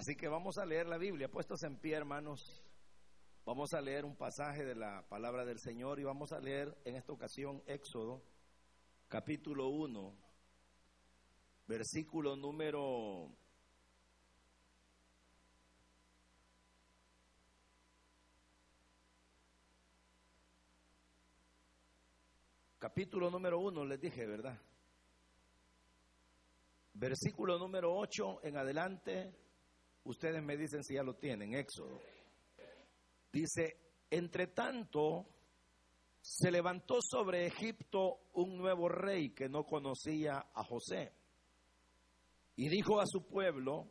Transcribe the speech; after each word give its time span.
Así 0.00 0.16
que 0.16 0.28
vamos 0.28 0.56
a 0.56 0.64
leer 0.64 0.86
la 0.86 0.96
Biblia, 0.96 1.30
puestos 1.30 1.62
en 1.62 1.76
pie, 1.76 1.94
hermanos. 1.94 2.64
Vamos 3.44 3.74
a 3.74 3.82
leer 3.82 4.06
un 4.06 4.16
pasaje 4.16 4.64
de 4.64 4.74
la 4.74 5.06
palabra 5.06 5.44
del 5.44 5.58
Señor 5.58 6.00
y 6.00 6.04
vamos 6.04 6.32
a 6.32 6.40
leer 6.40 6.74
en 6.86 6.96
esta 6.96 7.12
ocasión 7.12 7.62
Éxodo, 7.66 8.22
capítulo 9.08 9.68
1, 9.68 10.16
versículo 11.66 12.34
número 12.34 13.28
capítulo 22.78 23.30
número 23.30 23.60
1, 23.60 23.84
les 23.84 24.00
dije, 24.00 24.24
¿verdad? 24.24 24.58
Versículo 26.94 27.58
número 27.58 27.94
8 27.94 28.40
en 28.44 28.56
adelante, 28.56 29.49
ustedes 30.04 30.42
me 30.42 30.56
dicen 30.56 30.82
si 30.82 30.94
ya 30.94 31.02
lo 31.02 31.14
tienen, 31.14 31.54
Éxodo. 31.54 32.00
Dice, 33.32 33.76
entre 34.10 34.48
tanto, 34.48 35.26
se 36.20 36.50
levantó 36.50 36.98
sobre 37.00 37.46
Egipto 37.46 38.18
un 38.34 38.56
nuevo 38.56 38.88
rey 38.88 39.30
que 39.30 39.48
no 39.48 39.64
conocía 39.64 40.46
a 40.54 40.64
José. 40.64 41.12
Y 42.56 42.68
dijo 42.68 43.00
a 43.00 43.06
su 43.06 43.26
pueblo, 43.26 43.88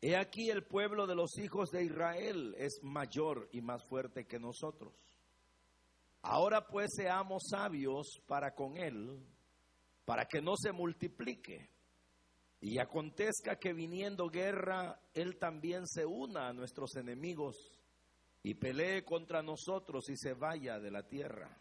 he 0.00 0.16
aquí 0.16 0.50
el 0.50 0.64
pueblo 0.64 1.06
de 1.06 1.14
los 1.14 1.38
hijos 1.38 1.70
de 1.70 1.84
Israel 1.84 2.54
es 2.58 2.80
mayor 2.82 3.48
y 3.52 3.62
más 3.62 3.86
fuerte 3.88 4.26
que 4.26 4.38
nosotros. 4.38 4.92
Ahora 6.22 6.66
pues 6.66 6.90
seamos 6.94 7.44
sabios 7.50 8.20
para 8.26 8.54
con 8.54 8.76
él, 8.76 9.18
para 10.04 10.26
que 10.26 10.40
no 10.40 10.56
se 10.56 10.72
multiplique. 10.72 11.71
Y 12.64 12.78
acontezca 12.78 13.56
que 13.56 13.72
viniendo 13.72 14.28
guerra, 14.28 14.96
él 15.14 15.36
también 15.36 15.84
se 15.84 16.06
una 16.06 16.46
a 16.46 16.52
nuestros 16.52 16.94
enemigos 16.94 17.56
y 18.40 18.54
pelee 18.54 19.04
contra 19.04 19.42
nosotros 19.42 20.08
y 20.08 20.16
se 20.16 20.34
vaya 20.34 20.78
de 20.78 20.92
la 20.92 21.02
tierra. 21.02 21.60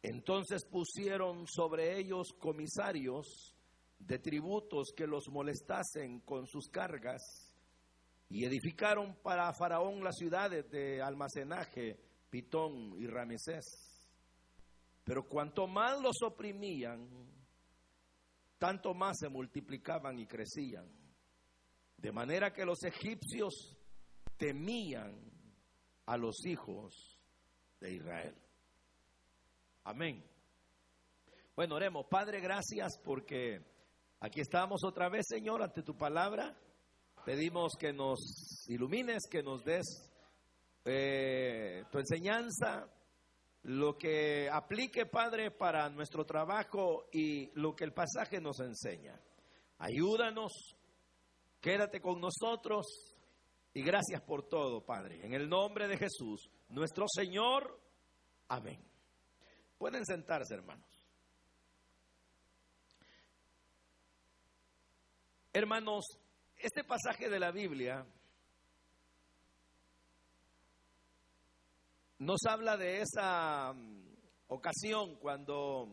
Entonces 0.00 0.64
pusieron 0.70 1.48
sobre 1.48 1.98
ellos 1.98 2.28
comisarios 2.38 3.56
de 3.98 4.20
tributos 4.20 4.92
que 4.96 5.08
los 5.08 5.28
molestasen 5.30 6.20
con 6.20 6.46
sus 6.46 6.68
cargas 6.68 7.20
y 8.28 8.44
edificaron 8.44 9.16
para 9.20 9.52
Faraón 9.52 10.04
las 10.04 10.14
ciudades 10.14 10.70
de 10.70 11.02
almacenaje, 11.02 11.98
Pitón 12.30 12.94
y 12.96 13.08
Ramesés. 13.08 13.64
Pero 15.02 15.26
cuanto 15.26 15.66
más 15.66 16.00
los 16.00 16.22
oprimían, 16.22 17.08
tanto 18.58 18.94
más 18.94 19.18
se 19.18 19.28
multiplicaban 19.28 20.18
y 20.18 20.26
crecían. 20.26 20.86
De 21.96 22.12
manera 22.12 22.52
que 22.52 22.64
los 22.64 22.82
egipcios 22.84 23.76
temían 24.36 25.18
a 26.06 26.16
los 26.16 26.44
hijos 26.46 27.18
de 27.80 27.94
Israel. 27.94 28.34
Amén. 29.84 30.24
Bueno, 31.56 31.76
oremos. 31.76 32.06
Padre, 32.06 32.40
gracias 32.40 32.98
porque 33.02 33.60
aquí 34.20 34.40
estamos 34.40 34.84
otra 34.84 35.08
vez, 35.08 35.26
Señor, 35.28 35.62
ante 35.62 35.82
tu 35.82 35.96
palabra. 35.96 36.56
Pedimos 37.24 37.72
que 37.78 37.92
nos 37.92 38.64
ilumines, 38.68 39.26
que 39.28 39.42
nos 39.42 39.64
des 39.64 40.08
eh, 40.84 41.84
tu 41.90 41.98
enseñanza, 41.98 42.88
lo 43.68 43.98
que 43.98 44.48
aplique, 44.50 45.04
Padre, 45.04 45.50
para 45.50 45.90
nuestro 45.90 46.24
trabajo 46.24 47.06
y 47.12 47.50
lo 47.52 47.76
que 47.76 47.84
el 47.84 47.92
pasaje 47.92 48.40
nos 48.40 48.60
enseña. 48.60 49.20
Ayúdanos, 49.76 50.74
quédate 51.60 52.00
con 52.00 52.18
nosotros 52.18 52.86
y 53.74 53.82
gracias 53.82 54.22
por 54.22 54.48
todo, 54.48 54.86
Padre. 54.86 55.20
En 55.22 55.34
el 55.34 55.50
nombre 55.50 55.86
de 55.86 55.98
Jesús, 55.98 56.48
nuestro 56.70 57.04
Señor. 57.14 57.78
Amén. 58.48 58.82
Pueden 59.76 60.06
sentarse, 60.06 60.54
hermanos. 60.54 61.04
Hermanos, 65.52 66.06
este 66.56 66.84
pasaje 66.84 67.28
de 67.28 67.38
la 67.38 67.50
Biblia 67.50 68.06
nos 72.18 72.40
habla 72.48 72.76
de 72.76 73.00
esa 73.00 73.72
mm, 73.72 74.16
ocasión 74.48 75.16
cuando, 75.16 75.88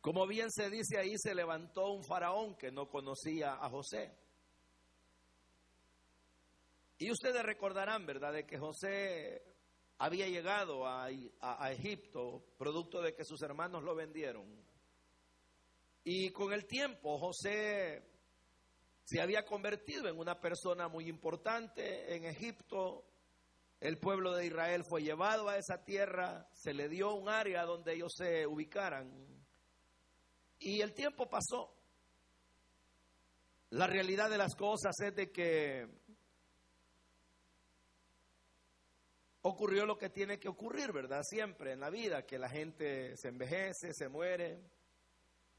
como 0.00 0.26
bien 0.26 0.50
se 0.50 0.68
dice 0.70 0.98
ahí, 0.98 1.12
se 1.16 1.34
levantó 1.34 1.92
un 1.92 2.04
faraón 2.04 2.56
que 2.56 2.70
no 2.70 2.88
conocía 2.88 3.54
a 3.54 3.70
José. 3.70 4.14
Y 6.98 7.10
ustedes 7.10 7.42
recordarán, 7.42 8.06
¿verdad?, 8.06 8.32
de 8.32 8.44
que 8.44 8.58
José 8.58 9.42
había 9.98 10.28
llegado 10.28 10.86
a, 10.86 11.06
a, 11.40 11.72
Egipto 11.72 12.44
producto 12.56 13.00
de 13.00 13.14
que 13.14 13.24
sus 13.24 13.40
hermanos 13.42 13.82
lo 13.82 13.94
vendieron. 13.94 14.46
Y 16.04 16.30
con 16.30 16.52
el 16.52 16.66
tiempo 16.66 17.18
José 17.18 18.02
se 19.04 19.20
había 19.20 19.44
convertido 19.44 20.08
en 20.08 20.18
una 20.18 20.40
persona 20.40 20.88
muy 20.88 21.08
importante 21.08 22.14
en 22.14 22.24
Egipto. 22.24 23.04
El 23.80 23.98
pueblo 23.98 24.34
de 24.34 24.46
Israel 24.46 24.82
fue 24.88 25.02
llevado 25.02 25.48
a 25.48 25.56
esa 25.56 25.84
tierra, 25.84 26.48
se 26.52 26.74
le 26.74 26.88
dio 26.88 27.14
un 27.14 27.28
área 27.28 27.64
donde 27.64 27.94
ellos 27.94 28.12
se 28.16 28.46
ubicaran. 28.46 29.08
Y 30.58 30.80
el 30.80 30.94
tiempo 30.94 31.28
pasó. 31.28 31.74
La 33.70 33.86
realidad 33.86 34.30
de 34.30 34.38
las 34.38 34.56
cosas 34.56 34.98
es 35.00 35.14
de 35.14 35.30
que 35.30 35.86
ocurrió 39.42 39.86
lo 39.86 39.96
que 39.96 40.10
tiene 40.10 40.40
que 40.40 40.48
ocurrir, 40.48 40.92
¿verdad? 40.92 41.22
Siempre 41.22 41.72
en 41.72 41.80
la 41.80 41.90
vida, 41.90 42.26
que 42.26 42.38
la 42.38 42.48
gente 42.48 43.16
se 43.16 43.28
envejece, 43.28 43.92
se 43.92 44.08
muere. 44.08 44.60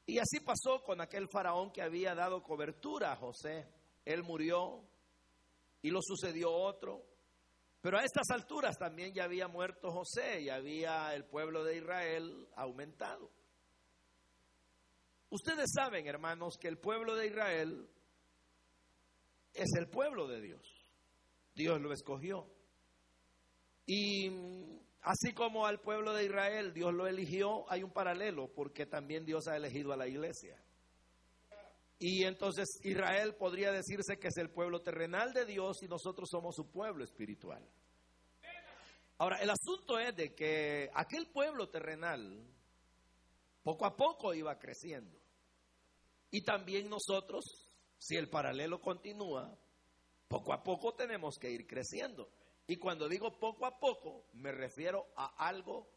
Y 0.06 0.18
así 0.18 0.40
pasó 0.40 0.84
con 0.84 1.01
aquel 1.01 1.30
faraón 1.30 1.72
que 1.72 1.81
había 1.81 2.16
dado 2.16 2.44
cobertura 2.44 3.13
a 3.13 3.16
José. 3.16 3.68
Él 4.03 4.24
murió 4.24 4.84
y 5.81 5.91
lo 5.91 6.00
sucedió 6.01 6.51
otro. 6.51 7.06
Pero 7.82 7.98
a 7.98 8.04
estas 8.04 8.30
alturas 8.32 8.78
también 8.78 9.14
ya 9.14 9.24
había 9.24 9.48
muerto 9.48 9.92
José 9.92 10.42
y 10.42 10.50
había 10.50 11.14
el 11.16 11.26
pueblo 11.26 11.64
de 11.64 11.78
Israel 11.78 12.50
aumentado. 12.56 13.32
Ustedes 15.30 15.72
saben, 15.74 16.08
hermanos, 16.08 16.58
que 16.60 16.68
el 16.68 16.78
pueblo 16.78 17.16
de 17.16 17.28
Israel 17.28 17.90
es 19.54 19.70
el 19.78 19.88
pueblo 19.88 20.28
de 20.28 20.42
Dios. 20.42 20.62
Dios 21.56 21.80
lo 21.80 21.94
escogió. 21.94 22.52
Y 23.86 24.30
así 25.02 25.34
como 25.34 25.66
al 25.66 25.80
pueblo 25.80 26.14
de 26.14 26.26
Israel 26.26 26.74
Dios 26.74 26.94
lo 26.94 27.08
eligió, 27.08 27.70
hay 27.72 27.84
un 27.84 27.92
paralelo, 27.92 28.52
porque 28.54 28.86
también 28.86 29.26
Dios 29.26 29.48
ha 29.48 29.56
elegido 29.56 29.94
a 29.94 29.98
la 29.98 30.08
iglesia. 30.08 30.62
Y 32.00 32.24
entonces 32.24 32.80
Israel 32.84 33.36
podría 33.36 33.74
decirse 33.74 34.18
que 34.18 34.30
es 34.30 34.38
el 34.38 34.50
pueblo 34.50 34.82
terrenal 34.82 35.34
de 35.34 35.46
Dios 35.46 35.84
y 35.84 35.88
nosotros 35.88 36.30
somos 36.32 36.56
su 36.56 36.72
pueblo 36.72 37.04
espiritual. 37.04 37.62
Ahora, 39.18 39.38
el 39.42 39.50
asunto 39.50 40.00
es 40.00 40.16
de 40.16 40.34
que 40.34 40.90
aquel 40.94 41.28
pueblo 41.28 41.68
terrenal 41.70 42.42
poco 43.64 43.86
a 43.86 43.98
poco 43.98 44.34
iba 44.34 44.58
creciendo. 44.58 45.20
Y 46.32 46.42
también 46.42 46.90
nosotros, 46.90 47.44
si 47.98 48.16
el 48.16 48.30
paralelo 48.30 48.80
continúa, 48.80 49.58
poco 50.30 50.54
a 50.54 50.64
poco 50.64 50.94
tenemos 50.94 51.38
que 51.38 51.52
ir 51.52 51.68
creciendo. 51.68 52.31
Y 52.66 52.78
cuando 52.78 53.10
digo 53.10 53.38
poco 53.38 53.66
a 53.66 53.78
poco, 53.78 54.26
me 54.34 54.54
refiero 54.54 55.08
a 55.18 55.48
algo, 55.48 55.90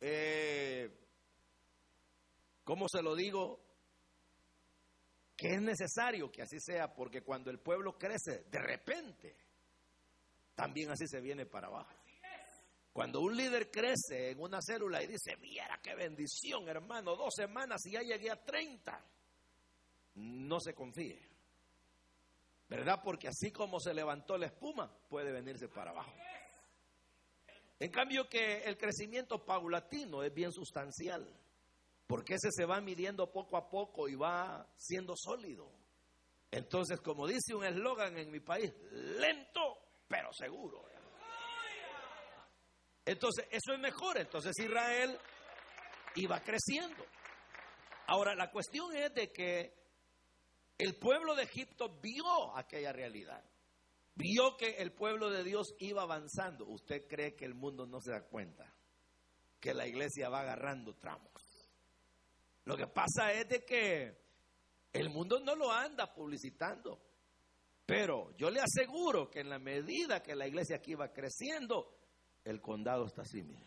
eh, 0.00 0.88
¿cómo 2.64 2.86
se 2.88 3.02
lo 3.02 3.14
digo? 3.14 3.69
Que 5.40 5.54
es 5.54 5.62
necesario 5.62 6.30
que 6.30 6.42
así 6.42 6.60
sea, 6.60 6.92
porque 6.92 7.22
cuando 7.22 7.50
el 7.50 7.60
pueblo 7.60 7.96
crece 7.96 8.44
de 8.50 8.58
repente, 8.58 9.34
también 10.54 10.90
así 10.90 11.06
se 11.06 11.18
viene 11.18 11.46
para 11.46 11.68
abajo. 11.68 11.94
Cuando 12.92 13.22
un 13.22 13.34
líder 13.34 13.70
crece 13.70 14.32
en 14.32 14.40
una 14.40 14.60
célula 14.60 15.02
y 15.02 15.06
dice, 15.06 15.38
mira 15.38 15.80
qué 15.82 15.94
bendición, 15.94 16.68
hermano, 16.68 17.16
dos 17.16 17.32
semanas 17.34 17.80
y 17.86 17.92
ya 17.92 18.02
llegué 18.02 18.30
a 18.30 18.44
30, 18.44 19.02
no 20.16 20.60
se 20.60 20.74
confíe. 20.74 21.26
¿verdad? 22.68 23.00
Porque 23.02 23.28
así 23.28 23.50
como 23.50 23.80
se 23.80 23.94
levantó 23.94 24.36
la 24.36 24.44
espuma, 24.44 24.94
puede 25.08 25.32
venirse 25.32 25.68
para 25.68 25.92
abajo. 25.92 26.12
En 27.78 27.90
cambio 27.90 28.28
que 28.28 28.58
el 28.64 28.76
crecimiento 28.76 29.42
paulatino 29.46 30.22
es 30.22 30.34
bien 30.34 30.52
sustancial, 30.52 31.26
porque 32.10 32.34
ese 32.34 32.48
se 32.50 32.64
va 32.64 32.80
midiendo 32.80 33.30
poco 33.30 33.56
a 33.56 33.70
poco 33.70 34.08
y 34.08 34.16
va 34.16 34.68
siendo 34.76 35.14
sólido. 35.16 35.70
Entonces, 36.50 37.00
como 37.00 37.24
dice 37.24 37.54
un 37.54 37.64
eslogan 37.64 38.18
en 38.18 38.32
mi 38.32 38.40
país, 38.40 38.74
lento 38.90 39.78
pero 40.08 40.32
seguro. 40.32 40.84
Entonces, 43.04 43.46
eso 43.52 43.74
es 43.74 43.78
mejor. 43.78 44.18
Entonces 44.18 44.58
Israel 44.58 45.16
iba 46.16 46.40
creciendo. 46.40 47.06
Ahora, 48.08 48.34
la 48.34 48.50
cuestión 48.50 48.92
es 48.96 49.14
de 49.14 49.30
que 49.30 49.78
El 50.78 50.96
pueblo 50.96 51.36
de 51.36 51.44
Egipto 51.44 52.00
vio 52.00 52.56
aquella 52.56 52.92
realidad. 52.92 53.44
Vio 54.16 54.56
que 54.56 54.78
el 54.78 54.90
pueblo 54.90 55.30
de 55.30 55.44
Dios 55.44 55.76
iba 55.78 56.02
avanzando. 56.02 56.66
¿Usted 56.66 57.06
cree 57.06 57.36
que 57.36 57.44
el 57.44 57.54
mundo 57.54 57.86
no 57.86 58.00
se 58.00 58.10
da 58.10 58.22
cuenta? 58.22 58.74
Que 59.60 59.74
la 59.74 59.86
iglesia 59.86 60.28
va 60.28 60.40
agarrando 60.40 60.96
tramos. 60.96 61.29
Lo 62.70 62.76
que 62.76 62.86
pasa 62.86 63.32
es 63.32 63.48
de 63.48 63.64
que 63.64 64.16
el 64.92 65.10
mundo 65.10 65.40
no 65.40 65.56
lo 65.56 65.72
anda 65.72 66.14
publicitando. 66.14 67.00
Pero 67.84 68.30
yo 68.36 68.48
le 68.48 68.60
aseguro 68.60 69.28
que 69.28 69.40
en 69.40 69.48
la 69.48 69.58
medida 69.58 70.22
que 70.22 70.36
la 70.36 70.46
iglesia 70.46 70.76
aquí 70.76 70.94
va 70.94 71.12
creciendo, 71.12 71.98
el 72.44 72.60
condado 72.60 73.06
está 73.06 73.22
así, 73.22 73.42
mire. 73.42 73.66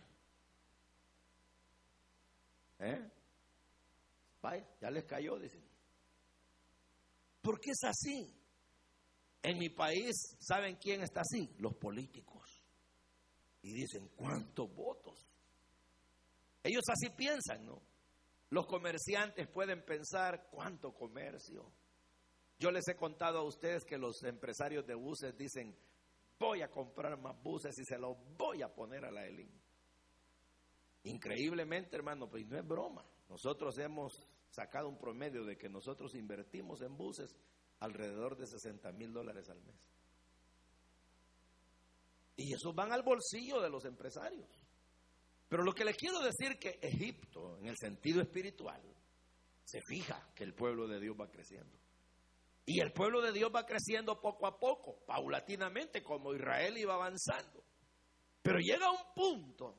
¿Eh? 2.80 3.12
Vaya, 4.42 4.66
ya 4.80 4.90
les 4.90 5.04
cayó, 5.04 5.38
dicen. 5.38 5.68
¿Por 7.42 7.60
qué 7.60 7.72
es 7.72 7.84
así? 7.84 8.34
En 9.42 9.58
mi 9.58 9.68
país, 9.68 10.16
¿saben 10.40 10.78
quién 10.78 11.02
está 11.02 11.20
así? 11.20 11.54
Los 11.58 11.76
políticos. 11.76 12.64
Y 13.64 13.74
dicen, 13.74 14.08
¿cuántos 14.16 14.74
votos? 14.74 15.28
Ellos 16.64 16.84
así 16.88 17.10
piensan, 17.10 17.66
¿no? 17.66 17.93
Los 18.54 18.68
comerciantes 18.68 19.48
pueden 19.48 19.84
pensar, 19.84 20.48
¿cuánto 20.52 20.94
comercio? 20.94 21.74
Yo 22.60 22.70
les 22.70 22.88
he 22.88 22.96
contado 22.96 23.40
a 23.40 23.44
ustedes 23.44 23.84
que 23.84 23.98
los 23.98 24.22
empresarios 24.22 24.86
de 24.86 24.94
buses 24.94 25.36
dicen, 25.36 25.76
voy 26.38 26.62
a 26.62 26.70
comprar 26.70 27.20
más 27.20 27.36
buses 27.42 27.76
y 27.80 27.84
se 27.84 27.98
los 27.98 28.16
voy 28.38 28.62
a 28.62 28.72
poner 28.72 29.06
a 29.06 29.12
la 29.12 29.26
ELIN. 29.26 29.50
Increíblemente, 31.06 31.96
hermano, 31.96 32.30
pues 32.30 32.46
no 32.46 32.60
es 32.60 32.64
broma. 32.64 33.04
Nosotros 33.28 33.76
hemos 33.80 34.24
sacado 34.52 34.88
un 34.88 35.00
promedio 35.00 35.44
de 35.46 35.58
que 35.58 35.68
nosotros 35.68 36.14
invertimos 36.14 36.80
en 36.84 36.96
buses 36.96 37.36
alrededor 37.80 38.38
de 38.38 38.46
60 38.46 38.92
mil 38.92 39.12
dólares 39.12 39.50
al 39.50 39.64
mes. 39.64 39.82
Y 42.36 42.54
esos 42.54 42.76
van 42.76 42.92
al 42.92 43.02
bolsillo 43.02 43.60
de 43.60 43.72
los 43.72 43.84
empresarios. 43.86 44.63
Pero 45.54 45.66
lo 45.66 45.76
que 45.76 45.86
les 45.86 45.96
quiero 45.96 46.20
decir 46.20 46.58
que 46.58 46.80
Egipto, 46.82 47.60
en 47.60 47.68
el 47.68 47.78
sentido 47.78 48.24
espiritual, 48.24 48.82
se 49.64 49.82
fija 49.84 50.32
que 50.34 50.44
el 50.44 50.56
pueblo 50.56 50.88
de 50.88 51.00
Dios 51.00 51.16
va 51.16 51.30
creciendo. 51.30 51.78
Y 52.66 52.80
el 52.80 52.92
pueblo 52.92 53.22
de 53.22 53.32
Dios 53.32 53.52
va 53.54 53.64
creciendo 53.64 54.20
poco 54.20 54.48
a 54.48 54.58
poco, 54.58 55.06
paulatinamente, 55.06 56.02
como 56.02 56.34
Israel 56.34 56.76
iba 56.80 56.96
avanzando. 56.96 57.64
Pero 58.42 58.58
llega 58.58 58.90
un 58.90 59.14
punto 59.14 59.78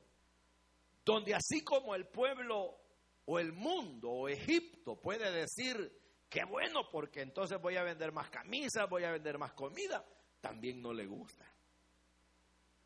donde 1.05 1.35
así 1.35 1.65
como 1.65 1.97
el 1.97 2.06
pueblo 2.06 2.79
o 3.25 3.41
el 3.41 3.53
mundo 3.53 4.11
o 4.11 4.29
Egipto 4.29 5.00
puede 5.00 5.29
decir, 5.32 5.91
qué 6.31 6.44
bueno, 6.44 6.88
porque 6.88 7.23
entonces 7.23 7.61
voy 7.61 7.75
a 7.79 7.82
vender 7.82 8.12
más 8.12 8.31
camisas, 8.31 8.88
voy 8.88 9.03
a 9.03 9.11
vender 9.11 9.38
más 9.38 9.55
comida, 9.55 10.06
también 10.41 10.81
no 10.81 10.93
le 10.93 11.06
gusta. 11.06 11.53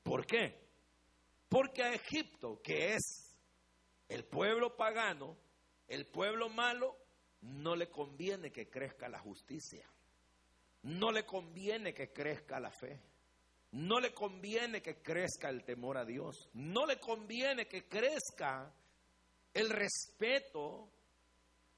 ¿Por 0.02 0.24
qué? 0.24 0.67
Porque 1.48 1.82
a 1.82 1.94
Egipto, 1.94 2.60
que 2.62 2.94
es 2.94 3.36
el 4.08 4.24
pueblo 4.24 4.76
pagano, 4.76 5.36
el 5.86 6.06
pueblo 6.06 6.48
malo, 6.48 6.96
no 7.40 7.76
le 7.76 7.88
conviene 7.88 8.50
que 8.50 8.68
crezca 8.68 9.08
la 9.08 9.18
justicia, 9.18 9.88
no 10.82 11.10
le 11.10 11.24
conviene 11.24 11.94
que 11.94 12.12
crezca 12.12 12.60
la 12.60 12.70
fe, 12.70 13.00
no 13.72 14.00
le 14.00 14.12
conviene 14.12 14.82
que 14.82 15.00
crezca 15.02 15.48
el 15.48 15.64
temor 15.64 15.98
a 15.98 16.04
Dios, 16.04 16.50
no 16.54 16.86
le 16.86 16.98
conviene 16.98 17.66
que 17.66 17.88
crezca 17.88 18.74
el 19.54 19.70
respeto, 19.70 20.90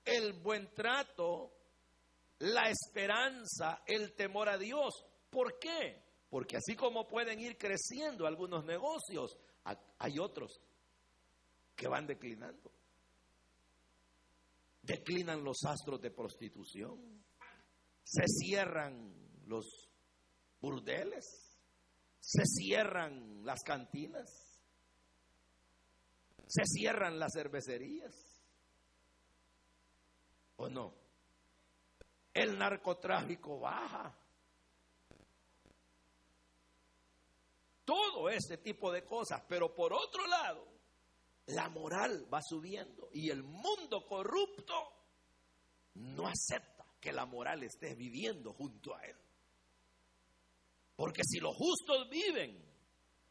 el 0.04 0.32
buen 0.34 0.72
trato, 0.74 1.52
la 2.40 2.68
esperanza, 2.68 3.82
el 3.86 4.14
temor 4.14 4.48
a 4.48 4.58
Dios. 4.58 5.04
¿Por 5.30 5.58
qué? 5.58 6.02
Porque 6.28 6.56
así 6.56 6.74
como 6.74 7.06
pueden 7.06 7.40
ir 7.40 7.58
creciendo 7.58 8.26
algunos 8.26 8.64
negocios, 8.64 9.36
hay 9.64 10.18
otros 10.18 10.60
que 11.76 11.88
van 11.88 12.06
declinando 12.06 12.72
declinan 14.82 15.44
los 15.44 15.64
astros 15.64 16.00
de 16.00 16.10
prostitución, 16.10 17.22
se 18.02 18.26
cierran 18.26 19.14
los 19.46 19.88
burdeles, 20.60 21.58
se 22.18 22.44
cierran 22.44 23.44
las 23.44 23.60
cantinas, 23.62 24.60
se 26.46 26.64
cierran 26.64 27.18
las 27.18 27.32
cervecerías. 27.32 28.14
¿O 30.56 30.68
no? 30.68 30.94
El 32.34 32.58
narcotráfico 32.58 33.60
baja. 33.60 34.16
Todo 37.90 38.28
ese 38.28 38.58
tipo 38.58 38.92
de 38.92 39.04
cosas, 39.04 39.42
pero 39.48 39.74
por 39.74 39.92
otro 39.92 40.24
lado, 40.28 40.64
la 41.46 41.68
moral 41.68 42.32
va 42.32 42.40
subiendo 42.40 43.08
y 43.12 43.30
el 43.30 43.42
mundo 43.42 44.06
corrupto 44.06 44.74
no 45.94 46.28
acepta 46.28 46.86
que 47.00 47.12
la 47.12 47.26
moral 47.26 47.64
esté 47.64 47.96
viviendo 47.96 48.52
junto 48.52 48.94
a 48.94 49.02
él. 49.02 49.16
Porque 50.94 51.22
si 51.24 51.40
los 51.40 51.56
justos 51.56 52.08
viven 52.08 52.64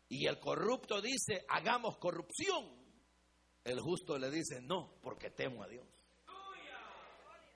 y 0.09 0.27
el 0.27 0.37
corrupto 0.41 1.01
dice, 1.01 1.45
hagamos 1.47 1.97
corrupción, 1.97 2.69
el 3.63 3.79
justo 3.79 4.17
le 4.17 4.29
dice, 4.29 4.59
no, 4.59 4.99
porque 5.01 5.29
temo 5.29 5.63
a 5.63 5.69
Dios. 5.69 5.87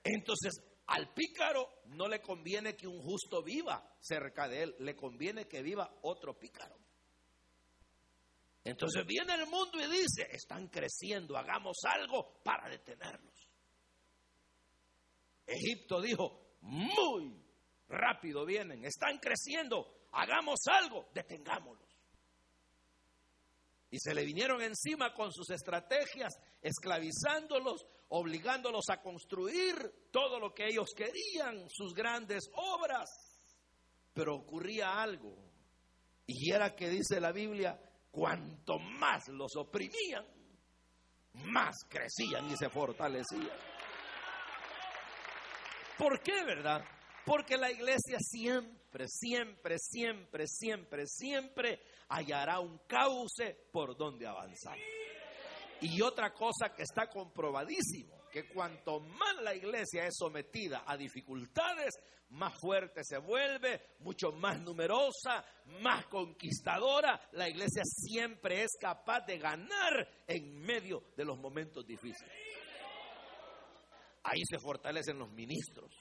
Entonces, 0.06 0.54
al 0.88 1.14
pícaro 1.14 1.68
no 1.88 2.08
le 2.08 2.22
conviene 2.22 2.78
que 2.78 2.88
un 2.88 3.02
justo 3.02 3.44
viva 3.44 3.94
cerca 4.00 4.48
de 4.48 4.64
él, 4.64 4.76
le 4.80 4.96
conviene 4.96 5.50
que 5.50 5.62
viva 5.62 5.94
otro 6.04 6.40
pícaro. 6.40 6.83
Entonces 8.64 9.06
viene 9.06 9.34
el 9.34 9.46
mundo 9.48 9.78
y 9.80 9.90
dice, 9.92 10.28
están 10.32 10.68
creciendo, 10.70 11.38
hagamos 11.38 11.78
algo 11.84 12.42
para 12.44 12.70
detenerlos. 12.70 13.50
Egipto 15.46 16.02
dijo, 16.02 16.58
muy 16.62 17.44
rápido 17.90 18.46
vienen, 18.46 18.86
están 18.86 19.18
creciendo, 19.20 20.08
hagamos 20.14 20.62
algo, 20.68 21.10
detengámoslos. 21.14 21.90
Y 23.92 24.00
se 24.00 24.16
le 24.16 24.24
vinieron 24.24 24.62
encima 24.62 25.14
con 25.14 25.32
sus 25.32 25.50
estrategias, 25.52 26.34
esclavizándolos, 26.62 27.86
obligándolos 28.10 28.90
a 28.90 29.02
construir 29.02 30.10
todo 30.10 30.40
lo 30.40 30.54
que 30.54 30.68
ellos 30.68 30.90
querían, 30.96 31.70
sus 31.70 31.94
grandes 31.94 32.50
obras. 32.56 33.10
Pero 34.14 34.36
ocurría 34.36 35.02
algo, 35.02 35.36
y 36.26 36.52
era 36.52 36.76
que 36.76 36.90
dice 36.90 37.20
la 37.20 37.32
Biblia, 37.32 37.80
cuanto 38.14 38.78
más 38.78 39.28
los 39.30 39.56
oprimían, 39.56 40.24
más 41.46 41.76
crecían 41.90 42.48
y 42.52 42.56
se 42.56 42.70
fortalecían. 42.70 43.58
¿Por 45.98 46.22
qué, 46.22 46.44
verdad? 46.44 46.86
Porque 47.26 47.58
la 47.58 47.72
iglesia 47.72 48.20
siempre, 48.20 49.08
siempre, 49.08 49.78
siempre, 49.80 50.46
siempre, 50.48 51.08
siempre 51.08 51.80
hallará 52.10 52.60
un 52.60 52.78
cauce 52.88 53.68
por 53.72 53.98
donde 53.98 54.28
avanzar. 54.28 54.78
Y 55.82 56.00
otra 56.02 56.34
cosa 56.34 56.72
que 56.76 56.84
está 56.84 57.10
comprobadísimo, 57.10 58.16
que 58.34 58.48
cuanto 58.48 59.00
más 59.00 59.36
la 59.44 59.54
iglesia 59.54 60.08
es 60.08 60.16
sometida 60.18 60.84
a 60.88 60.98
dificultades, 60.98 61.94
más 62.30 62.60
fuerte 62.60 63.04
se 63.04 63.20
vuelve, 63.20 63.80
mucho 64.00 64.32
más 64.32 64.60
numerosa, 64.60 65.46
más 65.82 66.08
conquistadora. 66.08 67.30
La 67.34 67.48
iglesia 67.48 67.84
siempre 67.86 68.64
es 68.64 68.72
capaz 68.82 69.22
de 69.28 69.38
ganar 69.38 70.24
en 70.26 70.60
medio 70.62 71.04
de 71.16 71.26
los 71.26 71.38
momentos 71.38 71.86
difíciles. 71.86 72.34
Ahí 74.24 74.42
se 74.50 74.58
fortalecen 74.58 75.20
los 75.20 75.30
ministros, 75.32 75.92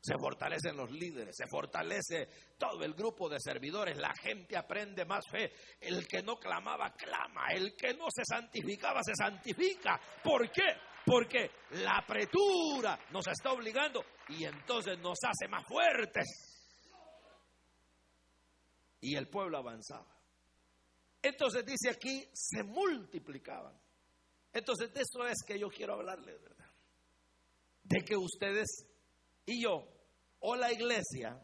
se 0.00 0.18
fortalecen 0.18 0.76
los 0.76 0.90
líderes, 0.90 1.36
se 1.36 1.46
fortalece 1.46 2.28
todo 2.58 2.82
el 2.82 2.94
grupo 2.94 3.28
de 3.28 3.38
servidores, 3.38 3.96
la 3.96 4.12
gente 4.14 4.56
aprende 4.56 5.04
más 5.04 5.24
fe. 5.30 5.52
El 5.80 6.08
que 6.08 6.20
no 6.20 6.40
clamaba, 6.40 6.94
clama. 6.94 7.52
El 7.52 7.76
que 7.76 7.94
no 7.94 8.06
se 8.10 8.24
santificaba, 8.24 9.04
se 9.04 9.14
santifica. 9.14 10.00
¿Por 10.24 10.50
qué? 10.50 10.89
Porque 11.04 11.50
la 11.70 11.98
apretura 11.98 12.98
nos 13.10 13.26
está 13.26 13.52
obligando 13.52 14.04
y 14.28 14.44
entonces 14.44 14.98
nos 14.98 15.18
hace 15.24 15.48
más 15.48 15.66
fuertes. 15.66 16.26
Y 19.00 19.16
el 19.16 19.28
pueblo 19.28 19.58
avanzaba. 19.58 20.06
Entonces 21.22 21.64
dice 21.64 21.90
aquí, 21.90 22.24
se 22.32 22.62
multiplicaban. 22.62 23.78
Entonces 24.52 24.92
de 24.92 25.00
eso 25.00 25.26
es 25.26 25.42
que 25.46 25.58
yo 25.58 25.68
quiero 25.68 25.94
hablarles, 25.94 26.40
¿verdad? 26.42 26.70
De 27.84 28.04
que 28.04 28.16
ustedes 28.16 28.86
y 29.46 29.62
yo, 29.62 29.86
o 30.40 30.54
la 30.56 30.72
iglesia, 30.72 31.40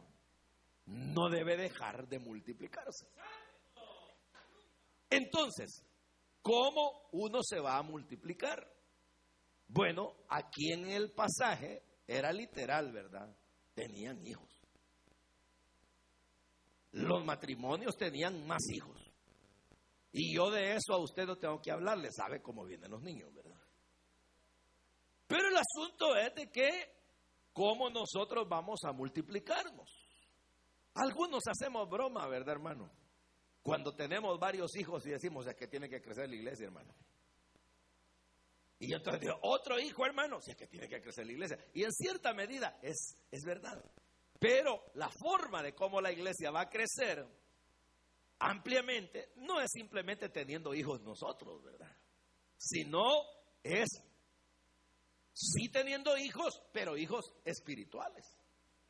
no 0.87 1.29
debe 1.29 1.57
dejar 1.57 2.07
de 2.09 2.19
multiplicarse. 2.19 3.09
Entonces, 5.11 5.83
¿cómo 6.43 7.09
uno 7.13 7.41
se 7.43 7.59
va 7.59 7.79
a 7.79 7.83
multiplicar? 7.83 8.76
Bueno, 9.69 10.15
aquí 10.29 10.73
en 10.73 10.89
el 10.91 11.13
pasaje 11.13 11.83
era 12.07 12.33
literal, 12.33 12.93
¿verdad? 12.93 13.35
tenían 13.77 14.27
hijos. 14.27 14.49
Los 16.93 17.25
matrimonios 17.25 17.95
tenían 17.97 18.47
más 18.47 18.63
hijos. 18.71 18.99
Y 20.13 20.35
yo 20.35 20.51
de 20.51 20.75
eso 20.75 20.95
a 20.95 20.99
usted 20.99 21.27
no 21.27 21.37
tengo 21.37 21.61
que 21.61 21.71
hablarle, 21.71 22.11
sabe 22.11 22.41
cómo 22.41 22.65
vienen 22.65 22.91
los 22.91 23.03
niños, 23.03 23.33
¿verdad? 23.35 23.61
Pero 25.27 25.49
el 25.49 25.57
asunto 25.57 26.17
es 26.17 26.35
de 26.35 26.51
que 26.51 26.71
cómo 27.53 27.91
nosotros 27.91 28.49
vamos 28.49 28.81
a 28.85 28.93
multiplicarnos. 28.93 29.91
Algunos 30.95 31.43
hacemos 31.47 31.87
broma, 31.91 32.27
¿verdad, 32.29 32.55
hermano? 32.55 32.91
Cuando 33.63 33.95
tenemos 33.95 34.39
varios 34.39 34.75
hijos 34.77 35.05
y 35.05 35.11
decimos, 35.11 35.47
es 35.47 35.55
que 35.55 35.69
tiene 35.69 35.91
que 35.91 36.01
crecer 36.01 36.31
la 36.31 36.37
iglesia, 36.37 36.67
hermano. 36.67 36.95
Y 38.79 38.91
yo 38.91 38.99
entonces 38.99 39.31
otro 39.43 39.81
hijo, 39.81 40.05
hermano, 40.05 40.41
si 40.41 40.51
es 40.51 40.57
que 40.57 40.67
tiene 40.67 40.89
que 40.89 41.01
crecer 41.01 41.27
la 41.27 41.33
iglesia. 41.33 41.59
Y 41.73 41.85
en 41.85 41.93
cierta 41.93 42.35
medida 42.35 42.79
es, 42.83 43.17
es 43.31 43.43
verdad. 43.45 43.83
Pero 44.39 44.91
la 44.95 45.09
forma 45.09 45.63
de 45.63 45.75
cómo 45.75 46.01
la 46.01 46.13
iglesia 46.13 46.51
va 46.51 46.63
a 46.63 46.69
crecer 46.69 47.27
ampliamente 48.39 49.33
no 49.37 49.61
es 49.61 49.71
simplemente 49.71 50.29
teniendo 50.29 50.75
hijos 50.75 51.01
nosotros, 51.01 51.63
¿verdad? 51.63 51.91
Sino 52.57 53.23
es 53.63 53.89
sí 55.33 55.69
teniendo 55.71 56.17
hijos, 56.19 56.63
pero 56.73 56.97
hijos 56.97 57.33
espirituales. 57.45 58.27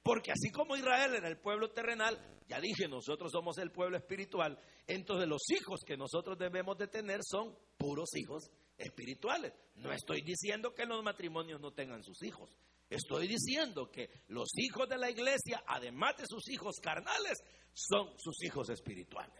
Porque 0.03 0.31
así 0.31 0.51
como 0.51 0.77
Israel 0.77 1.15
era 1.17 1.29
el 1.29 1.39
pueblo 1.39 1.71
terrenal, 1.73 2.17
ya 2.49 2.61
dije, 2.61 2.87
nosotros 2.89 3.33
somos 3.33 3.59
el 3.59 3.73
pueblo 3.73 3.97
espiritual, 3.97 4.57
entonces 4.87 5.29
los 5.29 5.43
hijos 5.51 5.81
que 5.85 5.97
nosotros 5.97 6.39
debemos 6.39 6.79
de 6.79 6.87
tener 6.87 7.21
son 7.25 7.57
puros 7.77 8.11
hijos 8.15 8.51
espirituales. 8.77 9.53
No 9.77 9.93
estoy 9.93 10.23
diciendo 10.23 10.75
que 10.75 10.87
los 10.87 11.03
matrimonios 11.03 11.61
no 11.61 11.73
tengan 11.73 12.03
sus 12.03 12.23
hijos. 12.23 12.51
Estoy 12.89 13.27
diciendo 13.27 13.91
que 13.91 14.09
los 14.29 14.49
hijos 14.57 14.89
de 14.89 14.99
la 14.99 15.11
iglesia, 15.11 15.63
además 15.67 16.17
de 16.19 16.25
sus 16.27 16.49
hijos 16.51 16.77
carnales, 16.81 17.39
son 17.73 18.19
sus 18.19 18.43
hijos 18.45 18.69
espirituales. 18.71 19.35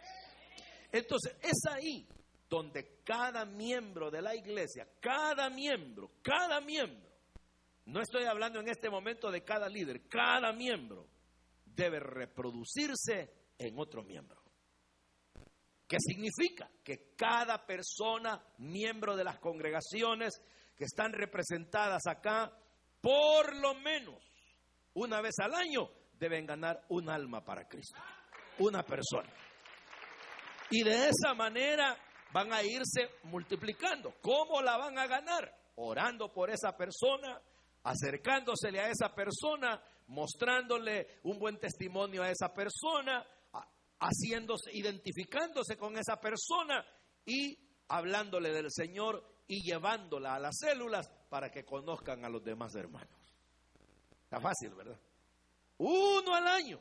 Entonces, 0.91 1.35
es 1.41 1.71
ahí 1.71 2.07
donde 2.49 3.01
cada 3.03 3.45
miembro 3.45 4.11
de 4.11 4.21
la 4.21 4.35
iglesia, 4.35 4.87
cada 4.99 5.49
miembro, 5.49 6.11
cada 6.21 6.61
miembro, 6.61 7.07
no 7.85 8.01
estoy 8.01 8.25
hablando 8.25 8.59
en 8.59 8.67
este 8.67 8.89
momento 8.89 9.31
de 9.31 9.43
cada 9.43 9.69
líder, 9.69 10.07
cada 10.07 10.51
miembro 10.51 11.07
debe 11.65 11.99
reproducirse 11.99 13.31
en 13.57 13.79
otro 13.79 14.03
miembro. 14.03 14.46
¿Qué 15.87 15.97
significa? 15.99 16.69
Que 16.83 17.13
cada 17.15 17.65
persona, 17.65 18.43
miembro 18.57 19.15
de 19.15 19.23
las 19.23 19.39
congregaciones 19.39 20.41
que 20.75 20.83
están 20.83 21.13
representadas 21.13 22.05
acá, 22.07 22.51
por 23.01 23.55
lo 23.55 23.73
menos 23.75 24.21
una 24.93 25.21
vez 25.21 25.35
al 25.39 25.55
año, 25.55 25.89
deben 26.19 26.45
ganar 26.45 26.83
un 26.89 27.09
alma 27.09 27.43
para 27.43 27.67
Cristo. 27.67 27.99
Una 28.59 28.83
persona. 28.83 29.29
Y 30.69 30.83
de 30.83 31.09
esa 31.09 31.33
manera 31.33 31.97
van 32.33 32.51
a 32.51 32.63
irse 32.63 33.19
multiplicando. 33.23 34.15
¿Cómo 34.21 34.61
la 34.61 34.77
van 34.77 34.97
a 34.97 35.07
ganar? 35.07 35.55
Orando 35.75 36.33
por 36.33 36.49
esa 36.49 36.75
persona, 36.75 37.39
acercándosele 37.83 38.79
a 38.79 38.89
esa 38.89 39.13
persona, 39.13 39.81
mostrándole 40.07 41.19
un 41.23 41.39
buen 41.39 41.59
testimonio 41.59 42.23
a 42.23 42.29
esa 42.29 42.53
persona, 42.53 43.25
haciéndose, 43.99 44.71
identificándose 44.73 45.77
con 45.77 45.97
esa 45.97 46.19
persona 46.19 46.85
y 47.25 47.57
hablándole 47.89 48.51
del 48.51 48.71
Señor 48.71 49.23
y 49.47 49.61
llevándola 49.61 50.35
a 50.35 50.39
las 50.39 50.57
células 50.57 51.09
para 51.29 51.49
que 51.49 51.63
conozcan 51.63 52.25
a 52.25 52.29
los 52.29 52.43
demás 52.43 52.75
hermanos. 52.75 53.17
Está 54.23 54.39
fácil, 54.39 54.75
¿verdad? 54.75 54.99
Uno 55.77 56.35
al 56.35 56.47
año. 56.47 56.79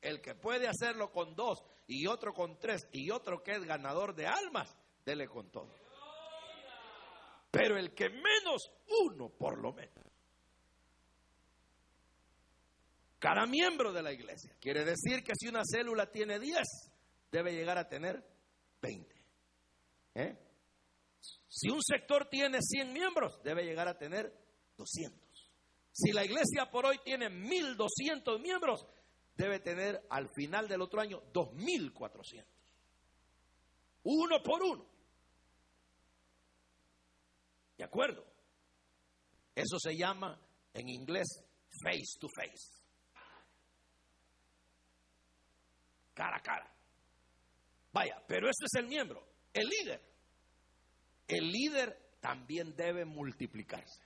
El 0.00 0.20
que 0.20 0.34
puede 0.34 0.68
hacerlo 0.68 1.10
con 1.10 1.34
dos 1.34 1.64
y 1.88 2.06
otro 2.06 2.32
con 2.32 2.58
tres 2.58 2.86
y 2.92 3.10
otro 3.10 3.42
que 3.42 3.52
es 3.52 3.64
ganador 3.64 4.14
de 4.14 4.26
almas, 4.26 4.76
dele 5.04 5.26
con 5.26 5.50
todo. 5.50 5.74
Pero 7.50 7.76
el 7.76 7.94
que 7.94 8.10
menos, 8.10 8.70
uno 9.04 9.30
por 9.30 9.58
lo 9.58 9.72
menos. 9.72 10.05
Cada 13.26 13.44
miembro 13.44 13.92
de 13.92 14.04
la 14.04 14.12
iglesia. 14.12 14.54
Quiere 14.60 14.84
decir 14.84 15.24
que 15.24 15.32
si 15.34 15.48
una 15.48 15.62
célula 15.64 16.12
tiene 16.12 16.38
10, 16.38 16.62
debe 17.32 17.52
llegar 17.52 17.76
a 17.76 17.88
tener 17.88 18.24
20. 18.80 19.16
¿Eh? 20.14 20.38
Si 21.48 21.68
un 21.68 21.82
sector 21.82 22.28
tiene 22.30 22.60
100 22.62 22.92
miembros, 22.92 23.42
debe 23.42 23.64
llegar 23.64 23.88
a 23.88 23.98
tener 23.98 24.32
200. 24.76 25.52
Si 25.90 26.12
la 26.12 26.24
iglesia 26.24 26.70
por 26.70 26.86
hoy 26.86 27.00
tiene 27.02 27.28
1200 27.28 28.40
miembros, 28.40 28.86
debe 29.34 29.58
tener 29.58 30.06
al 30.08 30.28
final 30.28 30.68
del 30.68 30.82
otro 30.82 31.00
año 31.00 31.20
2400. 31.32 32.46
Uno 34.04 34.40
por 34.40 34.62
uno. 34.62 34.86
¿De 37.76 37.82
acuerdo? 37.82 38.24
Eso 39.52 39.80
se 39.80 39.96
llama 39.96 40.40
en 40.72 40.88
inglés 40.88 41.26
face 41.82 42.20
to 42.20 42.28
face. 42.28 42.75
Cara 46.16 46.38
a 46.38 46.40
cara. 46.40 46.72
Vaya, 47.92 48.22
pero 48.26 48.48
eso 48.48 48.64
es 48.64 48.80
el 48.80 48.88
miembro, 48.88 49.22
el 49.52 49.66
líder. 49.68 50.00
El 51.28 51.52
líder 51.52 52.16
también 52.20 52.74
debe 52.74 53.04
multiplicarse. 53.04 54.02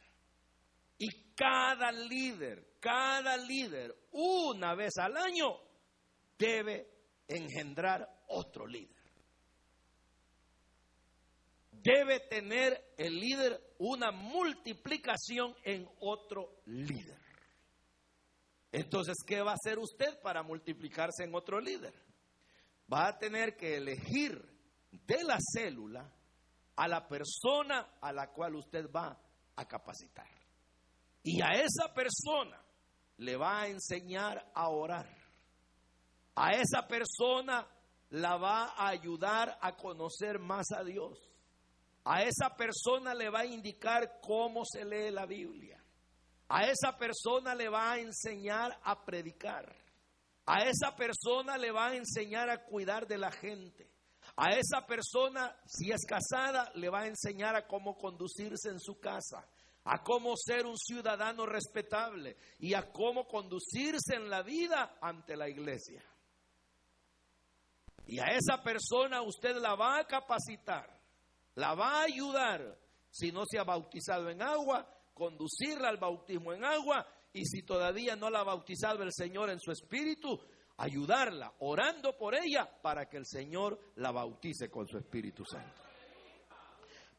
Y 0.98 1.34
cada 1.36 1.92
líder, 1.92 2.74
cada 2.80 3.36
líder, 3.36 3.94
una 4.10 4.74
vez 4.74 4.98
al 4.98 5.16
año, 5.16 5.56
debe 6.36 6.88
engendrar 7.28 8.24
otro 8.26 8.66
líder. 8.66 9.00
Debe 11.70 12.20
tener 12.28 12.92
el 12.98 13.14
líder 13.20 13.74
una 13.78 14.10
multiplicación 14.10 15.54
en 15.62 15.88
otro 16.00 16.60
líder. 16.66 17.19
Entonces, 18.72 19.16
¿qué 19.26 19.42
va 19.42 19.52
a 19.52 19.54
hacer 19.54 19.78
usted 19.78 20.20
para 20.20 20.42
multiplicarse 20.42 21.24
en 21.24 21.34
otro 21.34 21.60
líder? 21.60 21.94
Va 22.92 23.08
a 23.08 23.18
tener 23.18 23.56
que 23.56 23.76
elegir 23.76 24.40
de 24.90 25.24
la 25.24 25.38
célula 25.40 26.10
a 26.76 26.88
la 26.88 27.06
persona 27.06 27.98
a 28.00 28.12
la 28.12 28.28
cual 28.28 28.56
usted 28.56 28.90
va 28.90 29.18
a 29.56 29.64
capacitar. 29.66 30.28
Y 31.22 31.42
a 31.42 31.48
esa 31.48 31.92
persona 31.92 32.60
le 33.18 33.36
va 33.36 33.62
a 33.62 33.68
enseñar 33.68 34.50
a 34.54 34.68
orar. 34.70 35.08
A 36.34 36.52
esa 36.52 36.86
persona 36.86 37.66
la 38.10 38.36
va 38.36 38.72
a 38.76 38.88
ayudar 38.88 39.58
a 39.60 39.76
conocer 39.76 40.38
más 40.38 40.70
a 40.72 40.82
Dios. 40.82 41.18
A 42.04 42.22
esa 42.22 42.56
persona 42.56 43.14
le 43.14 43.28
va 43.28 43.40
a 43.40 43.46
indicar 43.46 44.20
cómo 44.22 44.64
se 44.64 44.84
lee 44.84 45.10
la 45.10 45.26
Biblia. 45.26 45.79
A 46.50 46.66
esa 46.66 46.96
persona 46.96 47.54
le 47.54 47.68
va 47.68 47.92
a 47.92 47.98
enseñar 47.98 48.78
a 48.82 49.04
predicar. 49.04 49.74
A 50.46 50.64
esa 50.64 50.94
persona 50.94 51.56
le 51.56 51.70
va 51.70 51.88
a 51.88 51.96
enseñar 51.96 52.50
a 52.50 52.64
cuidar 52.64 53.06
de 53.06 53.18
la 53.18 53.32
gente. 53.32 53.88
A 54.36 54.50
esa 54.50 54.86
persona, 54.86 55.56
si 55.66 55.90
es 55.90 56.04
casada, 56.06 56.70
le 56.74 56.88
va 56.88 57.00
a 57.00 57.06
enseñar 57.06 57.56
a 57.56 57.66
cómo 57.66 57.96
conducirse 57.96 58.68
en 58.68 58.78
su 58.78 59.00
casa 59.00 59.46
a 59.84 60.02
cómo 60.02 60.34
ser 60.36 60.66
un 60.66 60.76
ciudadano 60.76 61.46
respetable 61.46 62.36
y 62.58 62.74
a 62.74 62.92
cómo 62.92 63.26
conducirse 63.26 64.14
en 64.14 64.28
la 64.28 64.42
vida 64.42 64.98
ante 65.00 65.36
la 65.36 65.48
iglesia. 65.48 66.04
Y 68.06 68.18
a 68.18 68.26
esa 68.26 68.62
persona 68.62 69.22
usted 69.22 69.56
la 69.56 69.74
va 69.74 69.98
a 69.98 70.06
capacitar, 70.06 70.88
la 71.54 71.74
va 71.74 72.00
a 72.00 72.02
ayudar, 72.02 72.78
si 73.10 73.32
no 73.32 73.44
se 73.46 73.58
ha 73.58 73.64
bautizado 73.64 74.28
en 74.30 74.42
agua, 74.42 74.88
conducirla 75.20 75.90
al 75.90 75.98
bautismo 75.98 76.54
en 76.54 76.64
agua 76.64 77.06
y 77.34 77.44
si 77.44 77.62
todavía 77.62 78.16
no 78.16 78.30
la 78.30 78.40
ha 78.40 78.44
bautizado 78.44 79.02
el 79.02 79.12
Señor 79.12 79.50
en 79.50 79.60
su 79.60 79.70
espíritu, 79.70 80.40
ayudarla, 80.78 81.52
orando 81.58 82.16
por 82.16 82.34
ella 82.34 82.66
para 82.80 83.06
que 83.06 83.18
el 83.18 83.26
Señor 83.26 83.78
la 83.96 84.12
bautice 84.12 84.70
con 84.70 84.88
su 84.88 84.96
Espíritu 84.96 85.44
Santo. 85.44 85.82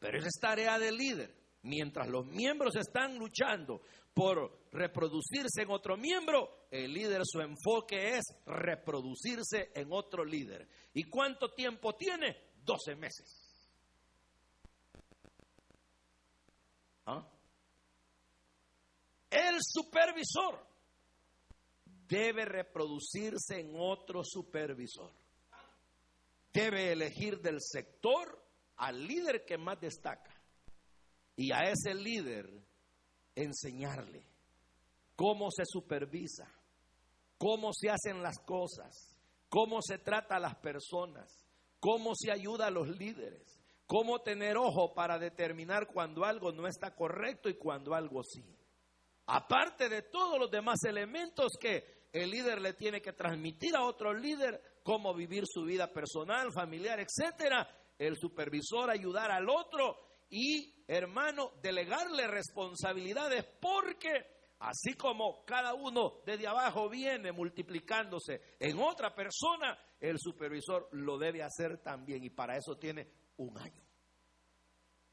Pero 0.00 0.18
esa 0.18 0.26
es 0.26 0.40
tarea 0.40 0.80
del 0.80 0.96
líder. 0.96 1.32
Mientras 1.62 2.08
los 2.08 2.26
miembros 2.26 2.74
están 2.74 3.16
luchando 3.16 3.82
por 4.12 4.66
reproducirse 4.72 5.62
en 5.62 5.70
otro 5.70 5.96
miembro, 5.96 6.66
el 6.72 6.92
líder 6.92 7.20
su 7.22 7.40
enfoque 7.40 8.16
es 8.16 8.24
reproducirse 8.46 9.70
en 9.76 9.92
otro 9.92 10.24
líder. 10.24 10.68
¿Y 10.92 11.04
cuánto 11.04 11.52
tiempo 11.52 11.94
tiene? 11.94 12.36
12 12.64 12.96
meses. 12.96 13.48
¿Ah? 17.06 17.24
El 19.32 19.56
supervisor 19.62 20.62
debe 22.06 22.44
reproducirse 22.44 23.60
en 23.60 23.72
otro 23.74 24.22
supervisor. 24.22 25.10
Debe 26.52 26.92
elegir 26.92 27.40
del 27.40 27.56
sector 27.62 28.38
al 28.76 29.06
líder 29.06 29.46
que 29.46 29.56
más 29.56 29.80
destaca 29.80 30.38
y 31.34 31.50
a 31.50 31.60
ese 31.60 31.94
líder 31.94 32.46
enseñarle 33.34 34.26
cómo 35.16 35.50
se 35.50 35.64
supervisa, 35.64 36.46
cómo 37.38 37.72
se 37.72 37.88
hacen 37.88 38.22
las 38.22 38.38
cosas, 38.40 39.16
cómo 39.48 39.80
se 39.80 39.96
trata 39.96 40.36
a 40.36 40.40
las 40.40 40.56
personas, 40.56 41.46
cómo 41.80 42.14
se 42.14 42.30
ayuda 42.30 42.66
a 42.66 42.70
los 42.70 42.86
líderes, 42.86 43.58
cómo 43.86 44.18
tener 44.20 44.58
ojo 44.58 44.92
para 44.92 45.18
determinar 45.18 45.86
cuando 45.86 46.26
algo 46.26 46.52
no 46.52 46.66
está 46.66 46.94
correcto 46.94 47.48
y 47.48 47.54
cuando 47.54 47.94
algo 47.94 48.22
sí. 48.22 48.44
Aparte 49.26 49.88
de 49.88 50.02
todos 50.02 50.38
los 50.38 50.50
demás 50.50 50.82
elementos 50.84 51.52
que 51.60 52.08
el 52.12 52.30
líder 52.30 52.60
le 52.60 52.74
tiene 52.74 53.00
que 53.00 53.12
transmitir 53.12 53.74
a 53.74 53.84
otro 53.84 54.12
líder, 54.12 54.60
cómo 54.82 55.14
vivir 55.14 55.44
su 55.46 55.64
vida 55.64 55.92
personal, 55.92 56.52
familiar, 56.52 57.00
etcétera, 57.00 57.68
el 57.98 58.16
supervisor 58.16 58.90
ayudar 58.90 59.30
al 59.30 59.48
otro 59.48 59.96
y, 60.28 60.84
hermano, 60.86 61.52
delegarle 61.62 62.26
responsabilidades 62.26 63.44
porque 63.60 64.26
así 64.58 64.94
como 64.94 65.44
cada 65.44 65.74
uno 65.74 66.20
desde 66.24 66.46
abajo 66.46 66.88
viene 66.88 67.32
multiplicándose 67.32 68.40
en 68.58 68.78
otra 68.78 69.14
persona, 69.14 69.78
el 70.00 70.18
supervisor 70.18 70.88
lo 70.92 71.18
debe 71.18 71.42
hacer 71.42 71.78
también 71.78 72.24
y 72.24 72.30
para 72.30 72.56
eso 72.56 72.76
tiene 72.76 73.08
un 73.36 73.56
año. 73.58 73.82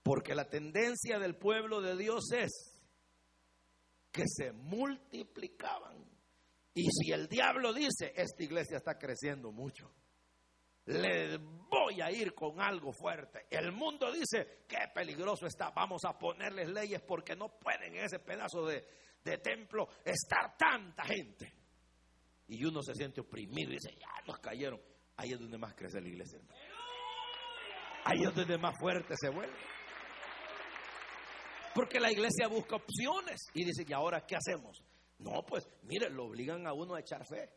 Porque 0.04 0.34
la 0.34 0.50
tendencia 0.50 1.20
del 1.20 1.36
pueblo 1.36 1.82
de 1.82 1.96
Dios 1.96 2.32
es 2.32 2.79
que 4.20 4.28
se 4.28 4.52
multiplicaban. 4.52 6.06
Y 6.74 6.88
si 6.92 7.12
el 7.12 7.28
diablo 7.28 7.74
dice, 7.74 8.14
esta 8.16 8.44
iglesia 8.44 8.78
está 8.78 8.98
creciendo 8.98 9.52
mucho, 9.52 9.92
le 10.86 11.38
voy 11.38 12.02
a 12.02 12.12
ir 12.12 12.34
con 12.34 12.60
algo 12.62 12.92
fuerte. 12.92 13.46
El 13.50 13.72
mundo 13.72 14.12
dice, 14.12 14.66
qué 14.68 14.88
peligroso 14.94 15.46
está, 15.46 15.72
vamos 15.72 16.02
a 16.06 16.18
ponerles 16.18 16.70
leyes 16.70 17.02
porque 17.02 17.36
no 17.36 17.60
pueden 17.60 17.96
en 17.96 18.06
ese 18.06 18.20
pedazo 18.20 18.66
de, 18.66 18.86
de 19.24 19.38
templo 19.38 19.88
estar 20.04 20.58
tanta 20.58 21.04
gente. 21.06 21.54
Y 22.48 22.66
uno 22.66 22.82
se 22.82 22.96
siente 22.96 23.22
oprimido 23.22 23.72
y 23.72 23.76
dice, 23.76 23.96
ya 24.00 24.26
nos 24.26 24.40
cayeron. 24.40 24.82
Ahí 25.18 25.32
es 25.32 25.40
donde 25.40 25.58
más 25.58 25.76
crece 25.76 26.02
la 26.02 26.08
iglesia. 26.08 26.40
Ahí 28.06 28.24
es 28.24 28.34
donde 28.34 28.58
más 28.58 28.76
fuerte 28.80 29.14
se 29.20 29.30
vuelve. 29.30 29.54
Porque 31.80 32.02
la 32.02 32.12
iglesia 32.12 32.50
busca 32.50 32.76
opciones 32.76 33.50
y 33.54 33.64
dice, 33.64 33.86
¿y 33.88 33.94
ahora 33.94 34.26
qué 34.28 34.36
hacemos? 34.36 34.84
No, 35.20 35.46
pues 35.48 35.66
mire, 35.84 36.10
lo 36.10 36.26
obligan 36.26 36.68
a 36.68 36.74
uno 36.74 36.96
a 36.96 37.00
echar 37.00 37.26
fe. 37.26 37.50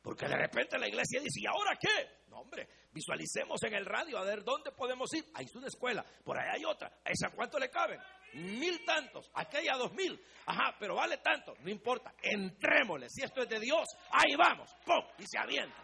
Porque 0.00 0.26
de 0.26 0.38
repente 0.38 0.78
la 0.78 0.88
iglesia 0.88 1.20
dice, 1.20 1.38
¿y 1.42 1.46
ahora 1.46 1.76
qué? 1.78 2.22
No, 2.28 2.38
hombre, 2.38 2.66
visualicemos 2.92 3.62
en 3.62 3.74
el 3.74 3.84
radio 3.84 4.16
a 4.16 4.24
ver 4.24 4.42
dónde 4.42 4.72
podemos 4.72 5.12
ir. 5.12 5.26
Ahí 5.34 5.44
es 5.44 5.54
una 5.54 5.66
escuela, 5.66 6.02
por 6.24 6.38
ahí 6.38 6.48
hay 6.54 6.64
otra. 6.64 6.86
¿A 7.04 7.10
esa 7.10 7.28
cuánto 7.28 7.58
le 7.58 7.68
caben? 7.68 8.00
Mil 8.32 8.82
tantos, 8.86 9.30
aquella 9.34 9.76
dos 9.76 9.92
mil. 9.92 10.18
Ajá, 10.46 10.76
pero 10.80 10.94
vale 10.94 11.18
tanto, 11.18 11.52
no 11.60 11.68
importa. 11.68 12.14
Entrémosle, 12.22 13.10
si 13.10 13.22
esto 13.22 13.42
es 13.42 13.50
de 13.50 13.60
Dios, 13.60 13.84
ahí 14.12 14.34
vamos, 14.34 14.74
¡pum! 14.82 15.04
Y 15.18 15.26
se 15.26 15.36
avienta. 15.36 15.82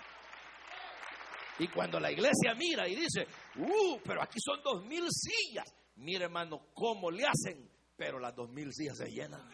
Y 1.58 1.68
cuando 1.68 2.00
la 2.00 2.10
iglesia 2.10 2.54
mira 2.56 2.88
y 2.88 2.94
dice, 2.94 3.26
¡uh! 3.56 4.00
Pero 4.02 4.22
aquí 4.22 4.38
son 4.42 4.62
dos 4.62 4.86
mil 4.86 5.06
sillas. 5.10 5.81
Mire, 5.96 6.24
hermano, 6.24 6.68
cómo 6.74 7.10
le 7.10 7.24
hacen, 7.24 7.70
pero 7.96 8.18
las 8.18 8.34
dos 8.34 8.50
mil 8.50 8.72
sillas 8.72 8.98
se 8.98 9.10
llenan. 9.10 9.48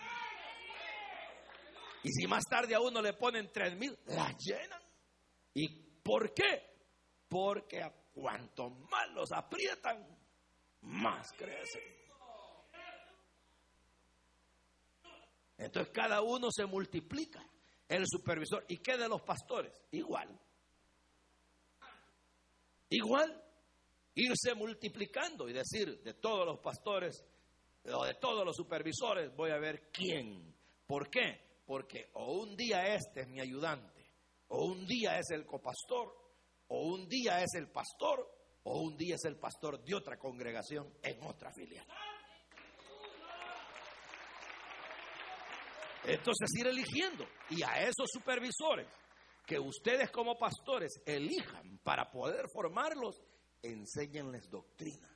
Y 2.03 2.11
si 2.13 2.27
más 2.27 2.45
tarde 2.49 2.75
a 2.75 2.81
uno 2.81 3.03
le 3.03 3.13
ponen 3.13 3.51
tres 3.53 3.77
mil, 3.77 3.99
la 4.07 4.35
llenan. 4.39 4.83
¿Y 5.55 5.69
por 6.03 6.33
qué? 6.33 6.77
Porque 7.29 7.83
a 7.83 7.93
cuanto 8.13 8.71
más 8.71 9.11
los 9.11 9.33
aprietan, 9.33 10.07
más 10.83 11.33
crecen. 11.33 11.83
Entonces 15.59 15.93
cada 15.93 16.23
uno 16.23 16.49
se 16.51 16.65
multiplica. 16.67 17.45
El 17.89 18.05
supervisor. 18.07 18.65
¿Y 18.69 18.79
qué 18.79 18.97
de 18.97 19.09
los 19.09 19.23
pastores? 19.23 19.73
Igual. 19.93 20.39
Igual. 22.91 23.45
Irse 24.21 24.53
multiplicando 24.55 25.49
y 25.49 25.53
decir 25.53 26.03
de 26.03 26.15
todos 26.15 26.45
los 26.45 26.59
pastores 26.59 27.25
o 27.85 28.05
de 28.05 28.15
todos 28.15 28.45
los 28.45 28.57
supervisores, 28.57 29.35
voy 29.37 29.53
a 29.53 29.59
ver 29.59 29.91
quién. 29.93 30.53
¿Por 30.87 31.09
qué? 31.09 31.41
Porque 31.65 32.11
o 32.15 32.33
un 32.33 32.57
día 32.57 32.95
este 32.95 33.21
es 33.21 33.29
mi 33.29 33.41
ayudante, 33.41 34.11
o 34.49 34.65
un 34.65 34.85
día 34.87 35.21
es 35.21 35.31
el 35.31 35.47
copastor, 35.47 36.13
o 36.67 36.83
un 36.89 37.09
día 37.09 37.43
es 37.43 37.55
el 37.55 37.69
pastor, 37.71 38.29
o 38.65 38.81
un 38.81 38.97
día 38.97 39.15
es 39.15 39.25
el 39.25 39.37
pastor 39.37 39.85
de 39.85 39.95
otra 39.95 40.19
congregación 40.19 40.93
en 41.01 41.23
otra 41.23 41.53
filial. 41.53 41.87
Entonces 46.05 46.49
ir 46.59 46.67
eligiendo 46.67 47.25
y 47.51 47.63
a 47.63 47.83
esos 47.83 48.09
supervisores 48.13 48.89
que 49.47 49.61
ustedes 49.61 50.11
como 50.11 50.37
pastores 50.39 51.01
elijan 51.07 51.79
para 51.85 52.11
poder 52.11 52.47
formarlos, 52.53 53.23
enséñenles 53.63 54.49
doctrina. 54.51 55.09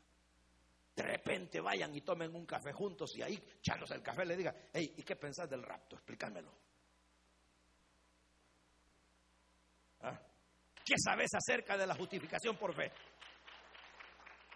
De 0.95 1.03
repente 1.03 1.61
vayan 1.61 1.95
y 1.95 2.03
tomen 2.03 2.35
un 2.35 2.45
café 2.45 2.73
juntos 2.73 3.17
y 3.17 3.23
ahí, 3.23 3.43
echándose 3.59 3.95
el 3.95 4.03
café, 4.03 4.25
le 4.27 4.37
diga, 4.37 4.55
hey, 4.73 4.95
¿y 4.97 5.03
qué 5.03 5.17
pensás 5.17 5.49
del 5.49 5.63
rapto? 5.63 5.97
Explícamelo. 5.97 6.53
¿Ah? 10.01 10.21
¿Qué 10.85 10.95
sabes 10.99 11.31
acerca 11.35 11.77
de 11.77 11.87
la 11.87 11.95
justificación 11.95 12.57
por 12.57 12.75
fe? 12.75 12.93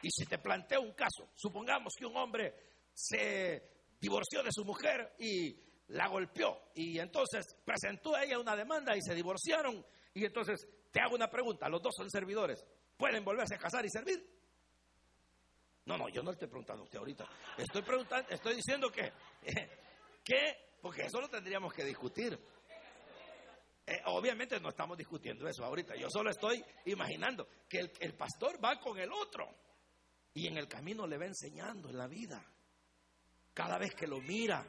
Y 0.02 0.10
si 0.10 0.26
te 0.26 0.38
planteo 0.38 0.82
un 0.82 0.92
caso, 0.92 1.30
supongamos 1.34 1.94
que 1.96 2.04
un 2.04 2.16
hombre 2.16 2.54
se 2.92 3.76
divorció 3.98 4.42
de 4.42 4.52
su 4.52 4.64
mujer 4.64 5.14
y 5.18 5.58
la 5.88 6.08
golpeó 6.08 6.70
y 6.74 6.98
entonces 6.98 7.56
presentó 7.64 8.14
a 8.14 8.24
ella 8.24 8.38
una 8.38 8.56
demanda 8.56 8.96
y 8.96 9.00
se 9.00 9.14
divorciaron 9.14 9.84
y 10.14 10.24
entonces 10.24 10.66
te 10.90 11.00
hago 11.00 11.14
una 11.14 11.30
pregunta, 11.30 11.68
los 11.68 11.82
dos 11.82 11.94
son 11.96 12.10
servidores, 12.10 12.64
¿pueden 12.96 13.24
volverse 13.24 13.54
a 13.54 13.58
casar 13.58 13.84
y 13.84 13.90
servir? 13.90 14.24
No, 15.86 15.96
no, 15.96 16.08
yo 16.08 16.22
no 16.22 16.32
estoy 16.32 16.48
preguntando 16.48 16.82
a 16.82 16.84
usted 16.84 16.98
ahorita. 16.98 17.28
Estoy 17.58 17.82
preguntando, 17.82 18.28
estoy 18.30 18.56
diciendo 18.56 18.90
que, 18.90 19.12
que, 20.24 20.76
porque 20.82 21.02
eso 21.02 21.20
lo 21.20 21.28
tendríamos 21.28 21.72
que 21.72 21.84
discutir. 21.84 22.38
Eh, 23.86 24.02
obviamente 24.06 24.58
no 24.58 24.70
estamos 24.70 24.98
discutiendo 24.98 25.48
eso 25.48 25.64
ahorita. 25.64 25.94
Yo 25.94 26.08
solo 26.10 26.30
estoy 26.30 26.64
imaginando 26.86 27.46
que 27.68 27.78
el, 27.78 27.92
el 28.00 28.14
pastor 28.14 28.62
va 28.62 28.80
con 28.80 28.98
el 28.98 29.12
otro 29.12 29.48
y 30.34 30.48
en 30.48 30.56
el 30.56 30.66
camino 30.66 31.06
le 31.06 31.18
va 31.18 31.26
enseñando 31.26 31.88
en 31.88 31.96
la 31.96 32.08
vida. 32.08 32.44
Cada 33.54 33.78
vez 33.78 33.94
que 33.94 34.08
lo 34.08 34.20
mira, 34.20 34.66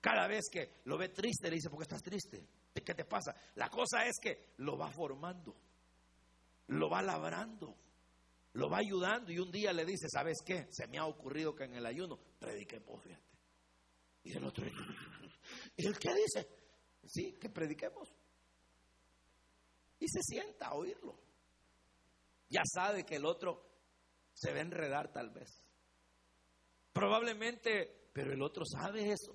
cada 0.00 0.26
vez 0.26 0.48
que 0.50 0.80
lo 0.84 0.96
ve 0.96 1.10
triste, 1.10 1.48
le 1.48 1.56
dice, 1.56 1.68
¿por 1.68 1.78
qué 1.78 1.82
estás 1.84 2.02
triste? 2.02 2.44
¿Qué 2.74 2.94
te 2.94 3.04
pasa? 3.04 3.36
La 3.56 3.68
cosa 3.68 4.04
es 4.06 4.18
que 4.20 4.54
lo 4.56 4.76
va 4.76 4.90
formando, 4.90 5.54
lo 6.78 6.90
va 6.90 7.02
labrando 7.02 7.76
lo 8.54 8.68
va 8.68 8.78
ayudando 8.78 9.32
y 9.32 9.38
un 9.38 9.50
día 9.50 9.72
le 9.72 9.84
dice, 9.84 10.08
¿sabes 10.10 10.38
qué? 10.44 10.66
Se 10.70 10.86
me 10.86 10.98
ha 10.98 11.06
ocurrido 11.06 11.54
que 11.54 11.64
en 11.64 11.74
el 11.74 11.86
ayuno 11.86 12.18
prediquemos, 12.38 13.02
fíjate. 13.02 13.22
Y 14.24 14.36
el 14.36 14.44
otro, 14.44 14.66
¿y 15.76 15.86
el 15.86 15.98
qué 15.98 16.14
dice? 16.14 16.48
Sí, 17.04 17.38
que 17.40 17.48
prediquemos. 17.48 18.14
Y 19.98 20.06
se 20.08 20.20
sienta 20.22 20.68
a 20.68 20.74
oírlo. 20.74 21.18
Ya 22.48 22.62
sabe 22.64 23.04
que 23.04 23.16
el 23.16 23.24
otro 23.24 23.64
se 24.34 24.52
va 24.52 24.58
a 24.58 24.62
enredar 24.62 25.10
tal 25.12 25.30
vez. 25.30 25.48
Probablemente, 26.92 28.10
pero 28.12 28.32
el 28.32 28.42
otro 28.42 28.64
sabe 28.66 29.10
eso. 29.10 29.34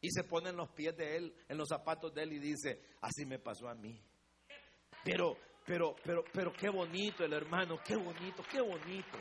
Y 0.00 0.10
se 0.10 0.24
pone 0.24 0.50
en 0.50 0.56
los 0.56 0.70
pies 0.70 0.96
de 0.96 1.16
él, 1.16 1.34
en 1.48 1.58
los 1.58 1.68
zapatos 1.68 2.14
de 2.14 2.22
él 2.22 2.32
y 2.32 2.38
dice, 2.38 2.80
así 3.02 3.26
me 3.26 3.38
pasó 3.38 3.68
a 3.68 3.74
mí. 3.74 4.00
Pero 5.04 5.36
pero, 5.66 5.96
pero, 6.04 6.24
pero 6.32 6.52
qué 6.52 6.68
bonito 6.68 7.24
el 7.24 7.32
hermano, 7.32 7.78
qué 7.84 7.96
bonito, 7.96 8.42
qué 8.50 8.60
bonito. 8.60 9.18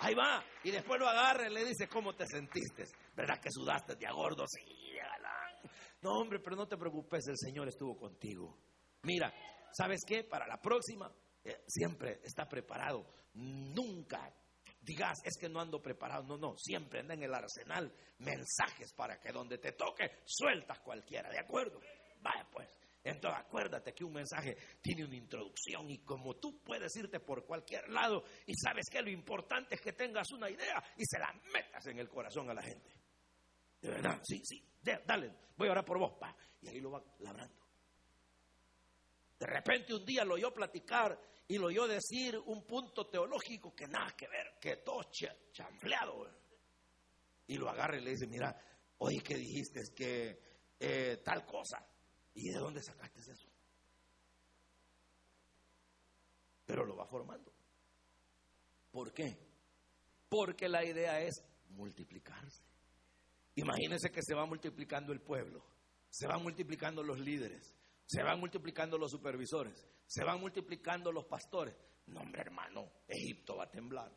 Ahí 0.00 0.14
va. 0.14 0.42
Y 0.64 0.70
después 0.70 0.98
lo 0.98 1.08
agarra 1.08 1.48
y 1.48 1.52
le 1.52 1.64
dice, 1.64 1.86
¿cómo 1.86 2.14
te 2.14 2.26
sentiste? 2.26 2.84
¿Verdad 3.14 3.40
que 3.40 3.50
sudaste 3.50 3.94
de 3.96 4.10
gordo? 4.10 4.44
Sí, 4.48 4.92
galán. 4.96 5.70
No, 6.02 6.18
hombre, 6.18 6.40
pero 6.40 6.56
no 6.56 6.66
te 6.66 6.76
preocupes, 6.76 7.26
el 7.28 7.36
Señor 7.36 7.68
estuvo 7.68 7.96
contigo. 7.96 8.56
Mira, 9.02 9.32
¿sabes 9.72 10.00
qué? 10.06 10.24
Para 10.24 10.46
la 10.46 10.60
próxima, 10.60 11.12
eh, 11.44 11.62
siempre 11.66 12.20
está 12.24 12.48
preparado. 12.48 13.06
Nunca 13.34 14.32
digas, 14.80 15.18
es 15.24 15.36
que 15.38 15.48
no 15.48 15.60
ando 15.60 15.80
preparado. 15.80 16.24
No, 16.24 16.36
no, 16.36 16.56
siempre 16.56 17.00
anda 17.00 17.14
en 17.14 17.22
el 17.22 17.34
arsenal 17.34 17.92
mensajes 18.18 18.92
para 18.94 19.20
que 19.20 19.32
donde 19.32 19.58
te 19.58 19.72
toque, 19.72 20.18
sueltas 20.24 20.80
cualquiera, 20.80 21.30
¿de 21.30 21.38
acuerdo? 21.38 21.80
Vaya 22.20 22.46
pues. 22.50 22.79
Entonces 23.02 23.40
acuérdate 23.40 23.94
que 23.94 24.04
un 24.04 24.12
mensaje 24.12 24.56
tiene 24.82 25.04
una 25.04 25.16
introducción 25.16 25.90
y 25.90 25.98
como 26.04 26.36
tú 26.36 26.62
puedes 26.62 26.94
irte 26.96 27.18
por 27.20 27.46
cualquier 27.46 27.88
lado 27.88 28.24
y 28.46 28.52
sabes 28.54 28.90
que 28.90 29.00
lo 29.00 29.10
importante 29.10 29.74
es 29.74 29.80
que 29.80 29.94
tengas 29.94 30.30
una 30.32 30.50
idea 30.50 30.82
y 30.96 31.04
se 31.06 31.18
la 31.18 31.32
metas 31.52 31.86
en 31.86 31.98
el 31.98 32.08
corazón 32.08 32.50
a 32.50 32.54
la 32.54 32.62
gente. 32.62 32.92
De 33.80 33.88
verdad, 33.88 34.20
sí, 34.22 34.42
sí, 34.44 34.62
dale, 34.82 35.32
voy 35.56 35.68
a 35.68 35.72
orar 35.72 35.84
por 35.84 35.98
vos, 35.98 36.12
pa. 36.20 36.36
Y 36.60 36.68
ahí 36.68 36.80
lo 36.80 36.90
va 36.90 37.02
labrando. 37.20 37.64
De 39.38 39.46
repente 39.46 39.94
un 39.94 40.04
día 40.04 40.22
lo 40.22 40.34
oyó 40.34 40.52
platicar 40.52 41.18
y 41.48 41.56
lo 41.56 41.68
oyó 41.68 41.88
decir 41.88 42.38
un 42.46 42.66
punto 42.66 43.08
teológico 43.08 43.74
que 43.74 43.88
nada 43.88 44.14
que 44.14 44.28
ver, 44.28 44.58
que 44.60 44.76
todo 44.76 45.10
chanfleado. 45.50 46.28
Y 47.46 47.56
lo 47.56 47.70
agarra 47.70 47.96
y 47.96 48.04
le 48.04 48.10
dice, 48.10 48.26
mira, 48.26 48.54
oye, 48.98 49.20
¿qué 49.20 49.36
dijiste? 49.36 49.80
Es 49.80 49.90
que 49.90 50.38
eh, 50.78 51.22
tal 51.24 51.46
cosa. 51.46 51.84
¿Y 52.34 52.50
de 52.50 52.58
dónde 52.58 52.82
sacaste 52.82 53.20
eso? 53.20 53.48
Pero 56.66 56.84
lo 56.84 56.96
va 56.96 57.06
formando. 57.06 57.52
¿Por 58.90 59.12
qué? 59.12 59.36
Porque 60.28 60.68
la 60.68 60.84
idea 60.84 61.20
es 61.20 61.42
multiplicarse. 61.70 62.64
Imagínense 63.56 64.10
que 64.10 64.22
se 64.22 64.34
va 64.34 64.46
multiplicando 64.46 65.12
el 65.12 65.20
pueblo, 65.20 65.64
se 66.08 66.26
van 66.26 66.42
multiplicando 66.42 67.02
los 67.02 67.18
líderes, 67.18 67.74
se 68.06 68.22
van 68.22 68.38
multiplicando 68.38 68.96
los 68.96 69.10
supervisores, 69.10 69.86
se 70.06 70.24
van 70.24 70.40
multiplicando 70.40 71.12
los 71.12 71.24
pastores. 71.26 71.74
No, 72.06 72.20
hombre, 72.20 72.42
hermano, 72.42 72.90
Egipto 73.06 73.56
va 73.56 73.64
a 73.64 73.70
temblar. 73.70 74.10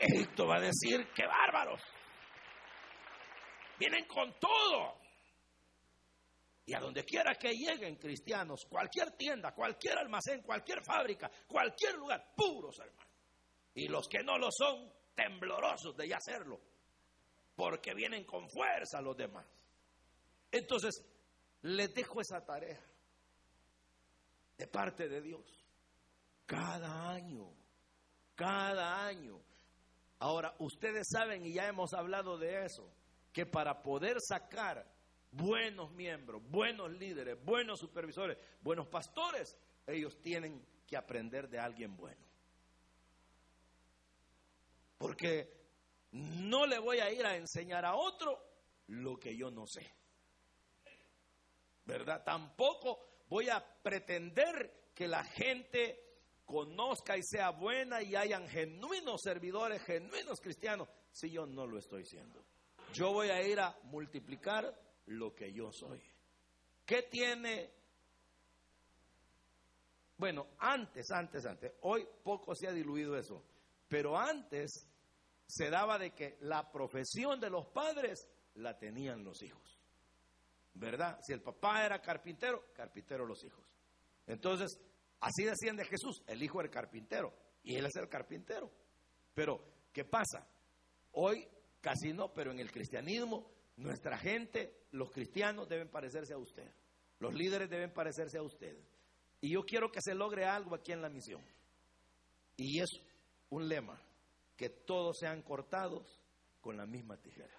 Egipto 0.00 0.46
va 0.46 0.56
a 0.56 0.60
decir, 0.60 1.08
qué 1.14 1.26
bárbaros. 1.26 1.82
Vienen 3.78 4.06
con 4.06 4.38
todo. 4.38 4.98
Y 6.66 6.74
a 6.74 6.80
donde 6.80 7.04
quiera 7.04 7.34
que 7.34 7.52
lleguen 7.52 7.96
cristianos, 7.96 8.66
cualquier 8.66 9.12
tienda, 9.12 9.54
cualquier 9.54 9.98
almacén, 9.98 10.42
cualquier 10.42 10.84
fábrica, 10.84 11.30
cualquier 11.46 11.94
lugar, 11.94 12.32
puros 12.36 12.78
hermanos. 12.78 13.12
Y 13.74 13.88
los 13.88 14.08
que 14.08 14.22
no 14.22 14.36
lo 14.36 14.50
son, 14.50 14.92
temblorosos 15.14 15.96
de 15.96 16.08
ya 16.08 16.16
hacerlo. 16.16 16.60
Porque 17.56 17.94
vienen 17.94 18.24
con 18.24 18.48
fuerza 18.50 19.00
los 19.00 19.16
demás. 19.16 19.46
Entonces, 20.50 21.04
les 21.62 21.92
dejo 21.94 22.20
esa 22.20 22.44
tarea 22.44 22.80
de 24.58 24.66
parte 24.66 25.08
de 25.08 25.22
Dios. 25.22 25.64
Cada 26.46 27.10
año, 27.10 27.50
cada 28.34 29.06
año. 29.06 29.40
Ahora, 30.18 30.54
ustedes 30.58 31.08
saben, 31.10 31.46
y 31.46 31.54
ya 31.54 31.68
hemos 31.68 31.92
hablado 31.94 32.38
de 32.38 32.64
eso, 32.64 32.90
que 33.38 33.46
para 33.46 33.80
poder 33.84 34.20
sacar 34.20 34.84
buenos 35.30 35.92
miembros, 35.92 36.42
buenos 36.50 36.90
líderes, 36.90 37.40
buenos 37.44 37.78
supervisores, 37.78 38.36
buenos 38.60 38.88
pastores, 38.88 39.56
ellos 39.86 40.20
tienen 40.20 40.66
que 40.84 40.96
aprender 40.96 41.48
de 41.48 41.60
alguien 41.60 41.96
bueno. 41.96 42.20
Porque 44.98 45.56
no 46.10 46.66
le 46.66 46.80
voy 46.80 46.98
a 46.98 47.12
ir 47.12 47.24
a 47.24 47.36
enseñar 47.36 47.84
a 47.84 47.94
otro 47.94 48.44
lo 48.88 49.20
que 49.20 49.36
yo 49.36 49.52
no 49.52 49.68
sé. 49.68 49.88
¿Verdad? 51.84 52.24
Tampoco 52.24 52.98
voy 53.28 53.50
a 53.50 53.64
pretender 53.84 54.90
que 54.96 55.06
la 55.06 55.22
gente 55.22 56.18
conozca 56.44 57.16
y 57.16 57.22
sea 57.22 57.50
buena 57.50 58.02
y 58.02 58.16
hayan 58.16 58.48
genuinos 58.48 59.20
servidores, 59.22 59.80
genuinos 59.84 60.40
cristianos, 60.40 60.88
si 61.12 61.30
yo 61.30 61.46
no 61.46 61.68
lo 61.68 61.78
estoy 61.78 62.04
siendo. 62.04 62.44
Yo 62.92 63.12
voy 63.12 63.28
a 63.28 63.42
ir 63.46 63.60
a 63.60 63.78
multiplicar 63.84 64.74
lo 65.06 65.34
que 65.34 65.52
yo 65.52 65.70
soy. 65.72 66.02
¿Qué 66.84 67.02
tiene? 67.02 67.70
Bueno, 70.16 70.48
antes, 70.58 71.10
antes, 71.10 71.46
antes, 71.46 71.72
hoy 71.82 72.06
poco 72.22 72.54
se 72.54 72.66
ha 72.66 72.72
diluido 72.72 73.16
eso, 73.16 73.44
pero 73.88 74.18
antes 74.18 74.88
se 75.46 75.70
daba 75.70 75.98
de 75.98 76.12
que 76.12 76.36
la 76.40 76.70
profesión 76.70 77.40
de 77.40 77.50
los 77.50 77.66
padres 77.68 78.28
la 78.54 78.78
tenían 78.78 79.22
los 79.24 79.42
hijos. 79.42 79.78
¿Verdad? 80.74 81.18
Si 81.22 81.32
el 81.32 81.42
papá 81.42 81.84
era 81.84 82.00
carpintero, 82.00 82.72
carpintero 82.72 83.26
los 83.26 83.42
hijos. 83.44 83.64
Entonces, 84.26 84.78
así 85.20 85.44
decían 85.44 85.76
de 85.76 85.84
Jesús, 85.84 86.22
el 86.26 86.42
hijo 86.42 86.60
era 86.60 86.70
carpintero 86.70 87.32
y 87.62 87.76
él 87.76 87.86
es 87.86 87.96
el 87.96 88.08
carpintero. 88.08 88.70
Pero, 89.34 89.64
¿qué 89.92 90.04
pasa? 90.04 90.46
Hoy 91.12 91.48
casi 91.80 92.12
no, 92.12 92.32
pero 92.32 92.50
en 92.50 92.60
el 92.60 92.70
cristianismo 92.70 93.50
nuestra 93.76 94.18
gente, 94.18 94.86
los 94.90 95.10
cristianos 95.10 95.68
deben 95.68 95.88
parecerse 95.88 96.34
a 96.34 96.38
usted. 96.38 96.68
Los 97.20 97.34
líderes 97.34 97.70
deben 97.70 97.92
parecerse 97.92 98.38
a 98.38 98.42
usted. 98.42 98.76
Y 99.40 99.52
yo 99.52 99.64
quiero 99.64 99.90
que 99.90 100.00
se 100.02 100.14
logre 100.14 100.44
algo 100.44 100.74
aquí 100.74 100.92
en 100.92 101.02
la 101.02 101.08
misión. 101.08 101.42
Y 102.56 102.80
es 102.80 102.90
un 103.50 103.68
lema, 103.68 104.00
que 104.56 104.68
todos 104.68 105.18
sean 105.18 105.42
cortados 105.42 106.20
con 106.60 106.76
la 106.76 106.86
misma 106.86 107.16
tijera. 107.16 107.56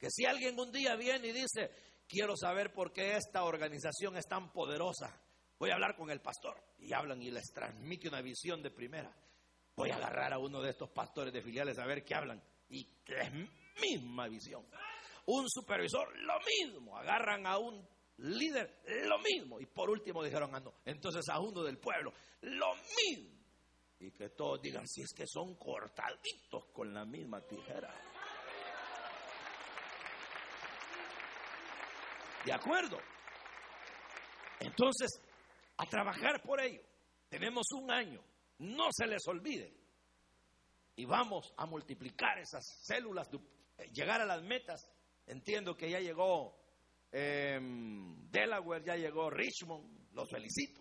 Que 0.00 0.10
si 0.10 0.26
alguien 0.26 0.58
un 0.58 0.72
día 0.72 0.96
viene 0.96 1.28
y 1.28 1.32
dice, 1.32 1.70
quiero 2.08 2.36
saber 2.36 2.72
por 2.72 2.92
qué 2.92 3.16
esta 3.16 3.44
organización 3.44 4.16
es 4.16 4.26
tan 4.26 4.52
poderosa, 4.52 5.16
voy 5.62 5.70
a 5.70 5.74
hablar 5.74 5.94
con 5.94 6.10
el 6.10 6.20
pastor. 6.20 6.60
Y 6.80 6.92
hablan 6.92 7.22
y 7.22 7.30
les 7.30 7.52
transmite 7.52 8.08
una 8.08 8.20
visión 8.20 8.60
de 8.64 8.72
primera. 8.72 9.14
Voy 9.76 9.90
a 9.90 9.94
agarrar 9.94 10.32
a 10.32 10.38
uno 10.40 10.60
de 10.60 10.70
estos 10.70 10.90
pastores 10.90 11.32
de 11.32 11.40
filiales 11.40 11.78
a 11.78 11.86
ver 11.86 12.04
qué 12.04 12.16
hablan. 12.16 12.42
Y 12.68 12.84
la 13.06 13.30
misma 13.80 14.26
visión. 14.26 14.66
Un 15.26 15.48
supervisor, 15.48 16.08
lo 16.18 16.34
mismo. 16.40 16.98
Agarran 16.98 17.46
a 17.46 17.58
un 17.58 17.88
líder, 18.16 18.82
lo 19.06 19.20
mismo. 19.20 19.60
Y 19.60 19.66
por 19.66 19.88
último 19.88 20.24
dijeron, 20.24 20.52
ah, 20.52 20.58
no. 20.58 20.74
Entonces 20.84 21.28
a 21.28 21.38
uno 21.38 21.62
del 21.62 21.78
pueblo, 21.78 22.12
lo 22.40 22.74
mismo. 22.74 23.38
Y 24.00 24.10
que 24.10 24.30
todos 24.30 24.60
digan, 24.60 24.88
si 24.88 25.02
es 25.02 25.12
que 25.14 25.28
son 25.28 25.54
cortaditos 25.54 26.66
con 26.72 26.92
la 26.92 27.04
misma 27.04 27.40
tijera. 27.40 27.94
¿De 32.44 32.52
acuerdo? 32.52 32.98
Entonces, 34.58 35.20
a 35.82 35.86
trabajar 35.86 36.42
por 36.42 36.60
ello. 36.60 36.82
Tenemos 37.28 37.66
un 37.72 37.90
año 37.90 38.22
no 38.62 38.88
se 38.92 39.06
les 39.06 39.26
olvide. 39.26 39.72
Y 40.96 41.04
vamos 41.04 41.52
a 41.56 41.66
multiplicar 41.66 42.38
esas 42.38 42.64
células, 42.84 43.28
eh, 43.78 43.90
llegar 43.92 44.20
a 44.20 44.26
las 44.26 44.42
metas. 44.42 44.88
Entiendo 45.26 45.76
que 45.76 45.90
ya 45.90 46.00
llegó 46.00 46.58
em, 47.10 48.30
Delaware, 48.30 48.84
ya 48.84 48.96
llegó 48.96 49.30
Richmond, 49.30 50.14
los 50.14 50.30
felicito. 50.30 50.80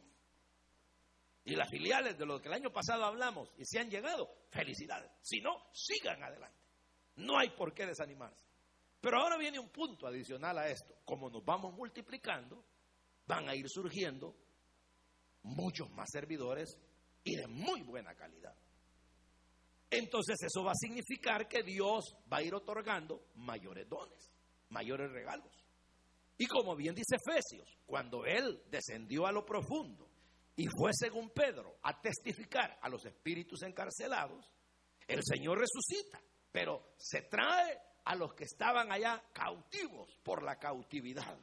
Y 1.44 1.56
las 1.56 1.70
filiales 1.70 2.18
de 2.18 2.26
los 2.26 2.40
que 2.42 2.50
el 2.50 2.54
año 2.54 2.72
pasado 2.72 3.04
hablamos 3.04 3.52
y 3.58 3.66
se 3.66 3.80
han 3.80 3.90
llegado, 3.90 4.30
felicidades. 4.50 5.12
Si 5.22 5.40
no, 5.42 5.72
sigan 5.74 6.22
adelante. 6.22 6.60
No 7.16 7.40
hay 7.40 7.50
por 7.50 7.74
qué 7.74 7.86
desanimarse. 7.86 8.46
Pero 9.00 9.20
ahora 9.20 9.38
viene 9.38 9.58
un 9.58 9.70
punto 9.70 10.06
adicional 10.06 10.58
a 10.60 10.70
esto. 10.70 10.96
Como 11.04 11.30
nos 11.30 11.44
vamos 11.44 11.74
multiplicando, 11.74 12.64
van 13.26 13.50
a 13.50 13.56
ir 13.56 13.68
surgiendo 13.68 14.36
muchos 15.44 15.90
más 15.92 16.10
servidores 16.12 16.78
y 17.24 17.36
de 17.36 17.48
muy 17.48 17.82
buena 17.82 18.14
calidad. 18.16 18.56
Entonces 19.90 20.38
eso 20.42 20.64
va 20.64 20.72
a 20.72 20.76
significar 20.76 21.48
que 21.48 21.64
Dios 21.64 22.16
va 22.32 22.38
a 22.38 22.44
ir 22.44 22.56
otorgando 22.56 23.28
mayores 23.36 23.88
dones, 23.90 24.32
mayores 24.70 25.12
regalos. 25.12 25.52
Y 26.38 26.48
como 26.48 26.76
bien 26.76 26.96
dice 26.96 27.18
Efesios, 27.18 27.68
cuando 27.86 28.26
Él 28.26 28.64
descendió 28.70 29.28
a 29.28 29.32
lo 29.32 29.46
profundo 29.46 30.10
y 30.56 30.66
fue 30.68 30.92
según 30.94 31.30
Pedro 31.32 31.78
a 31.84 32.00
testificar 32.00 32.80
a 32.82 32.90
los 32.90 33.06
espíritus 33.06 33.62
encarcelados, 33.64 34.50
el 35.08 35.22
Señor 35.24 35.60
resucita, 35.60 36.22
pero 36.52 36.94
se 36.98 37.24
trae 37.24 37.78
a 38.06 38.16
los 38.16 38.34
que 38.34 38.46
estaban 38.46 38.92
allá 38.92 39.22
cautivos 39.34 40.18
por 40.24 40.42
la 40.44 40.58
cautividad. 40.58 41.38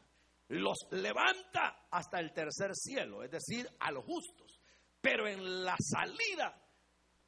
Los 0.48 0.78
levanta 0.92 1.88
hasta 1.90 2.20
el 2.20 2.32
tercer 2.32 2.74
cielo, 2.74 3.22
es 3.22 3.30
decir, 3.30 3.68
a 3.80 3.92
los 3.92 4.04
justos 4.04 4.58
pero 5.00 5.28
en 5.28 5.64
la 5.64 5.76
salida 5.78 6.60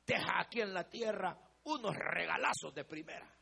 deja 0.07 0.41
aquí 0.41 0.61
en 0.61 0.75
la 0.75 0.89
tierra 0.89 1.39
unos 1.65 1.95
regalazos 1.95 2.75
de 2.75 2.85
primera. 2.85 3.33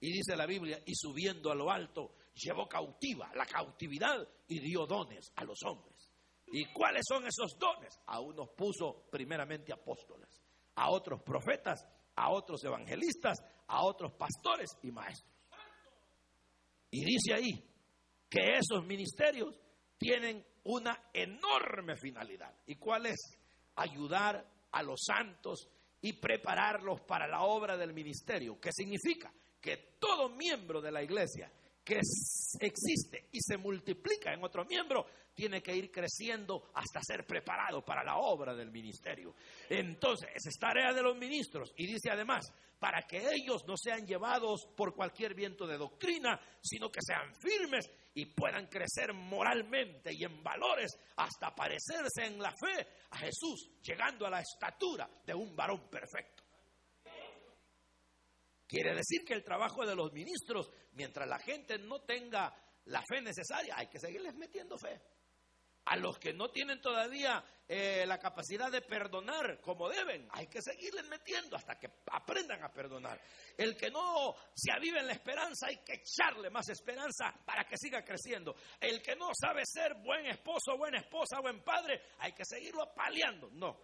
Y 0.00 0.12
dice 0.12 0.36
la 0.36 0.46
Biblia, 0.46 0.80
y 0.84 0.94
subiendo 0.94 1.50
a 1.50 1.54
lo 1.54 1.70
alto, 1.70 2.16
llevó 2.34 2.68
cautiva 2.68 3.30
la 3.34 3.46
cautividad 3.46 4.28
y 4.48 4.60
dio 4.60 4.86
dones 4.86 5.32
a 5.36 5.44
los 5.44 5.58
hombres. 5.64 6.12
¿Y 6.48 6.66
cuáles 6.72 7.02
son 7.08 7.26
esos 7.26 7.58
dones? 7.58 7.98
A 8.06 8.20
unos 8.20 8.50
puso 8.50 9.08
primeramente 9.10 9.72
apóstoles, 9.72 10.42
a 10.74 10.90
otros 10.90 11.22
profetas, 11.22 11.80
a 12.16 12.30
otros 12.30 12.62
evangelistas, 12.64 13.38
a 13.68 13.84
otros 13.84 14.12
pastores 14.12 14.70
y 14.82 14.90
maestros. 14.90 15.32
Y 16.90 17.04
dice 17.04 17.34
ahí 17.34 17.64
que 18.36 18.58
esos 18.58 18.84
ministerios 18.84 19.58
tienen 19.96 20.44
una 20.64 21.08
enorme 21.14 21.96
finalidad. 21.96 22.52
¿Y 22.66 22.76
cuál 22.76 23.06
es? 23.06 23.38
ayudar 23.76 24.44
a 24.72 24.82
los 24.82 25.04
santos 25.04 25.68
y 26.00 26.14
prepararlos 26.14 27.00
para 27.02 27.26
la 27.26 27.42
obra 27.42 27.76
del 27.76 27.92
ministerio. 27.92 28.58
¿Qué 28.60 28.70
significa? 28.72 29.32
Que 29.60 29.96
todo 29.98 30.28
miembro 30.28 30.80
de 30.80 30.92
la 30.92 31.02
iglesia 31.02 31.50
que 31.84 32.00
existe 32.60 33.28
y 33.32 33.40
se 33.40 33.56
multiplica 33.56 34.32
en 34.32 34.42
otro 34.42 34.64
miembro 34.64 35.06
tiene 35.34 35.62
que 35.62 35.76
ir 35.76 35.90
creciendo 35.90 36.70
hasta 36.74 37.00
ser 37.02 37.26
preparado 37.26 37.84
para 37.84 38.02
la 38.02 38.16
obra 38.16 38.54
del 38.54 38.70
ministerio. 38.70 39.34
Entonces, 39.68 40.30
esa 40.34 40.48
es 40.48 40.58
tarea 40.58 40.92
de 40.92 41.02
los 41.02 41.16
ministros. 41.16 41.72
Y 41.76 41.86
dice 41.86 42.10
además, 42.10 42.50
para 42.78 43.02
que 43.02 43.18
ellos 43.18 43.64
no 43.66 43.74
sean 43.76 44.06
llevados 44.06 44.66
por 44.76 44.94
cualquier 44.94 45.34
viento 45.34 45.66
de 45.66 45.78
doctrina, 45.78 46.40
sino 46.60 46.90
que 46.90 47.00
sean 47.02 47.34
firmes 47.34 47.90
y 48.16 48.24
puedan 48.24 48.66
crecer 48.66 49.12
moralmente 49.12 50.10
y 50.10 50.24
en 50.24 50.42
valores 50.42 50.98
hasta 51.16 51.54
parecerse 51.54 52.24
en 52.24 52.38
la 52.38 52.50
fe 52.50 52.86
a 53.10 53.18
Jesús, 53.18 53.70
llegando 53.82 54.26
a 54.26 54.30
la 54.30 54.40
estatura 54.40 55.06
de 55.24 55.34
un 55.34 55.54
varón 55.54 55.90
perfecto. 55.90 56.42
Quiere 58.66 58.94
decir 58.94 59.22
que 59.22 59.34
el 59.34 59.44
trabajo 59.44 59.84
de 59.84 59.94
los 59.94 60.14
ministros, 60.14 60.70
mientras 60.92 61.28
la 61.28 61.38
gente 61.38 61.78
no 61.78 62.00
tenga 62.00 62.56
la 62.86 63.02
fe 63.06 63.20
necesaria, 63.20 63.74
hay 63.76 63.88
que 63.88 64.00
seguirles 64.00 64.34
metiendo 64.34 64.78
fe. 64.78 64.98
A 65.86 65.96
los 65.96 66.18
que 66.18 66.32
no 66.32 66.50
tienen 66.50 66.80
todavía 66.80 67.44
eh, 67.68 68.04
la 68.06 68.18
capacidad 68.18 68.70
de 68.70 68.80
perdonar 68.80 69.60
como 69.60 69.88
deben, 69.88 70.28
hay 70.32 70.46
que 70.46 70.62
seguirles 70.62 71.04
metiendo 71.08 71.56
hasta 71.56 71.76
que 71.78 71.88
aprendan 72.12 72.62
a 72.62 72.72
perdonar. 72.72 73.20
El 73.56 73.76
que 73.76 73.90
no 73.90 74.34
se 74.54 74.72
avive 74.72 75.00
en 75.00 75.06
la 75.06 75.12
esperanza, 75.12 75.66
hay 75.66 75.78
que 75.78 75.94
echarle 75.94 76.48
más 76.50 76.68
esperanza 76.68 77.34
para 77.44 77.64
que 77.64 77.76
siga 77.76 78.04
creciendo. 78.04 78.54
El 78.80 79.02
que 79.02 79.16
no 79.16 79.30
sabe 79.34 79.62
ser 79.64 79.94
buen 79.94 80.26
esposo, 80.26 80.76
buena 80.76 80.98
esposa, 80.98 81.40
buen 81.40 81.62
padre, 81.62 82.02
hay 82.18 82.32
que 82.32 82.44
seguirlo 82.44 82.82
apaleando, 82.82 83.48
no, 83.52 83.80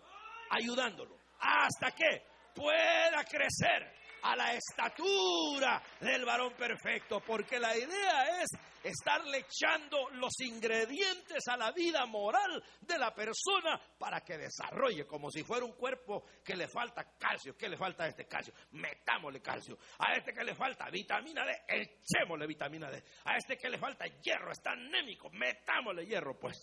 ayudándolo, 0.50 1.18
hasta 1.40 1.90
que 1.92 2.24
pueda 2.54 3.24
crecer 3.24 4.02
a 4.22 4.36
la 4.36 4.54
estatura 4.54 5.82
del 6.00 6.24
varón 6.24 6.54
perfecto, 6.54 7.20
porque 7.20 7.58
la 7.58 7.76
idea 7.76 8.42
es 8.42 8.50
estarle 8.82 9.38
echando 9.46 10.08
los 10.10 10.32
ingredientes 10.40 11.46
a 11.48 11.56
la 11.56 11.72
vida 11.72 12.04
moral 12.06 12.62
de 12.80 12.98
la 12.98 13.14
persona 13.14 13.80
para 13.98 14.20
que 14.20 14.38
desarrolle 14.38 15.06
como 15.06 15.30
si 15.30 15.42
fuera 15.42 15.64
un 15.64 15.72
cuerpo 15.72 16.24
que 16.44 16.56
le 16.56 16.68
falta 16.68 17.16
calcio. 17.18 17.56
¿Qué 17.56 17.68
le 17.68 17.76
falta 17.76 18.04
a 18.04 18.08
este 18.08 18.26
calcio? 18.26 18.54
Metámosle 18.72 19.40
calcio. 19.40 19.78
A 19.98 20.14
este 20.14 20.32
que 20.32 20.44
le 20.44 20.54
falta 20.54 20.90
vitamina 20.90 21.44
D, 21.44 21.62
echémosle 21.68 22.46
vitamina 22.46 22.90
D. 22.90 23.02
A 23.24 23.36
este 23.36 23.56
que 23.56 23.70
le 23.70 23.78
falta 23.78 24.06
hierro, 24.06 24.52
está 24.52 24.72
anémico, 24.72 25.30
metámosle 25.30 26.06
hierro, 26.06 26.38
pues. 26.38 26.56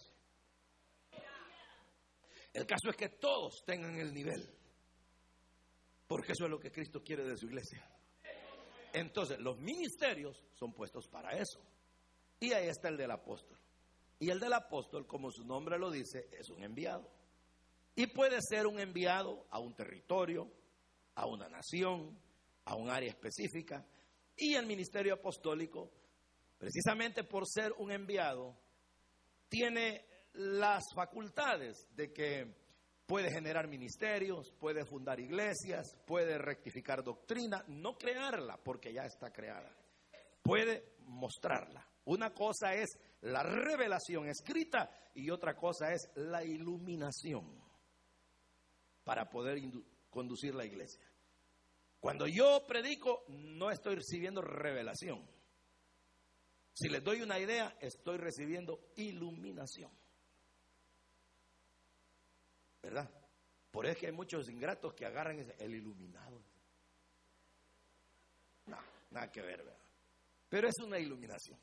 El 2.53 2.65
caso 2.65 2.89
es 2.89 2.95
que 2.95 3.09
todos 3.09 3.63
tengan 3.65 3.97
el 3.99 4.13
nivel. 4.13 4.55
Porque 6.07 6.31
eso 6.31 6.45
es 6.45 6.49
lo 6.49 6.59
que 6.59 6.71
Cristo 6.71 7.03
quiere 7.03 7.23
de 7.23 7.37
su 7.37 7.45
iglesia. 7.45 7.87
Entonces, 8.93 9.39
los 9.39 9.59
ministerios 9.59 10.43
son 10.53 10.73
puestos 10.73 11.07
para 11.07 11.37
eso. 11.37 11.61
Y 12.39 12.53
ahí 12.53 12.67
está 12.67 12.89
el 12.89 12.97
del 12.97 13.11
apóstol. 13.11 13.57
Y 14.19 14.29
el 14.29 14.39
del 14.39 14.53
apóstol, 14.53 15.07
como 15.07 15.31
su 15.31 15.45
nombre 15.45 15.77
lo 15.77 15.89
dice, 15.89 16.29
es 16.31 16.49
un 16.49 16.63
enviado. 16.63 17.09
Y 17.95 18.07
puede 18.07 18.39
ser 18.41 18.67
un 18.67 18.79
enviado 18.79 19.45
a 19.49 19.59
un 19.59 19.73
territorio, 19.75 20.51
a 21.15 21.25
una 21.25 21.49
nación, 21.49 22.17
a 22.65 22.75
un 22.75 22.89
área 22.89 23.09
específica. 23.09 23.85
Y 24.35 24.55
el 24.55 24.65
ministerio 24.65 25.13
apostólico, 25.13 25.91
precisamente 26.57 27.23
por 27.23 27.47
ser 27.47 27.73
un 27.77 27.91
enviado, 27.91 28.57
tiene 29.49 30.05
las 30.33 30.83
facultades 30.95 31.87
de 31.95 32.13
que 32.13 32.55
puede 33.05 33.31
generar 33.31 33.67
ministerios, 33.67 34.51
puede 34.59 34.85
fundar 34.85 35.19
iglesias, 35.19 35.87
puede 36.05 36.37
rectificar 36.37 37.03
doctrina, 37.03 37.65
no 37.67 37.97
crearla 37.97 38.57
porque 38.63 38.93
ya 38.93 39.03
está 39.05 39.31
creada, 39.31 39.75
puede 40.43 40.93
mostrarla. 41.05 41.88
Una 42.09 42.33
cosa 42.33 42.73
es 42.73 42.97
la 43.21 43.43
revelación 43.43 44.27
escrita 44.27 44.89
y 45.13 45.29
otra 45.29 45.55
cosa 45.55 45.93
es 45.93 46.09
la 46.15 46.43
iluminación 46.43 47.45
para 49.03 49.29
poder 49.29 49.61
conducir 50.09 50.55
la 50.55 50.65
iglesia. 50.65 51.05
Cuando 51.99 52.25
yo 52.25 52.65
predico, 52.65 53.25
no 53.27 53.69
estoy 53.69 53.93
recibiendo 53.93 54.41
revelación. 54.41 55.23
Si 56.73 56.89
les 56.89 57.03
doy 57.03 57.21
una 57.21 57.37
idea, 57.37 57.77
estoy 57.79 58.17
recibiendo 58.17 58.89
iluminación. 58.95 59.91
¿Verdad? 62.81 63.07
Por 63.69 63.85
eso 63.85 64.07
hay 64.07 64.13
muchos 64.13 64.49
ingratos 64.49 64.95
que 64.95 65.05
agarran 65.05 65.53
el 65.59 65.75
iluminado. 65.75 66.41
No, 68.65 68.79
nada 69.11 69.31
que 69.31 69.41
ver, 69.41 69.63
¿verdad? 69.63 69.77
Pero 70.49 70.67
es 70.67 70.79
una 70.79 70.97
iluminación. 70.97 71.59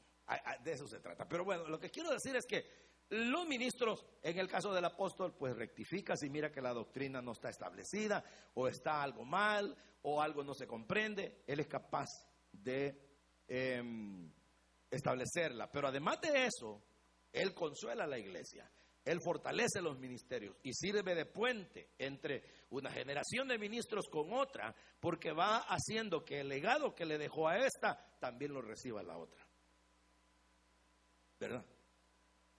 De 0.62 0.72
eso 0.72 0.86
se 0.88 1.00
trata. 1.00 1.28
Pero 1.28 1.44
bueno, 1.44 1.68
lo 1.68 1.78
que 1.78 1.90
quiero 1.90 2.10
decir 2.10 2.34
es 2.34 2.46
que 2.46 2.64
los 3.10 3.46
ministros, 3.46 4.04
en 4.22 4.38
el 4.38 4.48
caso 4.48 4.72
del 4.72 4.84
apóstol, 4.84 5.34
pues 5.38 5.54
rectifica 5.54 6.16
si 6.16 6.28
mira 6.28 6.50
que 6.50 6.60
la 6.60 6.72
doctrina 6.72 7.22
no 7.22 7.32
está 7.32 7.50
establecida 7.50 8.24
o 8.54 8.66
está 8.66 9.02
algo 9.02 9.24
mal 9.24 9.76
o 10.02 10.20
algo 10.20 10.42
no 10.42 10.54
se 10.54 10.66
comprende. 10.66 11.44
Él 11.46 11.60
es 11.60 11.68
capaz 11.68 12.08
de 12.50 12.98
em, 13.46 14.28
establecerla. 14.90 15.70
Pero 15.70 15.88
además 15.88 16.20
de 16.20 16.46
eso, 16.46 16.82
él 17.32 17.54
consuela 17.54 18.04
a 18.04 18.08
la 18.08 18.18
iglesia. 18.18 18.68
Él 19.04 19.20
fortalece 19.20 19.80
los 19.80 20.00
ministerios 20.00 20.56
y 20.64 20.72
sirve 20.72 21.14
de 21.14 21.26
puente 21.26 21.90
entre 21.96 22.42
una 22.70 22.90
generación 22.90 23.46
de 23.46 23.56
ministros 23.56 24.08
con 24.10 24.32
otra, 24.32 24.74
porque 24.98 25.30
va 25.30 25.58
haciendo 25.58 26.24
que 26.24 26.40
el 26.40 26.48
legado 26.48 26.92
que 26.92 27.06
le 27.06 27.16
dejó 27.16 27.46
a 27.46 27.58
esta 27.58 28.18
también 28.18 28.52
lo 28.52 28.62
reciba 28.62 29.04
la 29.04 29.16
otra. 29.16 29.45
¿Verdad? 31.38 31.64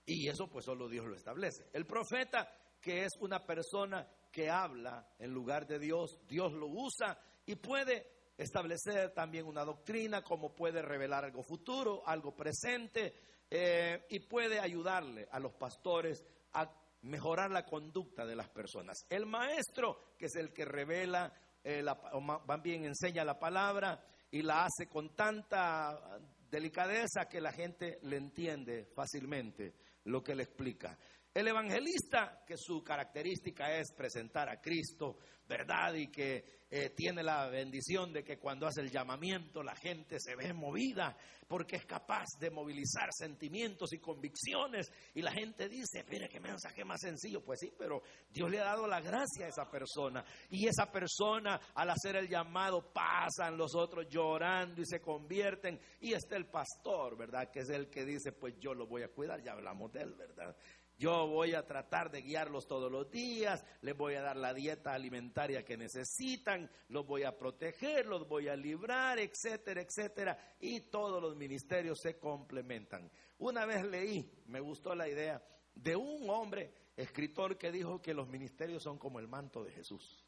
Y 0.05 0.27
eso 0.29 0.47
pues 0.49 0.65
solo 0.65 0.87
Dios 0.87 1.05
lo 1.05 1.15
establece. 1.15 1.69
El 1.73 1.85
profeta, 1.85 2.49
que 2.79 3.03
es 3.03 3.13
una 3.19 3.45
persona 3.45 4.07
que 4.31 4.49
habla 4.49 5.05
en 5.19 5.33
lugar 5.33 5.67
de 5.67 5.79
Dios, 5.79 6.19
Dios 6.27 6.53
lo 6.53 6.67
usa 6.67 7.19
y 7.45 7.55
puede 7.55 8.17
establecer 8.37 9.13
también 9.13 9.45
una 9.45 9.65
doctrina, 9.65 10.23
como 10.23 10.53
puede 10.53 10.81
revelar 10.81 11.25
algo 11.25 11.43
futuro, 11.43 12.03
algo 12.05 12.35
presente, 12.35 13.13
eh, 13.49 14.05
y 14.09 14.19
puede 14.19 14.59
ayudarle 14.59 15.27
a 15.31 15.39
los 15.39 15.53
pastores 15.53 16.23
a 16.53 16.69
mejorar 17.01 17.51
la 17.51 17.65
conducta 17.65 18.25
de 18.25 18.35
las 18.35 18.49
personas. 18.49 19.05
El 19.09 19.25
maestro, 19.25 20.13
que 20.17 20.25
es 20.25 20.35
el 20.35 20.53
que 20.53 20.65
revela, 20.65 21.33
eh, 21.63 21.83
más 21.83 22.61
bien 22.61 22.85
enseña 22.85 23.23
la 23.23 23.39
palabra 23.39 24.03
y 24.31 24.41
la 24.41 24.65
hace 24.65 24.87
con 24.87 25.15
tanta 25.15 26.19
delicadeza 26.49 27.27
que 27.29 27.41
la 27.41 27.51
gente 27.51 27.99
le 28.03 28.17
entiende 28.17 28.85
fácilmente 28.95 29.73
lo 30.05 30.23
que 30.23 30.35
le 30.35 30.43
explica. 30.43 30.97
El 31.37 31.47
evangelista, 31.49 32.43
que 32.47 32.57
su 32.57 32.83
característica 32.83 33.71
es 33.77 33.91
presentar 33.91 34.49
a 34.49 34.59
Cristo, 34.59 35.19
¿verdad? 35.47 35.93
Y 35.93 36.07
que 36.07 36.63
eh, 36.67 36.89
tiene 36.95 37.21
la 37.21 37.47
bendición 37.47 38.11
de 38.11 38.23
que 38.23 38.39
cuando 38.39 38.65
hace 38.65 38.81
el 38.81 38.89
llamamiento 38.89 39.61
la 39.61 39.75
gente 39.75 40.19
se 40.19 40.35
ve 40.35 40.51
movida 40.51 41.15
porque 41.47 41.77
es 41.77 41.85
capaz 41.85 42.25
de 42.39 42.51
movilizar 42.51 43.09
sentimientos 43.13 43.93
y 43.93 43.99
convicciones. 43.99 44.91
Y 45.13 45.21
la 45.21 45.31
gente 45.31 45.69
dice, 45.69 46.03
mire 46.09 46.27
qué 46.27 46.39
mensaje 46.39 46.83
más 46.83 46.99
sencillo. 46.99 47.41
Pues 47.41 47.59
sí, 47.61 47.71
pero 47.77 48.01
Dios 48.29 48.51
le 48.51 48.59
ha 48.59 48.65
dado 48.65 48.85
la 48.85 48.99
gracia 48.99 49.45
a 49.45 49.49
esa 49.49 49.69
persona. 49.69 50.25
Y 50.49 50.67
esa 50.67 50.91
persona 50.91 51.59
al 51.73 51.89
hacer 51.89 52.17
el 52.17 52.27
llamado 52.27 52.91
pasan 52.91 53.57
los 53.57 53.75
otros 53.75 54.07
llorando 54.09 54.81
y 54.81 54.85
se 54.85 54.99
convierten. 54.99 55.79
Y 56.01 56.13
está 56.13 56.35
el 56.35 56.47
pastor, 56.47 57.17
¿verdad? 57.17 57.49
Que 57.49 57.61
es 57.61 57.69
el 57.69 57.89
que 57.89 58.03
dice, 58.03 58.33
pues 58.33 58.55
yo 58.59 58.73
lo 58.73 58.85
voy 58.85 59.03
a 59.03 59.07
cuidar. 59.09 59.41
Ya 59.41 59.53
hablamos 59.53 59.91
de 59.93 60.01
él, 60.01 60.15
¿verdad? 60.15 60.53
Yo 60.99 61.27
voy 61.27 61.53
a 61.53 61.63
tratar 61.63 62.09
de 62.09 62.23
guiarlos 62.23 62.65
todos 62.65 62.91
los 62.91 63.11
días, 63.11 63.63
les 63.81 63.95
voy 63.95 64.15
a 64.15 64.21
dar 64.23 64.35
la 64.35 64.51
dieta 64.51 64.93
alimentaria 64.93 65.63
que 65.63 65.77
necesitan, 65.77 66.67
los 66.89 67.05
voy 67.05 67.23
a 67.23 67.37
proteger, 67.37 68.07
los 68.07 68.27
voy 68.27 68.47
a 68.47 68.55
librar, 68.55 69.19
etcétera, 69.19 69.81
etcétera. 69.81 70.55
Y 70.59 70.89
todos 70.89 71.21
los 71.21 71.35
ministerios 71.35 71.99
se 72.01 72.17
complementan. 72.17 73.11
Una 73.37 73.67
vez 73.67 73.85
leí, 73.85 74.27
me 74.47 74.59
gustó 74.59 74.95
la 74.95 75.07
idea, 75.07 75.39
de 75.75 75.95
un 75.95 76.27
hombre, 76.31 76.73
escritor, 76.95 77.59
que 77.59 77.71
dijo 77.71 78.01
que 78.01 78.15
los 78.15 78.27
ministerios 78.27 78.81
son 78.81 78.97
como 78.97 79.19
el 79.19 79.27
manto 79.27 79.63
de 79.63 79.71
Jesús. 79.73 80.25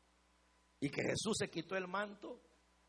Y 0.79 0.91
que 0.91 1.01
Jesús 1.01 1.35
se 1.39 1.49
quitó 1.49 1.75
el 1.75 1.87
manto 1.87 2.43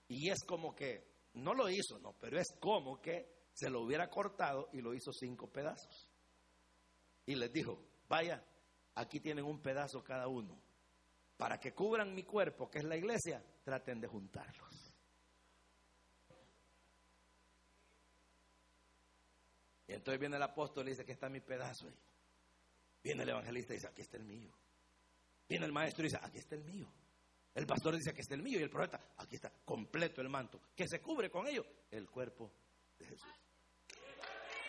y 0.07 0.29
es 0.29 0.45
como 0.45 0.75
que, 0.75 1.09
no 1.33 1.55
lo 1.55 1.71
hizo, 1.71 1.99
no, 1.99 2.15
pero 2.21 2.39
es 2.39 2.49
como 2.61 3.01
que 3.01 3.49
se 3.55 3.71
lo 3.71 3.81
hubiera 3.81 4.11
cortado 4.11 4.69
y 4.75 4.83
lo 4.83 4.93
hizo 4.93 5.13
cinco 5.13 5.47
pedazos 5.47 6.10
y 7.27 7.35
les 7.35 7.53
dijo, 7.53 7.83
vaya, 8.09 8.43
aquí 8.95 9.21
tienen 9.21 9.45
un 9.45 9.61
pedazo 9.61 10.03
cada 10.03 10.29
uno. 10.29 10.61
Para 11.37 11.59
que 11.59 11.73
cubran 11.73 12.15
mi 12.15 12.25
cuerpo, 12.25 12.71
que 12.71 12.79
es 12.79 12.85
la 12.85 12.97
iglesia, 12.97 13.43
traten 13.65 14.01
de 14.01 14.09
juntarlos. 14.09 14.95
Y 19.87 19.93
entonces 19.93 20.21
viene 20.21 20.37
el 20.37 20.43
apóstol 20.43 20.87
y 20.87 20.91
dice, 20.91 21.03
aquí 21.03 21.13
está 21.13 21.29
mi 21.29 21.41
pedazo. 21.41 21.89
Viene 23.03 23.23
el 23.23 23.31
evangelista 23.31 23.73
y 23.73 23.77
dice, 23.77 23.89
aquí 23.89 24.03
está 24.03 24.19
el 24.19 24.25
mío. 24.25 24.53
Viene 25.49 25.67
el 25.67 25.73
maestro 25.73 26.05
y 26.05 26.09
dice, 26.09 26.19
aquí 26.23 26.39
está 26.39 26.55
el 26.55 26.65
mío. 26.65 26.93
El 27.55 27.67
pastor 27.67 27.97
dice, 27.97 28.11
aquí 28.11 28.21
está 28.21 28.35
el 28.35 28.43
mío. 28.43 28.61
Y 28.61 28.63
el 28.63 28.71
profeta, 28.71 29.01
aquí 29.17 29.35
está, 29.35 29.51
completo 29.65 30.21
el 30.21 30.29
manto. 30.29 30.61
que 30.77 30.87
se 30.87 31.01
cubre 31.01 31.29
con 31.29 31.49
ello? 31.49 31.65
El 31.91 32.09
cuerpo 32.09 32.53
de 32.99 33.07
Jesús. 33.07 33.33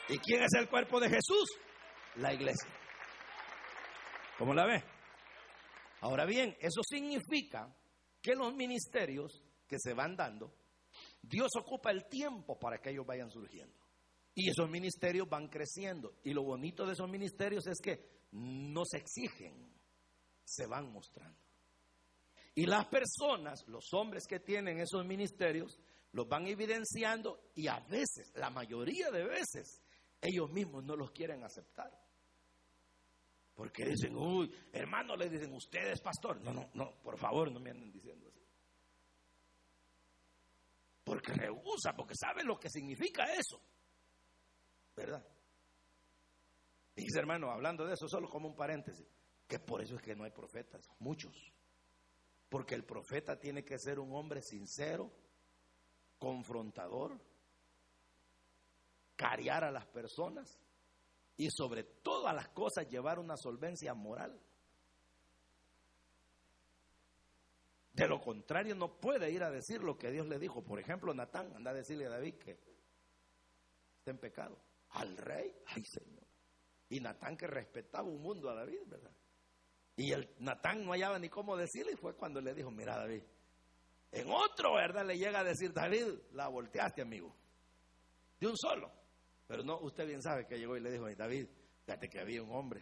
¿Y 0.10 0.18
quién 0.18 0.42
es 0.44 0.54
el 0.58 0.68
cuerpo 0.68 1.00
de 1.00 1.10
Jesús? 1.10 1.50
La 2.16 2.34
iglesia. 2.34 2.70
¿Cómo 4.38 4.54
la 4.54 4.66
ve? 4.66 4.84
Ahora 6.02 6.26
bien, 6.26 6.56
eso 6.60 6.82
significa 6.84 7.74
que 8.22 8.36
los 8.36 8.54
ministerios 8.56 9.44
que 9.68 9.78
se 9.80 9.94
van 9.94 10.16
dando, 10.16 10.54
Dios 11.22 11.50
ocupa 11.58 11.92
el 11.92 12.08
tiempo 12.08 12.58
para 12.58 12.80
que 12.80 12.90
ellos 12.90 13.06
vayan 13.06 13.30
surgiendo. 13.30 13.80
Y 14.34 14.50
esos 14.50 14.70
ministerios 14.70 15.30
van 15.30 15.48
creciendo. 15.48 16.16
Y 16.24 16.34
lo 16.34 16.44
bonito 16.44 16.86
de 16.86 16.94
esos 16.94 17.10
ministerios 17.10 17.68
es 17.68 17.80
que 17.80 18.22
no 18.32 18.84
se 18.86 18.98
exigen, 18.98 19.72
se 20.44 20.66
van 20.66 20.92
mostrando. 20.92 21.38
Y 22.56 22.66
las 22.66 22.88
personas, 22.88 23.66
los 23.68 23.94
hombres 23.94 24.26
que 24.28 24.40
tienen 24.40 24.80
esos 24.80 25.06
ministerios, 25.06 25.80
los 26.14 26.28
van 26.28 26.48
evidenciando 26.48 27.52
y 27.56 27.68
a 27.68 27.80
veces, 27.80 28.32
la 28.36 28.50
mayoría 28.50 29.10
de 29.12 29.26
veces, 29.26 29.82
ellos 30.22 30.52
mismos 30.52 30.84
no 30.84 30.96
los 30.96 31.12
quieren 31.12 31.44
aceptar. 31.44 31.92
Porque 33.56 33.86
dicen, 33.86 34.16
uy, 34.16 34.52
hermano, 34.72 35.16
le 35.16 35.30
dicen, 35.30 35.54
usted 35.54 35.92
es 35.92 36.02
pastor. 36.02 36.42
No, 36.42 36.54
no, 36.54 36.70
no, 36.74 37.02
por 37.02 37.18
favor, 37.18 37.52
no 37.52 37.60
me 37.60 37.72
anden 37.72 37.92
diciendo 37.92 38.28
así. 38.28 38.42
Porque 41.04 41.34
rehúsa, 41.34 41.94
porque 41.96 42.14
sabe 42.16 42.44
lo 42.44 42.60
que 42.60 42.70
significa 42.70 43.26
eso. 43.34 43.62
¿Verdad? 44.96 45.26
Dice, 46.96 47.20
hermano, 47.20 47.50
hablando 47.52 47.86
de 47.86 47.94
eso, 47.94 48.08
solo 48.08 48.30
como 48.30 48.48
un 48.48 48.56
paréntesis, 48.56 49.08
que 49.48 49.60
por 49.60 49.82
eso 49.82 49.96
es 49.96 50.02
que 50.02 50.16
no 50.16 50.24
hay 50.24 50.32
profetas, 50.32 50.90
muchos. 51.00 51.34
Porque 52.50 52.76
el 52.76 52.84
profeta 52.84 53.40
tiene 53.40 53.64
que 53.64 53.80
ser 53.80 54.00
un 54.00 54.14
hombre 54.14 54.42
sincero, 54.42 55.12
confrontador, 56.20 57.20
cariar 59.22 59.64
a 59.64 59.72
las 59.72 59.86
personas 59.86 60.60
y 61.38 61.48
sobre 61.52 61.84
todas 61.84 62.34
las 62.34 62.50
cosas 62.50 62.90
llevar 62.90 63.20
una 63.20 63.38
solvencia 63.38 63.94
moral. 63.94 64.42
De 67.94 68.08
lo 68.08 68.20
contrario, 68.20 68.74
no 68.74 69.00
puede 69.00 69.30
ir 69.30 69.44
a 69.44 69.52
decir 69.52 69.84
lo 69.84 69.96
que 69.96 70.10
Dios 70.10 70.28
le 70.28 70.40
dijo. 70.40 70.64
Por 70.64 70.80
ejemplo, 70.80 71.14
Natán 71.14 71.54
anda 71.56 71.70
a 71.70 71.76
decirle 71.76 72.08
a 72.08 72.10
David 72.10 72.36
que 72.36 72.52
está 74.00 74.10
en 74.10 74.18
pecado. 74.18 74.58
Al 74.92 75.16
rey, 75.18 75.54
ay 75.68 75.84
Señor. 75.86 76.26
Y 76.90 77.00
Natán 77.00 77.38
que 77.38 77.46
respetaba 77.46 78.08
un 78.08 78.22
mundo 78.22 78.50
a 78.50 78.56
David, 78.56 78.82
¿verdad? 78.88 79.12
Y 79.98 80.14
el 80.14 80.34
Natán 80.40 80.84
no 80.84 80.94
hallaba 80.94 81.20
ni 81.20 81.30
cómo 81.30 81.56
decirle 81.56 81.92
y 81.92 81.98
fue 81.98 82.16
cuando 82.16 82.42
le 82.42 82.56
dijo, 82.56 82.72
mira 82.72 82.98
David, 82.98 83.24
en 84.12 84.32
otro, 84.32 84.74
¿verdad? 84.74 85.06
Le 85.06 85.18
llega 85.18 85.42
a 85.42 85.44
decir, 85.44 85.72
David, 85.72 86.08
la 86.32 86.48
volteaste, 86.48 87.04
amigo. 87.04 87.36
De 88.40 88.48
un 88.48 88.58
solo. 88.58 89.01
Pero 89.52 89.66
no, 89.66 89.80
usted 89.82 90.08
bien 90.08 90.22
sabe 90.22 90.48
que 90.48 90.58
llegó 90.58 90.78
y 90.78 90.80
le 90.80 90.90
dijo, 90.90 91.14
David, 91.14 91.46
fíjate 91.84 92.10
que 92.10 92.22
había 92.22 92.42
un 92.42 92.54
hombre 92.54 92.82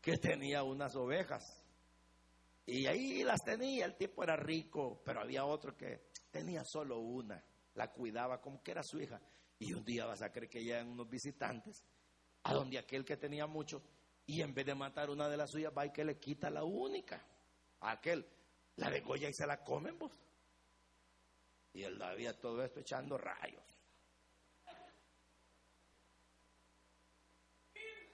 que 0.00 0.16
tenía 0.16 0.62
unas 0.62 0.94
ovejas 0.94 1.60
y 2.64 2.86
ahí 2.86 3.24
las 3.24 3.42
tenía, 3.42 3.84
el 3.86 3.96
tipo 3.96 4.22
era 4.22 4.36
rico, 4.36 5.02
pero 5.04 5.20
había 5.20 5.44
otro 5.44 5.76
que 5.76 6.10
tenía 6.30 6.62
solo 6.64 7.00
una, 7.00 7.44
la 7.74 7.90
cuidaba 7.90 8.40
como 8.40 8.62
que 8.62 8.70
era 8.70 8.84
su 8.84 9.00
hija. 9.00 9.20
Y 9.58 9.72
un 9.72 9.84
día 9.84 10.06
vas 10.06 10.22
a 10.22 10.30
creer 10.30 10.48
que 10.48 10.62
llegan 10.62 10.88
unos 10.88 11.10
visitantes 11.10 11.84
a 12.44 12.54
donde 12.54 12.78
aquel 12.78 13.04
que 13.04 13.16
tenía 13.16 13.48
mucho, 13.48 13.82
y 14.24 14.40
en 14.40 14.54
vez 14.54 14.66
de 14.66 14.76
matar 14.76 15.10
una 15.10 15.28
de 15.28 15.36
las 15.36 15.50
suyas, 15.50 15.72
va 15.76 15.84
y 15.84 15.90
que 15.90 16.04
le 16.04 16.20
quita 16.20 16.48
la 16.48 16.62
única. 16.62 17.26
A 17.80 17.90
aquel, 17.90 18.24
la 18.76 18.88
degolla 18.88 19.28
y 19.28 19.34
se 19.34 19.48
la 19.48 19.64
comen 19.64 19.98
vos. 19.98 20.12
Y 21.72 21.82
él 21.82 22.00
había 22.00 22.38
todo 22.38 22.62
esto 22.62 22.78
echando 22.78 23.18
rayos. 23.18 23.77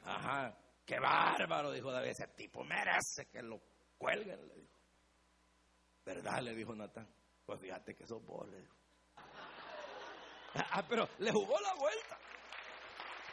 Ajá, 0.05 0.57
qué 0.85 0.99
bárbaro, 0.99 1.73
dijo 1.73 1.91
David, 1.91 2.11
ese 2.11 2.29
tipo 2.29 2.63
merece 2.65 3.27
que 3.27 3.43
lo 3.43 3.61
cuelguen, 3.99 4.47
le 4.47 4.55
dijo. 4.55 4.79
¿Verdad? 6.05 6.43
Le 6.43 6.55
dijo 6.55 6.75
Natán. 6.75 7.09
Pues 7.45 7.61
fíjate 7.61 7.95
que 7.95 8.07
sos 8.07 8.25
vos, 8.25 8.49
le 8.49 8.61
dijo. 8.61 8.75
Ah, 10.55 10.85
pero 10.89 11.09
le 11.19 11.33
jugó 11.33 11.59
la 11.61 11.75
vuelta. 11.75 12.19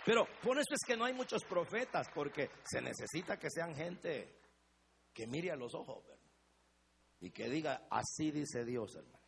Pero 0.06 0.26
por 0.42 0.58
eso 0.58 0.74
es 0.74 0.80
que 0.86 0.98
no 0.98 1.06
hay 1.06 1.14
muchos 1.14 1.44
profetas, 1.44 2.08
porque 2.14 2.50
se 2.64 2.82
necesita 2.82 3.38
que 3.38 3.50
sean 3.52 3.76
gente 3.76 4.40
que 5.14 5.28
mire 5.28 5.52
a 5.52 5.56
los 5.56 5.76
ojos. 5.76 6.04
Y 7.20 7.30
que 7.30 7.48
diga, 7.50 7.88
así 7.92 8.32
dice 8.32 8.66
Dios, 8.66 8.96
hermano. 8.96 9.21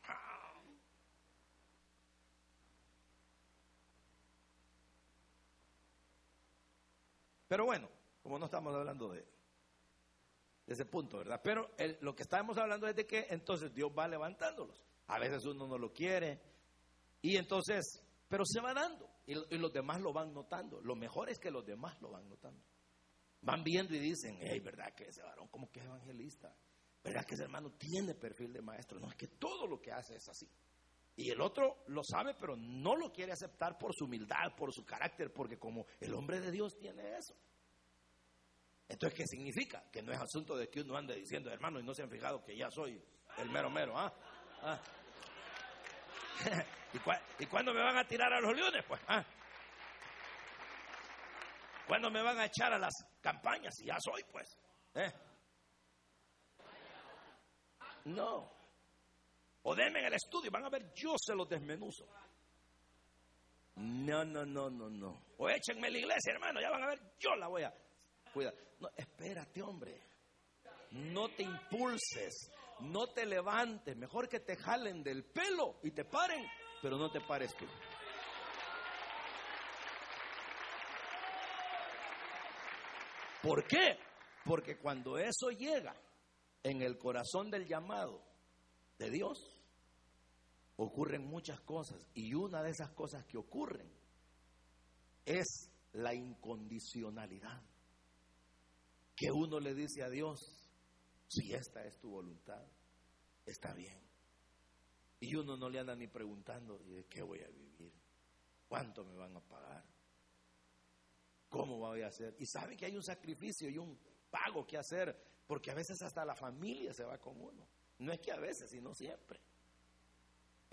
Pero 7.54 7.66
bueno, 7.66 7.88
como 8.24 8.40
no 8.40 8.46
estamos 8.46 8.74
hablando 8.74 9.10
de, 9.10 9.24
ese 10.66 10.86
punto, 10.86 11.20
¿verdad? 11.20 11.40
Pero 11.44 11.70
lo 12.02 12.16
que 12.16 12.24
estamos 12.24 12.58
hablando 12.58 12.88
es 12.88 12.96
de 12.96 13.06
que 13.06 13.28
entonces 13.30 13.72
Dios 13.76 13.92
va 13.96 14.08
levantándolos. 14.08 14.84
A 15.06 15.20
veces 15.20 15.46
uno 15.46 15.68
no 15.68 15.78
lo 15.78 15.94
quiere 15.94 16.42
y 17.22 17.38
entonces, 17.38 18.02
pero 18.28 18.44
se 18.44 18.60
va 18.60 18.74
dando 18.74 19.08
y, 19.28 19.36
los 19.36 19.72
demás 19.72 20.02
lo 20.02 20.12
van 20.12 20.34
notando. 20.34 20.82
Lo 20.82 20.96
mejor 20.96 21.30
es 21.30 21.38
que 21.38 21.52
los 21.52 21.64
demás 21.64 22.02
lo 22.02 22.10
van 22.10 22.28
notando. 22.28 22.66
Van 23.42 23.64
viendo 23.64 23.94
y 23.94 24.00
dicen, 24.00 24.36
hey, 24.42 24.60
¿verdad 24.60 24.92
que 24.96 25.10
ese 25.10 25.22
varón 25.22 25.48
como 25.50 25.72
que 25.72 25.80
es 25.80 25.86
evangelista? 25.86 26.58
¿Verdad 27.04 27.24
que 27.24 27.36
ese 27.36 27.44
hermano 27.44 27.70
tiene 27.74 28.16
perfil 28.16 28.52
de 28.52 28.64
maestro? 28.64 29.00
No, 29.00 29.12
es 29.12 29.16
que 29.16 29.28
todo 29.28 29.68
lo 29.68 29.80
que 29.80 29.92
hace 29.92 30.16
es 30.16 30.28
así. 30.28 30.50
Y 31.16 31.30
el 31.30 31.42
otro 31.42 31.84
lo 31.88 32.02
sabe, 32.04 32.34
pero 32.34 32.56
no 32.56 32.96
lo 32.96 33.12
quiere 33.12 33.32
aceptar 33.32 33.78
por 33.78 33.94
su 33.94 34.06
humildad, 34.06 34.56
por 34.58 34.74
su 34.74 34.84
carácter, 34.84 35.32
porque 35.32 35.60
como 35.60 35.86
el 36.00 36.14
hombre 36.14 36.40
de 36.40 36.52
Dios 36.52 36.78
tiene 36.78 37.18
eso. 37.18 37.36
Entonces, 38.88 39.18
¿qué 39.18 39.28
significa? 39.28 39.84
Que 39.92 40.02
no 40.02 40.12
es 40.12 40.20
asunto 40.20 40.56
de 40.56 40.70
que 40.70 40.82
uno 40.82 40.98
ande 40.98 41.16
diciendo, 41.16 41.52
hermano, 41.52 41.80
y 41.80 41.84
no 41.84 41.94
se 41.94 42.04
han 42.04 42.10
fijado 42.10 42.44
que 42.44 42.58
ya 42.58 42.70
soy 42.72 43.02
el 43.38 43.50
mero 43.50 43.70
mero, 43.70 43.98
¿ah? 43.98 44.14
¿Ah? 44.62 44.80
¿Y, 47.40 47.46
cuándo 47.46 47.74
me 47.74 47.82
van 47.82 47.98
a 47.98 48.08
tirar 48.08 48.32
a 48.34 48.40
los 48.40 48.56
leones? 48.56 48.84
Pues, 48.88 49.02
¿ah? 49.08 49.24
¿Cuándo 51.88 52.10
me 52.12 52.22
van 52.22 52.40
a 52.40 52.46
echar 52.46 52.74
a 52.74 52.80
las 52.80 52.94
campañas? 53.22 53.74
Y 53.80 53.86
ya 53.86 53.98
soy, 54.00 54.24
pues. 54.32 54.58
¿eh? 54.96 55.12
No. 58.06 58.53
O 59.64 59.76
denme 59.76 60.00
en 60.00 60.06
el 60.06 60.14
estudio, 60.14 60.52
van 60.52 60.66
a 60.66 60.70
ver, 60.70 60.94
yo 60.94 61.16
se 61.18 61.34
los 61.34 61.48
desmenuzo. 61.48 62.06
No, 63.76 64.24
no, 64.24 64.46
no, 64.46 64.70
no, 64.70 64.90
no. 64.90 65.26
O 65.38 65.50
échenme 65.50 65.90
la 65.90 65.98
iglesia, 65.98 66.34
hermano, 66.34 66.62
ya 66.62 66.70
van 66.70 66.84
a 66.84 66.88
ver, 66.88 67.00
yo 67.20 67.36
la 67.36 67.48
voy 67.48 67.64
a 67.64 67.74
cuidar. 68.34 68.54
No, 68.80 68.90
espérate, 68.96 69.62
hombre. 69.62 70.02
No 70.92 71.30
te 71.30 71.44
impulses, 71.44 72.52
no 72.82 73.08
te 73.08 73.26
levantes. 73.26 73.96
Mejor 73.96 74.30
que 74.30 74.42
te 74.42 74.56
jalen 74.58 75.02
del 75.02 75.24
pelo 75.26 75.80
y 75.82 75.92
te 75.92 76.06
paren, 76.06 76.46
pero 76.82 76.98
no 76.98 77.10
te 77.10 77.22
pares 77.22 77.56
tú. 77.56 77.66
¿Por 83.42 83.68
qué? 83.68 83.98
Porque 84.46 84.78
cuando 84.78 85.18
eso 85.18 85.50
llega 85.50 85.96
en 86.64 86.82
el 86.82 86.98
corazón 86.98 87.50
del 87.50 87.68
llamado 87.68 88.24
de 88.98 89.10
Dios, 89.10 89.53
ocurren 90.78 91.26
muchas 91.26 91.60
cosas. 91.62 92.08
Y 92.14 92.34
una 92.34 92.62
de 92.64 92.72
esas 92.72 92.92
cosas 92.92 93.26
que 93.26 93.38
ocurren 93.38 93.92
es 95.26 95.70
la 95.94 96.14
incondicionalidad 96.14 97.62
que 99.16 99.32
uno 99.32 99.60
le 99.60 99.74
dice 99.74 100.04
a 100.04 100.10
Dios, 100.10 100.40
si 101.28 101.54
esta 101.54 101.86
es 101.86 102.00
tu 102.00 102.10
voluntad, 102.10 102.66
está 103.46 103.74
bien. 103.74 104.00
Y 105.20 105.36
uno 105.36 105.56
no 105.56 105.70
le 105.70 105.80
anda 105.80 105.96
ni 105.96 106.08
preguntando, 106.08 106.80
¿de 106.80 107.06
qué 107.06 107.22
voy 107.22 107.42
a 107.42 107.48
vivir? 107.48 107.94
¿Cuánto 108.68 109.06
me 109.06 109.16
van 109.16 109.36
a 109.36 109.42
pagar? 109.42 109.86
¿Cómo 111.48 111.78
voy 111.78 112.02
a 112.02 112.08
hacer? 112.08 112.36
Y 112.40 112.46
sabe 112.46 112.76
que 112.76 112.88
hay 112.88 112.96
un 112.96 113.04
sacrificio 113.04 113.70
y 113.70 113.78
un 113.78 113.98
pago 114.30 114.66
que 114.66 114.78
hacer, 114.78 115.16
porque 115.46 115.72
a 115.72 115.76
veces 115.76 116.02
hasta 116.02 116.26
la 116.26 116.36
familia 116.36 116.94
se 116.94 117.04
va 117.04 117.20
con 117.20 117.40
uno. 117.40 117.68
No 118.00 118.12
es 118.12 118.20
que 118.20 118.32
a 118.32 118.40
veces, 118.40 118.72
sino 118.72 118.94
siempre. 118.96 119.40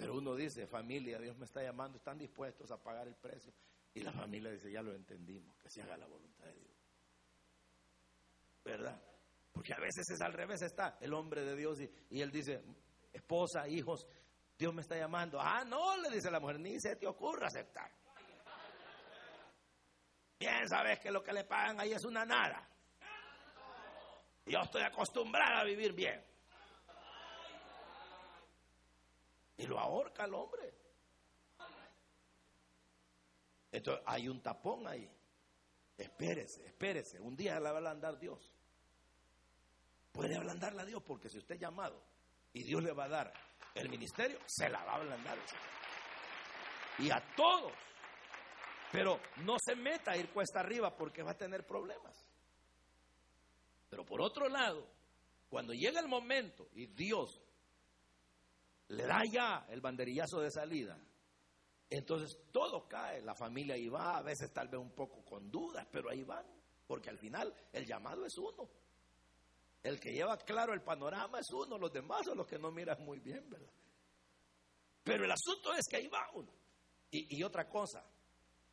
Pero 0.00 0.14
uno 0.14 0.34
dice, 0.34 0.66
familia, 0.66 1.18
Dios 1.18 1.36
me 1.36 1.44
está 1.44 1.62
llamando, 1.62 1.98
están 1.98 2.16
dispuestos 2.16 2.70
a 2.70 2.82
pagar 2.82 3.06
el 3.06 3.16
precio. 3.16 3.52
Y 3.92 4.00
la 4.00 4.12
familia 4.12 4.50
dice, 4.50 4.72
ya 4.72 4.80
lo 4.80 4.94
entendimos, 4.94 5.54
que 5.58 5.68
se 5.68 5.82
haga 5.82 5.98
la 5.98 6.06
voluntad 6.06 6.46
de 6.46 6.54
Dios. 6.54 6.70
¿verdad? 8.64 8.98
Porque 9.52 9.74
a 9.74 9.78
veces 9.78 10.08
es 10.08 10.20
al 10.22 10.32
revés, 10.32 10.62
está 10.62 10.96
el 11.02 11.12
hombre 11.12 11.44
de 11.44 11.54
Dios 11.54 11.78
y, 11.80 12.20
él 12.20 12.30
dice, 12.30 12.62
esposa, 13.12 13.68
hijos, 13.68 14.06
Dios 14.56 14.72
me 14.72 14.80
está 14.80 14.96
llamando. 14.96 15.38
Ah, 15.38 15.64
no, 15.66 15.98
le 15.98 16.08
dice 16.08 16.30
la 16.30 16.40
mujer, 16.40 16.60
ni 16.60 16.80
se 16.80 16.96
te 16.96 17.06
ocurra 17.06 17.48
aceptar. 17.48 17.90
Bien, 20.38 20.66
sabes 20.66 20.98
que 21.00 21.10
lo 21.10 21.22
que 21.22 21.34
le 21.34 21.44
pagan 21.44 21.78
ahí 21.78 21.92
es 21.92 22.04
una 22.06 22.24
nada. 22.24 22.66
Yo 24.46 24.60
estoy 24.60 24.82
acostumbrada 24.82 25.60
a 25.60 25.64
vivir 25.64 25.92
bien. 25.92 26.24
Y 29.60 29.66
lo 29.66 29.78
ahorca 29.78 30.24
el 30.24 30.32
hombre. 30.32 30.72
Entonces 33.70 34.02
hay 34.06 34.26
un 34.26 34.42
tapón 34.42 34.86
ahí. 34.88 35.08
Espérese, 35.98 36.64
espérese. 36.64 37.20
Un 37.20 37.36
día 37.36 37.60
la 37.60 37.72
va 37.72 37.86
a 37.86 37.90
andar 37.90 38.18
Dios. 38.18 38.50
Puede 40.12 40.34
ablandarla 40.34 40.82
a 40.82 40.86
Dios 40.86 41.02
porque 41.02 41.28
si 41.28 41.36
usted 41.36 41.56
es 41.56 41.60
llamado 41.60 42.02
y 42.54 42.62
Dios 42.62 42.82
le 42.82 42.92
va 42.92 43.04
a 43.04 43.08
dar 43.08 43.32
el 43.74 43.90
ministerio, 43.90 44.38
se 44.46 44.68
la 44.70 44.82
va 44.82 44.92
a 44.92 44.96
ablandar. 44.96 45.38
Y 46.98 47.10
a 47.10 47.22
todos. 47.36 47.72
Pero 48.90 49.20
no 49.44 49.56
se 49.62 49.76
meta 49.76 50.12
a 50.12 50.16
ir 50.16 50.30
cuesta 50.30 50.60
arriba 50.60 50.96
porque 50.96 51.22
va 51.22 51.32
a 51.32 51.36
tener 51.36 51.66
problemas. 51.66 52.16
Pero 53.90 54.06
por 54.06 54.22
otro 54.22 54.48
lado, 54.48 54.86
cuando 55.50 55.74
llega 55.74 56.00
el 56.00 56.08
momento 56.08 56.70
y 56.72 56.86
Dios 56.86 57.42
le 58.90 59.06
da 59.06 59.24
ya 59.24 59.66
el 59.68 59.80
banderillazo 59.80 60.40
de 60.40 60.50
salida. 60.50 60.98
Entonces 61.88 62.36
todo 62.52 62.88
cae, 62.88 63.22
la 63.22 63.34
familia 63.34 63.74
ahí 63.74 63.88
va, 63.88 64.18
a 64.18 64.22
veces 64.22 64.52
tal 64.52 64.68
vez 64.68 64.80
un 64.80 64.90
poco 64.90 65.24
con 65.24 65.50
dudas, 65.50 65.86
pero 65.90 66.10
ahí 66.10 66.24
van, 66.24 66.44
porque 66.86 67.10
al 67.10 67.18
final 67.18 67.54
el 67.72 67.86
llamado 67.86 68.26
es 68.26 68.36
uno. 68.38 68.68
El 69.82 69.98
que 69.98 70.12
lleva 70.12 70.36
claro 70.38 70.74
el 70.74 70.82
panorama 70.82 71.38
es 71.38 71.50
uno, 71.50 71.78
los 71.78 71.92
demás 71.92 72.26
son 72.26 72.38
los 72.38 72.46
que 72.46 72.58
no 72.58 72.70
miran 72.70 73.02
muy 73.04 73.18
bien, 73.20 73.48
¿verdad? 73.48 73.72
Pero 75.04 75.24
el 75.24 75.30
asunto 75.30 75.72
es 75.74 75.86
que 75.88 75.96
ahí 75.96 76.08
va 76.08 76.28
uno. 76.34 76.52
Y, 77.10 77.38
y 77.38 77.42
otra 77.42 77.68
cosa, 77.68 78.04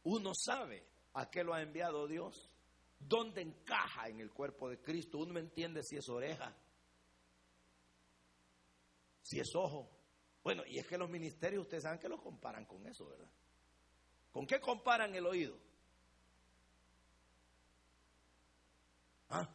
uno 0.03 0.32
sabe 0.36 0.84
a 1.13 1.30
qué 1.30 1.43
lo 1.43 1.53
ha 1.53 1.61
enviado 1.61 2.07
Dios, 2.07 2.49
dónde 2.99 3.41
encaja 3.41 4.09
en 4.09 4.20
el 4.20 4.32
cuerpo 4.32 4.70
de 4.70 4.82
Cristo. 4.82 5.20
Uno 5.20 5.39
entiende 5.39 5.82
si 5.84 5.95
es 5.95 6.09
oreja, 6.09 6.55
si 9.22 9.39
es 9.39 9.55
ojo. 9.55 9.97
Bueno, 10.48 10.66
y 10.66 10.80
es 10.80 10.88
que 10.88 10.98
los 10.98 11.10
ministerios, 11.10 11.64
ustedes 11.64 11.84
saben 11.84 12.00
que 12.00 12.08
lo 12.08 12.22
comparan 12.22 12.64
con 12.64 12.88
eso, 12.88 13.06
¿verdad? 13.06 13.28
¿Con 14.32 14.48
qué 14.48 14.62
comparan 14.62 15.14
el 15.14 15.26
oído? 15.26 15.60
¿Ah? 19.30 19.45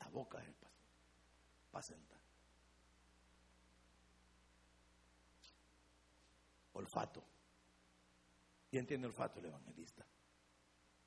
La 0.00 0.08
boca 0.08 0.40
es 0.40 0.48
el 0.48 0.54
pastor. 0.54 0.84
Para 1.70 1.82
sentar. 1.84 2.20
Olfato. 6.72 7.24
¿Quién 8.68 8.84
tiene 8.84 9.06
olfato? 9.06 9.38
El 9.38 9.44
evangelista. 9.44 10.04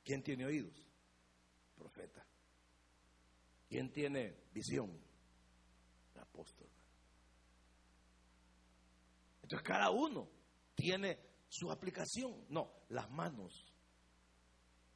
¿Quién 0.01 0.23
tiene 0.23 0.45
oídos? 0.45 0.87
profeta. 1.75 2.25
¿Quién 3.75 3.91
tiene 3.91 4.33
visión? 4.53 4.89
El 6.13 6.21
apóstol. 6.21 6.69
Entonces 9.41 9.67
cada 9.67 9.89
uno 9.89 10.29
tiene 10.73 11.19
su 11.49 11.69
aplicación. 11.69 12.45
No, 12.47 12.85
las 12.87 13.11
manos, 13.11 13.65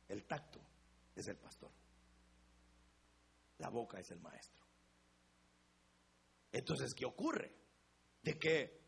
el 0.08 0.24
tacto 0.26 0.62
es 1.14 1.28
el 1.28 1.36
pastor. 1.36 1.70
La 3.58 3.68
boca 3.68 4.00
es 4.00 4.10
el 4.12 4.22
maestro. 4.22 4.66
Entonces, 6.50 6.94
¿qué 6.94 7.04
ocurre? 7.04 7.54
De 8.24 8.40
que 8.40 8.80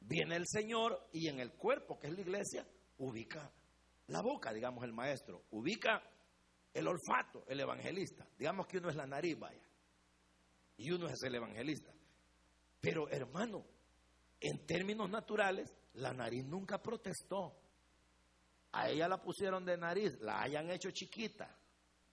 viene 0.00 0.36
el 0.36 0.46
Señor 0.46 1.08
y 1.12 1.28
en 1.28 1.40
el 1.40 1.54
cuerpo, 1.54 1.98
que 1.98 2.08
es 2.08 2.12
la 2.12 2.20
iglesia, 2.20 2.68
ubica 2.98 3.50
la 4.08 4.20
boca, 4.20 4.52
digamos 4.52 4.84
el 4.84 4.92
maestro, 4.92 5.46
ubica 5.52 6.02
el 6.74 6.88
olfato, 6.88 7.44
el 7.46 7.60
evangelista. 7.60 8.26
Digamos 8.36 8.66
que 8.66 8.78
uno 8.78 8.90
es 8.90 8.96
la 8.96 9.06
nariz, 9.06 9.38
vaya. 9.38 9.62
Y 10.76 10.90
uno 10.90 11.06
es 11.06 11.22
el 11.22 11.36
evangelista. 11.36 11.92
Pero 12.80 13.08
hermano, 13.08 13.64
en 14.40 14.66
términos 14.66 15.08
naturales, 15.08 15.74
la 15.94 16.12
nariz 16.12 16.44
nunca 16.44 16.82
protestó. 16.82 17.56
A 18.72 18.90
ella 18.90 19.06
la 19.06 19.22
pusieron 19.22 19.64
de 19.64 19.76
nariz, 19.76 20.18
la 20.20 20.42
hayan 20.42 20.68
hecho 20.70 20.90
chiquita, 20.90 21.56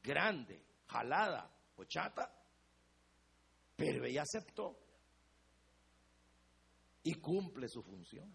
grande, 0.03 0.63
jalada 0.87 1.51
o 1.75 1.83
chata, 1.85 2.31
pero 3.75 4.05
ella 4.05 4.21
aceptó 4.21 4.77
y 7.01 7.15
cumple 7.15 7.67
su 7.67 7.81
función. 7.81 8.31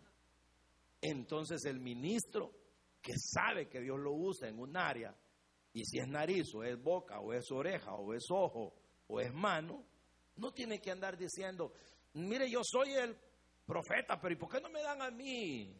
Entonces 1.01 1.64
el 1.66 1.79
ministro 1.79 2.51
que 3.01 3.12
sabe 3.16 3.68
que 3.68 3.81
Dios 3.81 4.01
lo 4.01 4.12
usa 4.12 4.49
en 4.49 4.59
un 4.59 4.77
área, 4.77 5.14
y 5.77 5.85
si 5.85 5.99
es 5.99 6.09
nariz 6.09 6.55
o 6.55 6.64
es 6.64 6.83
boca 6.83 7.20
o 7.20 7.35
es 7.35 7.51
oreja 7.51 7.93
o 7.97 8.14
es 8.14 8.24
ojo 8.31 8.72
o 9.09 9.20
es 9.20 9.31
mano, 9.35 9.85
no 10.37 10.51
tiene 10.51 10.81
que 10.81 10.91
andar 10.91 11.18
diciendo, 11.18 11.70
mire, 12.14 12.51
yo 12.51 12.62
soy 12.64 12.95
el 12.95 13.14
profeta, 13.66 14.18
pero 14.18 14.33
¿y 14.33 14.39
por 14.39 14.49
qué 14.49 14.59
no 14.59 14.70
me 14.70 14.81
dan 14.81 15.03
a 15.03 15.11
mí 15.11 15.79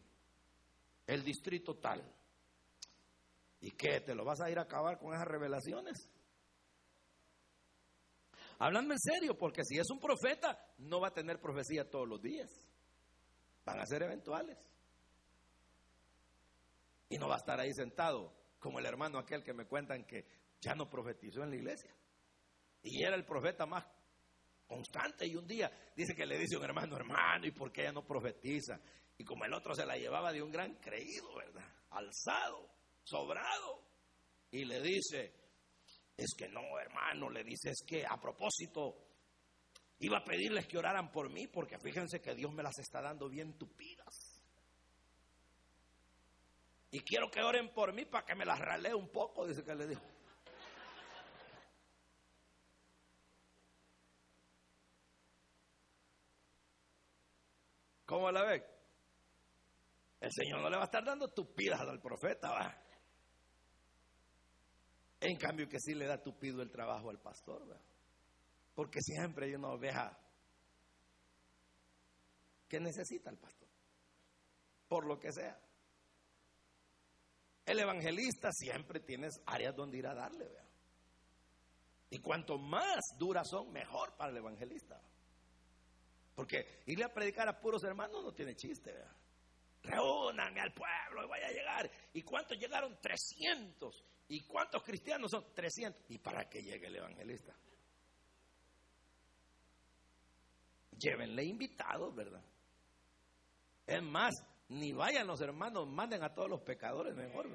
el 1.07 1.23
distrito 1.23 1.79
tal? 1.79 2.03
¿Y 3.59 3.71
qué? 3.71 4.01
¿Te 4.01 4.13
lo 4.13 4.23
vas 4.23 4.39
a 4.39 4.51
ir 4.51 4.59
a 4.59 4.63
acabar 4.63 4.99
con 4.99 5.15
esas 5.15 5.27
revelaciones? 5.27 6.07
Hablando 8.59 8.93
en 8.93 8.99
serio, 8.99 9.35
porque 9.35 9.63
si 9.63 9.79
es 9.79 9.89
un 9.89 9.99
profeta, 9.99 10.63
no 10.77 10.99
va 11.01 11.07
a 11.07 11.13
tener 11.13 11.41
profecía 11.41 11.89
todos 11.89 12.07
los 12.07 12.21
días. 12.21 12.51
Van 13.65 13.79
a 13.79 13.85
ser 13.87 14.03
eventuales. 14.03 14.59
Y 17.09 17.17
no 17.17 17.27
va 17.27 17.33
a 17.33 17.39
estar 17.39 17.59
ahí 17.59 17.73
sentado 17.73 18.37
como 18.67 18.79
el 18.79 18.85
hermano 18.85 19.17
aquel 19.17 19.45
que 19.45 19.53
me 19.53 19.65
cuentan 19.65 20.03
que 20.03 20.25
ya 20.59 20.75
no 20.75 20.89
profetizó 20.89 21.41
en 21.41 21.51
la 21.51 21.55
iglesia. 21.55 21.89
Y 22.83 23.01
era 23.01 23.15
el 23.15 23.23
profeta 23.23 23.65
más 23.65 23.85
constante 24.65 25.25
y 25.25 25.37
un 25.37 25.47
día 25.47 25.71
dice 25.95 26.13
que 26.13 26.25
le 26.25 26.37
dice 26.37 26.55
a 26.55 26.59
un 26.59 26.65
hermano, 26.65 26.97
hermano, 26.97 27.47
¿y 27.47 27.51
por 27.51 27.71
qué 27.71 27.83
ella 27.83 27.93
no 27.93 28.05
profetiza? 28.05 28.77
Y 29.17 29.23
como 29.23 29.45
el 29.45 29.53
otro 29.53 29.73
se 29.73 29.85
la 29.85 29.95
llevaba 29.95 30.33
de 30.33 30.41
un 30.41 30.51
gran 30.51 30.75
creído, 30.81 31.33
¿verdad? 31.37 31.65
Alzado, 31.91 32.69
sobrado. 33.05 33.85
Y 34.51 34.65
le 34.65 34.81
dice, 34.81 35.33
es 36.17 36.35
que 36.37 36.49
no, 36.49 36.77
hermano, 36.77 37.29
le 37.29 37.45
dice, 37.45 37.69
es 37.69 37.85
que 37.87 38.05
a 38.05 38.19
propósito, 38.19 38.97
iba 39.99 40.17
a 40.17 40.25
pedirles 40.25 40.67
que 40.67 40.77
oraran 40.77 41.09
por 41.09 41.31
mí, 41.31 41.47
porque 41.47 41.79
fíjense 41.79 42.19
que 42.19 42.35
Dios 42.35 42.51
me 42.53 42.63
las 42.63 42.77
está 42.79 43.01
dando 43.01 43.29
bien 43.29 43.57
tupidas. 43.57 44.26
Y 46.91 47.01
quiero 47.01 47.29
que 47.29 47.41
oren 47.41 47.73
por 47.73 47.93
mí 47.93 48.05
para 48.05 48.25
que 48.25 48.35
me 48.35 48.45
las 48.45 48.59
ralee 48.59 48.93
un 48.93 49.09
poco, 49.09 49.45
dice 49.45 49.63
que 49.63 49.75
le 49.75 49.87
dijo. 49.87 50.01
¿Cómo 58.05 58.31
la 58.31 58.43
ve? 58.43 58.65
El 60.21 60.31
Señor 60.31 60.61
no 60.61 60.69
le 60.69 60.77
va 60.77 60.83
a 60.83 60.85
estar 60.85 61.03
dando 61.03 61.27
tupidas 61.27 61.81
al 61.81 61.99
profeta, 61.99 62.49
va. 62.49 62.83
En 65.19 65.35
cambio 65.37 65.67
que 65.67 65.79
sí 65.79 65.93
le 65.93 66.05
da 66.05 66.21
tupido 66.21 66.61
el 66.61 66.71
trabajo 66.71 67.09
al 67.09 67.19
pastor, 67.19 67.67
¿verdad? 67.67 67.83
Porque 68.73 69.01
siempre 69.01 69.47
hay 69.47 69.55
una 69.55 69.69
oveja 69.69 70.17
que 72.69 72.79
necesita 72.79 73.29
el 73.29 73.37
pastor, 73.37 73.67
por 74.87 75.05
lo 75.05 75.19
que 75.19 75.33
sea. 75.33 75.59
El 77.67 77.79
evangelista 77.79 78.49
siempre 78.53 79.01
tiene 79.01 79.27
áreas 79.45 79.75
donde 79.75 79.97
ir 79.97 80.07
a 80.07 80.15
darle, 80.15 80.45
¿verdad? 80.45 80.63
Y 82.09 82.19
cuanto 82.19 82.57
más 82.57 83.01
duras 83.17 83.45
son, 83.49 83.73
mejor 83.73 84.15
para 84.15 84.31
el 84.31 84.37
evangelista. 84.37 85.01
Porque 86.33 86.81
irle 86.85 87.03
a 87.03 87.13
predicar 87.13 87.49
a 87.49 87.59
puros 87.59 87.83
hermanos 87.83 88.23
no 88.23 88.31
tiene 88.33 88.55
chiste, 88.55 88.93
¿verdad? 88.93 89.13
Reúnanme 89.83 90.61
al 90.61 90.73
pueblo 90.73 91.25
y 91.25 91.27
vaya 91.27 91.47
a 91.47 91.51
llegar. 91.51 91.91
¿Y 92.13 92.21
cuántos 92.21 92.57
llegaron? 92.57 92.97
300. 93.01 94.05
¿Y 94.29 94.45
cuántos 94.45 94.81
cristianos 94.81 95.29
son? 95.29 95.53
300. 95.53 96.05
¿Y 96.07 96.19
para 96.19 96.47
qué 96.47 96.61
llegue 96.61 96.87
el 96.87 96.95
evangelista? 96.95 97.53
Llévenle 100.97 101.43
invitados, 101.43 102.15
¿verdad? 102.15 102.43
Es 103.85 104.01
más, 104.03 104.33
ni 104.69 104.91
vayan 104.91 105.27
los 105.27 105.39
hermanos, 105.41 105.87
manden 105.87 106.23
a 106.23 106.33
todos 106.33 106.49
los 106.49 106.61
pecadores 106.61 107.15
mejor. 107.15 107.47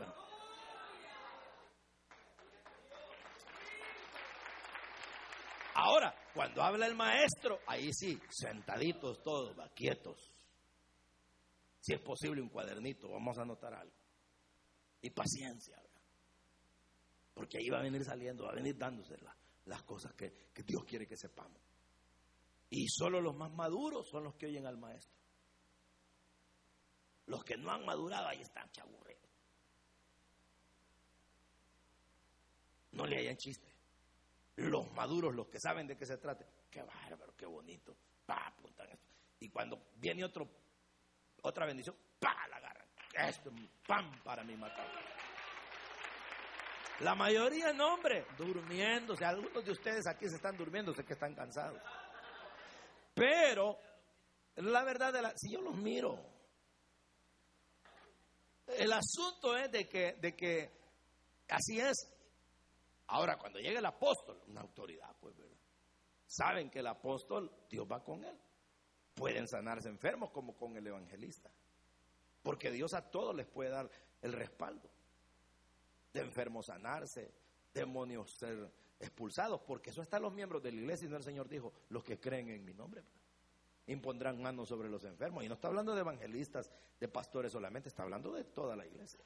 Ahora, 5.75 6.15
cuando 6.35 6.63
habla 6.63 6.87
el 6.87 6.95
maestro, 6.95 7.61
ahí 7.67 7.93
sí, 7.93 8.19
sentaditos 8.31 9.23
todos, 9.23 9.57
quietos. 9.75 10.33
Si 11.81 11.95
es 11.95 12.01
posible, 12.01 12.41
un 12.41 12.49
cuadernito, 12.49 13.11
vamos 13.11 13.37
a 13.39 13.43
anotar 13.43 13.75
algo. 13.75 13.97
Y 15.01 15.11
paciencia. 15.11 15.83
Porque 17.35 17.59
ahí 17.59 17.69
va 17.69 17.81
a 17.81 17.83
venir 17.83 18.05
saliendo, 18.05 18.45
va 18.45 18.51
a 18.51 18.55
venir 18.55 18.77
dándose 18.77 19.17
las 19.65 19.83
cosas 19.83 20.13
que, 20.15 20.31
que 20.55 20.63
Dios 20.63 20.85
quiere 20.85 21.07
que 21.07 21.17
sepamos. 21.17 21.61
Y 22.71 22.87
solo 22.89 23.21
los 23.21 23.35
más 23.35 23.53
maduros 23.53 24.09
son 24.09 24.25
los 24.25 24.35
que 24.37 24.47
oyen 24.47 24.67
al 24.67 24.79
maestro. 24.79 25.22
Los 27.27 27.45
que 27.45 27.57
no 27.57 27.71
han 27.71 27.85
madurado 27.85 28.29
ahí 28.29 28.41
están 28.41 28.71
chaburreros. 28.71 29.31
No 32.93 33.07
le 33.07 33.19
hayan 33.19 33.37
chiste. 33.37 33.73
Los 34.57 34.91
maduros, 34.93 35.35
los 35.35 35.49
que 35.49 35.59
saben 35.59 35.87
de 35.87 35.97
qué 35.97 36.05
se 36.05 36.19
trata, 36.19 36.45
qué 36.71 36.83
bárbaro, 36.83 37.35
qué 37.37 37.47
bonito. 37.47 37.97
Pa, 38.27 38.49
apuntan 38.49 38.91
esto. 38.91 39.07
Y 39.41 39.49
cuando 39.49 39.91
viene 39.97 40.25
otro, 40.25 40.49
otra 41.43 41.67
bendición, 41.67 41.97
pa, 42.19 42.47
la 42.49 42.57
agarran. 42.57 42.87
Esto 43.15 43.51
es 43.51 43.71
pan 43.87 44.23
para 44.23 44.45
mi 44.45 44.57
matar. 44.57 44.87
La 47.01 47.15
mayoría 47.15 47.73
no, 47.73 47.95
hombre, 47.95 48.27
durmiéndose. 48.37 49.25
Algunos 49.25 49.65
de 49.65 49.73
ustedes 49.73 50.07
aquí 50.07 50.29
se 50.29 50.37
están 50.37 50.57
durmiendo, 50.57 50.93
sé 50.93 51.05
que 51.05 51.15
están 51.15 51.35
cansados. 51.35 51.81
Pero 53.15 53.79
la 54.57 54.85
verdad, 54.85 55.13
de 55.13 55.23
la, 55.23 55.33
si 55.37 55.51
yo 55.51 55.61
los 55.61 55.77
miro, 55.77 56.32
el 58.83 58.93
asunto 58.93 59.57
es 59.57 59.71
de 59.71 59.89
que, 59.89 60.15
de 60.15 60.35
que 60.35 60.71
así 61.49 61.79
es. 61.79 61.97
Ahora, 63.07 63.37
cuando 63.39 63.59
llega 63.61 63.79
el 63.79 63.87
apóstol, 63.87 64.41
una 64.49 64.61
autoridad, 64.61 65.15
pues, 65.21 65.37
¿verdad? 65.37 65.57
Saben 66.27 66.71
que 66.71 66.81
el 66.81 66.87
apóstol, 66.87 67.51
Dios 67.69 67.87
va 67.91 68.03
con 68.03 68.25
él. 68.25 68.37
Pueden 69.15 69.47
sanarse 69.47 69.89
enfermos 69.89 70.31
como 70.31 70.57
con 70.57 70.77
el 70.77 70.87
evangelista. 70.87 71.51
Porque 72.43 72.71
Dios 72.71 72.95
a 72.95 73.11
todos 73.11 73.37
les 73.37 73.47
puede 73.47 73.71
dar 73.71 73.89
el 74.21 74.33
respaldo. 74.33 74.91
De 76.13 76.21
enfermos 76.21 76.67
sanarse, 76.67 77.33
demonios 77.73 78.35
ser 78.37 78.73
expulsados, 78.99 79.61
porque 79.67 79.91
eso 79.91 80.03
está 80.03 80.19
los 80.19 80.33
miembros 80.33 80.63
de 80.63 80.73
la 80.73 80.81
iglesia 80.81 81.07
y 81.07 81.11
no 81.11 81.17
el 81.17 81.25
Señor 81.25 81.49
dijo, 81.49 81.73
los 81.91 82.03
que 82.03 82.19
creen 82.19 82.49
en 82.49 82.65
mi 82.65 82.75
nombre 82.75 83.03
impondrán 83.87 84.41
manos 84.41 84.69
sobre 84.69 84.89
los 84.89 85.05
enfermos. 85.05 85.45
Y 85.45 85.49
no 85.49 85.55
está 85.55 85.69
hablando 85.69 85.95
de 85.95 86.01
evangelistas, 86.01 86.71
de 86.99 87.09
pastores 87.09 87.53
solamente, 87.53 87.89
está 87.89 88.03
hablando 88.03 88.33
de 88.33 88.45
toda 88.45 88.77
la 88.77 88.87
iglesia. 88.87 89.21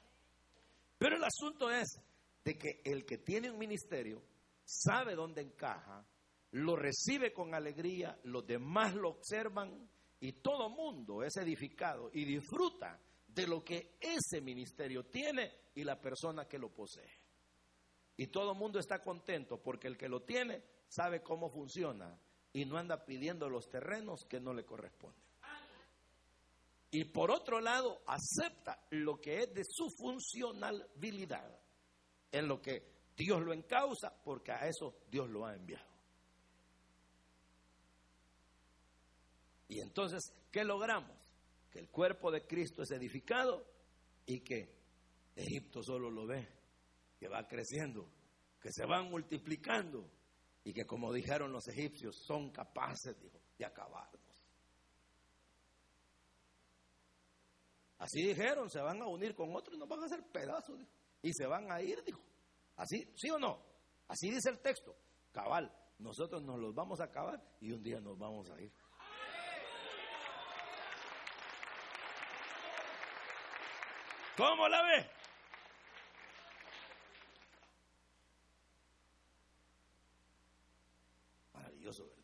Pero 0.97 1.15
el 1.15 1.23
asunto 1.23 1.69
es 1.69 1.99
de 2.43 2.57
que 2.57 2.81
el 2.83 3.05
que 3.05 3.19
tiene 3.19 3.51
un 3.51 3.57
ministerio 3.57 4.23
sabe 4.63 5.15
dónde 5.15 5.41
encaja, 5.41 6.05
lo 6.51 6.75
recibe 6.75 7.33
con 7.33 7.53
alegría, 7.53 8.17
los 8.23 8.45
demás 8.45 8.95
lo 8.95 9.09
observan 9.09 9.89
y 10.19 10.33
todo 10.33 10.69
mundo 10.69 11.23
es 11.23 11.37
edificado 11.37 12.09
y 12.13 12.25
disfruta 12.25 12.99
de 13.27 13.47
lo 13.47 13.63
que 13.63 13.97
ese 13.99 14.41
ministerio 14.41 15.05
tiene 15.05 15.51
y 15.75 15.83
la 15.83 16.01
persona 16.01 16.47
que 16.47 16.57
lo 16.57 16.73
posee. 16.73 17.11
Y 18.15 18.27
todo 18.27 18.55
mundo 18.55 18.79
está 18.79 19.03
contento 19.03 19.61
porque 19.61 19.87
el 19.87 19.97
que 19.97 20.09
lo 20.09 20.23
tiene 20.23 20.63
sabe 20.87 21.21
cómo 21.21 21.49
funciona 21.49 22.19
y 22.57 22.65
no 22.65 22.79
anda 22.79 23.05
pidiendo 23.05 23.47
los 23.49 23.69
terrenos 23.69 24.25
que 24.25 24.39
no 24.39 24.51
le 24.51 24.65
corresponden. 24.65 25.21
Y 26.89 27.05
por 27.05 27.29
otro 27.29 27.61
lado, 27.61 28.01
acepta 28.07 28.83
lo 28.89 29.21
que 29.21 29.43
es 29.43 29.53
de 29.53 29.63
su 29.63 29.91
funcionalidad, 29.91 31.55
en 32.31 32.47
lo 32.47 32.59
que 32.59 32.81
Dios 33.15 33.43
lo 33.43 33.53
encausa, 33.53 34.11
porque 34.23 34.53
a 34.53 34.67
eso 34.67 34.95
Dios 35.07 35.29
lo 35.29 35.45
ha 35.45 35.53
enviado. 35.53 35.85
Y 39.67 39.79
entonces, 39.79 40.33
¿qué 40.51 40.63
logramos? 40.63 41.15
Que 41.69 41.77
el 41.77 41.89
cuerpo 41.89 42.31
de 42.31 42.47
Cristo 42.47 42.81
es 42.81 42.89
edificado 42.89 43.67
y 44.25 44.39
que 44.39 44.73
Egipto 45.35 45.83
solo 45.83 46.09
lo 46.09 46.25
ve, 46.25 46.47
que 47.19 47.27
va 47.27 47.47
creciendo, 47.47 48.09
que 48.59 48.71
se 48.71 48.83
van 48.87 49.11
multiplicando 49.11 50.09
y 50.67 50.73
que 50.73 50.85
como 50.85 51.13
dijeron 51.13 51.53
los 51.53 51.65
egipcios, 51.69 52.13
son 52.25 52.51
capaces 52.51 53.15
de 53.57 53.65
acabarnos. 53.65 54.19
Así 57.97 58.21
dijeron, 58.27 58.69
se 58.69 58.81
van 58.81 59.01
a 59.01 59.07
unir 59.07 59.33
con 59.33 59.55
otros 59.55 59.77
y 59.77 59.79
nos 59.79 59.87
van 59.87 60.03
a 60.03 60.07
hacer 60.07 60.21
pedazos. 60.29 60.81
Y 61.21 61.31
se 61.31 61.47
van 61.47 61.71
a 61.71 61.81
ir, 61.81 62.03
dijo. 62.03 62.21
Así, 62.75 63.09
¿sí 63.15 63.29
o 63.29 63.39
no? 63.39 63.63
Así 64.09 64.29
dice 64.29 64.49
el 64.49 64.59
texto. 64.59 64.93
Cabal, 65.31 65.73
nosotros 65.99 66.43
nos 66.43 66.59
los 66.59 66.75
vamos 66.75 66.99
a 66.99 67.05
acabar 67.05 67.41
y 67.61 67.71
un 67.71 67.81
día 67.81 68.01
nos 68.01 68.17
vamos 68.17 68.49
a 68.49 68.59
ir. 68.61 68.73
¿Cómo 74.35 74.67
la 74.67 74.83
ve? 74.83 75.17
Maravilloso, 81.57 82.05
¿verdad? 82.05 82.23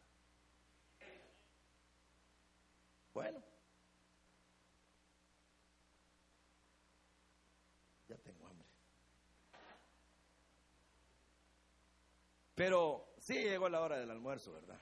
Bueno. 3.13 3.43
Ya 8.07 8.17
tengo 8.17 8.47
hambre. 8.47 8.67
Pero 12.55 13.15
sí 13.19 13.33
llegó 13.33 13.69
la 13.69 13.81
hora 13.81 13.97
del 13.97 14.11
almuerzo, 14.11 14.53
¿verdad? 14.53 14.79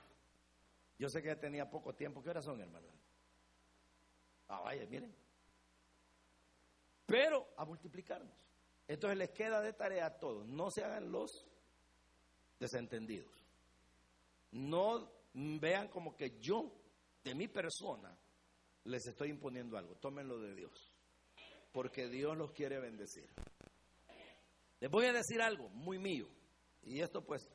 Yo 0.97 1.09
sé 1.09 1.21
que 1.21 1.29
ya 1.29 1.39
tenía 1.39 1.69
poco 1.69 1.93
tiempo. 1.93 2.21
¿Qué 2.21 2.29
horas 2.29 2.45
son, 2.45 2.61
hermano? 2.61 2.87
Ah, 4.47 4.61
vaya, 4.61 4.85
miren 4.87 5.15
pero 7.11 7.49
a 7.57 7.65
multiplicarnos. 7.65 8.33
Entonces 8.87 9.19
les 9.19 9.31
queda 9.31 9.59
de 9.59 9.73
tarea 9.73 10.05
a 10.05 10.17
todos, 10.17 10.47
no 10.47 10.71
se 10.71 10.83
hagan 10.83 11.11
los 11.11 11.45
desentendidos. 12.57 13.29
No 14.51 15.11
vean 15.33 15.89
como 15.89 16.15
que 16.15 16.39
yo, 16.39 16.71
de 17.21 17.35
mi 17.35 17.49
persona, 17.49 18.17
les 18.85 19.05
estoy 19.05 19.29
imponiendo 19.29 19.77
algo. 19.77 19.95
Tómenlo 19.95 20.39
de 20.39 20.55
Dios, 20.55 20.93
porque 21.73 22.07
Dios 22.07 22.37
los 22.37 22.53
quiere 22.53 22.79
bendecir. 22.79 23.29
Les 24.79 24.89
voy 24.89 25.05
a 25.05 25.13
decir 25.13 25.41
algo 25.41 25.67
muy 25.69 25.99
mío, 25.99 26.29
y 26.83 27.01
esto 27.01 27.25
pues 27.25 27.49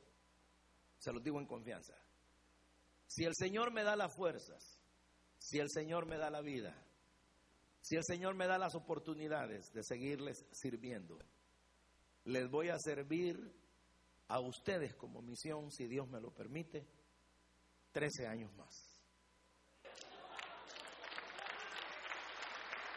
se 0.97 1.11
los 1.11 1.23
digo 1.23 1.39
en 1.39 1.45
confianza. 1.45 1.93
Si 3.07 3.23
el 3.23 3.33
Señor 3.35 3.71
me 3.71 3.83
da 3.83 3.95
las 3.95 4.13
fuerzas, 4.15 4.79
si 5.37 5.59
el 5.59 5.69
Señor 5.69 6.05
me 6.05 6.17
da 6.17 6.29
la 6.29 6.41
vida, 6.41 6.75
si 7.81 7.95
el 7.95 8.03
Señor 8.03 8.35
me 8.35 8.47
da 8.47 8.57
las 8.57 8.75
oportunidades 8.75 9.71
de 9.71 9.83
seguirles 9.83 10.45
sirviendo, 10.51 11.17
les 12.25 12.49
voy 12.49 12.69
a 12.69 12.77
servir 12.77 13.37
a 14.27 14.39
ustedes 14.41 14.93
como 14.95 15.21
misión, 15.21 15.71
si 15.71 15.87
Dios 15.87 16.07
me 16.09 16.19
lo 16.19 16.31
permite, 16.31 16.85
13 17.93 18.27
años 18.27 18.53
más. 18.55 18.97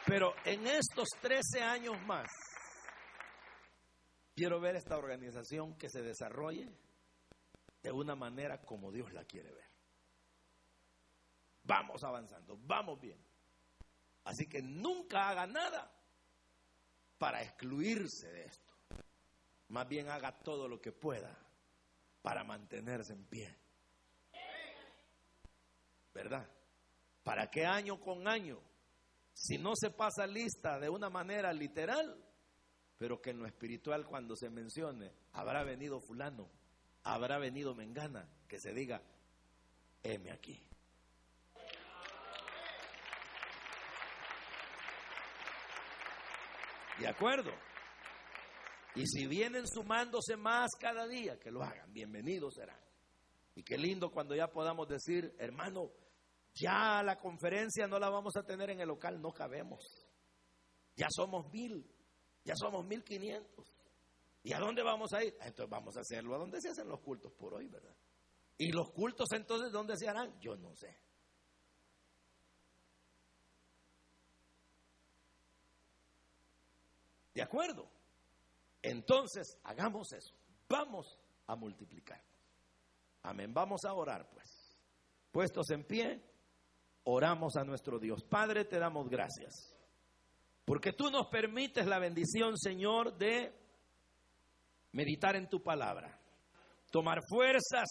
Pero 0.06 0.34
en 0.44 0.66
estos 0.66 1.08
13 1.20 1.62
años 1.62 1.94
más, 2.04 2.26
quiero 4.34 4.60
ver 4.60 4.74
esta 4.74 4.98
organización 4.98 5.76
que 5.76 5.88
se 5.88 6.02
desarrolle 6.02 6.68
de 7.82 7.92
una 7.92 8.14
manera 8.14 8.60
como 8.62 8.90
Dios 8.92 9.12
la 9.12 9.24
quiere 9.24 9.52
ver. 9.52 9.70
Vamos 11.64 12.02
avanzando, 12.04 12.58
vamos 12.62 13.00
bien. 13.00 13.18
Así 14.24 14.46
que 14.46 14.62
nunca 14.62 15.28
haga 15.28 15.46
nada 15.46 15.90
para 17.18 17.42
excluirse 17.42 18.30
de 18.30 18.44
esto. 18.44 18.72
Más 19.68 19.88
bien 19.88 20.08
haga 20.08 20.38
todo 20.40 20.68
lo 20.68 20.80
que 20.80 20.92
pueda 20.92 21.36
para 22.22 22.44
mantenerse 22.44 23.12
en 23.12 23.24
pie. 23.24 23.56
¿Verdad? 26.12 26.48
¿Para 27.22 27.50
qué 27.50 27.64
año 27.64 28.00
con 28.00 28.26
año? 28.26 28.60
Si 29.32 29.58
no 29.58 29.72
se 29.74 29.90
pasa 29.90 30.26
lista 30.26 30.78
de 30.78 30.88
una 30.88 31.08
manera 31.08 31.52
literal, 31.52 32.16
pero 32.98 33.22
que 33.22 33.30
en 33.30 33.38
lo 33.38 33.46
espiritual 33.46 34.06
cuando 34.06 34.36
se 34.36 34.50
mencione, 34.50 35.12
habrá 35.32 35.62
venido 35.62 36.00
fulano, 36.00 36.50
habrá 37.02 37.38
venido 37.38 37.74
mengana, 37.74 38.28
que 38.48 38.58
se 38.58 38.72
diga, 38.72 39.02
heme 40.02 40.30
aquí. 40.32 40.62
¿De 46.98 47.08
acuerdo? 47.08 47.50
Y 48.94 49.06
si 49.06 49.26
vienen 49.26 49.66
sumándose 49.66 50.36
más 50.36 50.70
cada 50.78 51.06
día, 51.06 51.38
que 51.38 51.50
lo 51.50 51.62
hagan, 51.62 51.92
bienvenidos 51.92 52.54
serán. 52.54 52.80
Y 53.54 53.62
qué 53.62 53.78
lindo 53.78 54.10
cuando 54.10 54.34
ya 54.34 54.48
podamos 54.48 54.88
decir, 54.88 55.34
hermano, 55.38 55.90
ya 56.54 57.02
la 57.02 57.18
conferencia 57.18 57.86
no 57.86 57.98
la 57.98 58.10
vamos 58.10 58.36
a 58.36 58.42
tener 58.42 58.70
en 58.70 58.80
el 58.80 58.88
local, 58.88 59.20
no 59.20 59.32
cabemos. 59.32 59.82
Ya 60.96 61.06
somos 61.10 61.50
mil, 61.52 61.88
ya 62.44 62.54
somos 62.56 62.84
mil 62.84 63.02
quinientos. 63.02 63.79
¿Y 64.42 64.52
a 64.52 64.58
dónde 64.58 64.82
vamos 64.82 65.12
a 65.12 65.22
ir? 65.22 65.36
Ah, 65.40 65.48
entonces 65.48 65.70
vamos 65.70 65.96
a 65.96 66.00
hacerlo 66.00 66.34
a 66.34 66.38
donde 66.38 66.60
se 66.60 66.70
hacen 66.70 66.88
los 66.88 67.00
cultos 67.00 67.32
por 67.32 67.54
hoy, 67.54 67.68
¿verdad? 67.68 67.94
¿Y 68.56 68.72
los 68.72 68.90
cultos 68.90 69.28
entonces 69.32 69.70
dónde 69.70 69.96
se 69.96 70.08
harán? 70.08 70.38
Yo 70.40 70.56
no 70.56 70.74
sé. 70.74 70.98
¿De 77.34 77.42
acuerdo? 77.42 77.90
Entonces, 78.82 79.58
hagamos 79.64 80.12
eso. 80.12 80.34
Vamos 80.68 81.18
a 81.46 81.56
multiplicar. 81.56 82.22
Amén. 83.22 83.52
Vamos 83.52 83.84
a 83.84 83.92
orar, 83.92 84.28
pues. 84.30 84.78
Puestos 85.30 85.70
en 85.70 85.84
pie, 85.84 86.22
oramos 87.04 87.56
a 87.56 87.64
nuestro 87.64 87.98
Dios. 87.98 88.24
Padre, 88.24 88.64
te 88.64 88.78
damos 88.78 89.08
gracias. 89.08 89.76
Porque 90.64 90.92
tú 90.92 91.10
nos 91.10 91.28
permites 91.28 91.86
la 91.86 91.98
bendición, 91.98 92.58
Señor, 92.58 93.16
de 93.16 93.59
meditar 94.92 95.36
en 95.36 95.48
tu 95.48 95.62
palabra. 95.62 96.18
Tomar 96.90 97.20
fuerzas. 97.28 97.88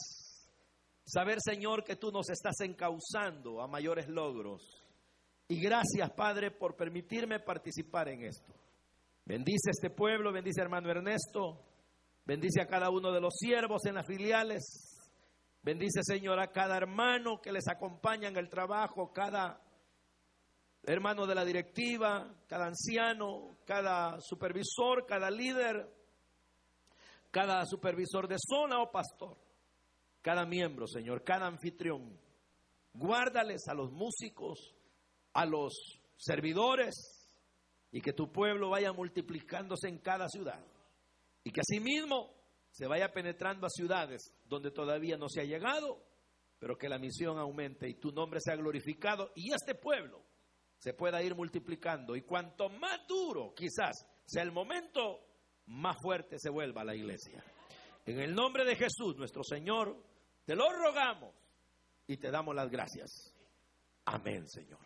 Saber, 1.03 1.37
Señor, 1.43 1.83
que 1.83 1.95
tú 1.95 2.11
nos 2.11 2.29
estás 2.29 2.59
encauzando 2.61 3.61
a 3.61 3.67
mayores 3.67 4.07
logros. 4.07 4.83
Y 5.47 5.59
gracias, 5.59 6.11
Padre, 6.11 6.51
por 6.51 6.75
permitirme 6.75 7.39
participar 7.39 8.09
en 8.09 8.25
esto. 8.25 8.53
Bendice 9.25 9.71
este 9.71 9.89
pueblo, 9.89 10.31
bendice 10.31 10.61
hermano 10.61 10.89
Ernesto, 10.89 11.59
bendice 12.25 12.61
a 12.61 12.67
cada 12.67 12.89
uno 12.89 13.11
de 13.11 13.21
los 13.21 13.35
siervos 13.35 13.85
en 13.85 13.95
las 13.95 14.07
filiales, 14.07 14.63
bendice 15.61 16.01
Señor 16.01 16.39
a 16.39 16.51
cada 16.51 16.77
hermano 16.77 17.39
que 17.39 17.51
les 17.51 17.67
acompaña 17.67 18.27
en 18.27 18.37
el 18.37 18.49
trabajo, 18.49 19.13
cada 19.13 19.61
hermano 20.83 21.27
de 21.27 21.35
la 21.35 21.45
directiva, 21.45 22.33
cada 22.47 22.65
anciano, 22.65 23.57
cada 23.65 24.19
supervisor, 24.19 25.05
cada 25.05 25.29
líder, 25.29 25.98
cada 27.31 27.65
supervisor 27.65 28.27
de 28.27 28.37
zona 28.39 28.81
o 28.81 28.91
pastor, 28.91 29.37
cada 30.21 30.45
miembro, 30.45 30.87
Señor, 30.87 31.23
cada 31.23 31.47
anfitrión. 31.47 32.19
Guárdales 32.93 33.67
a 33.67 33.73
los 33.73 33.91
músicos, 33.91 34.75
a 35.33 35.45
los 35.45 36.01
servidores, 36.17 36.95
y 37.91 38.01
que 38.01 38.13
tu 38.13 38.31
pueblo 38.31 38.69
vaya 38.69 38.93
multiplicándose 38.93 39.87
en 39.87 39.99
cada 39.99 40.27
ciudad. 40.27 40.63
Y 41.43 41.51
que 41.51 41.61
asimismo 41.61 42.33
se 42.71 42.87
vaya 42.87 43.11
penetrando 43.11 43.65
a 43.65 43.69
ciudades 43.69 44.33
donde 44.45 44.71
todavía 44.71 45.17
no 45.17 45.27
se 45.29 45.41
ha 45.41 45.45
llegado, 45.45 46.03
pero 46.59 46.77
que 46.77 46.89
la 46.89 46.99
misión 46.99 47.39
aumente 47.39 47.89
y 47.89 47.95
tu 47.95 48.11
nombre 48.11 48.39
sea 48.41 48.55
glorificado 48.55 49.31
y 49.35 49.53
este 49.53 49.75
pueblo 49.75 50.21
se 50.77 50.93
pueda 50.93 51.21
ir 51.23 51.35
multiplicando. 51.35 52.15
Y 52.15 52.21
cuanto 52.21 52.69
más 52.69 53.07
duro 53.07 53.53
quizás 53.55 54.05
sea 54.25 54.43
el 54.43 54.51
momento, 54.51 55.28
más 55.69 55.97
fuerte 56.01 56.37
se 56.39 56.49
vuelva 56.49 56.83
la 56.83 56.95
iglesia. 56.95 57.43
En 58.05 58.19
el 58.19 58.33
nombre 58.33 58.65
de 58.65 58.75
Jesús, 58.75 59.15
nuestro 59.17 59.43
Señor, 59.43 59.95
te 60.45 60.55
lo 60.55 60.71
rogamos 60.71 61.35
y 62.07 62.17
te 62.17 62.31
damos 62.31 62.55
las 62.55 62.69
gracias. 62.69 63.35
Amén, 64.05 64.47
Señor. 64.47 64.79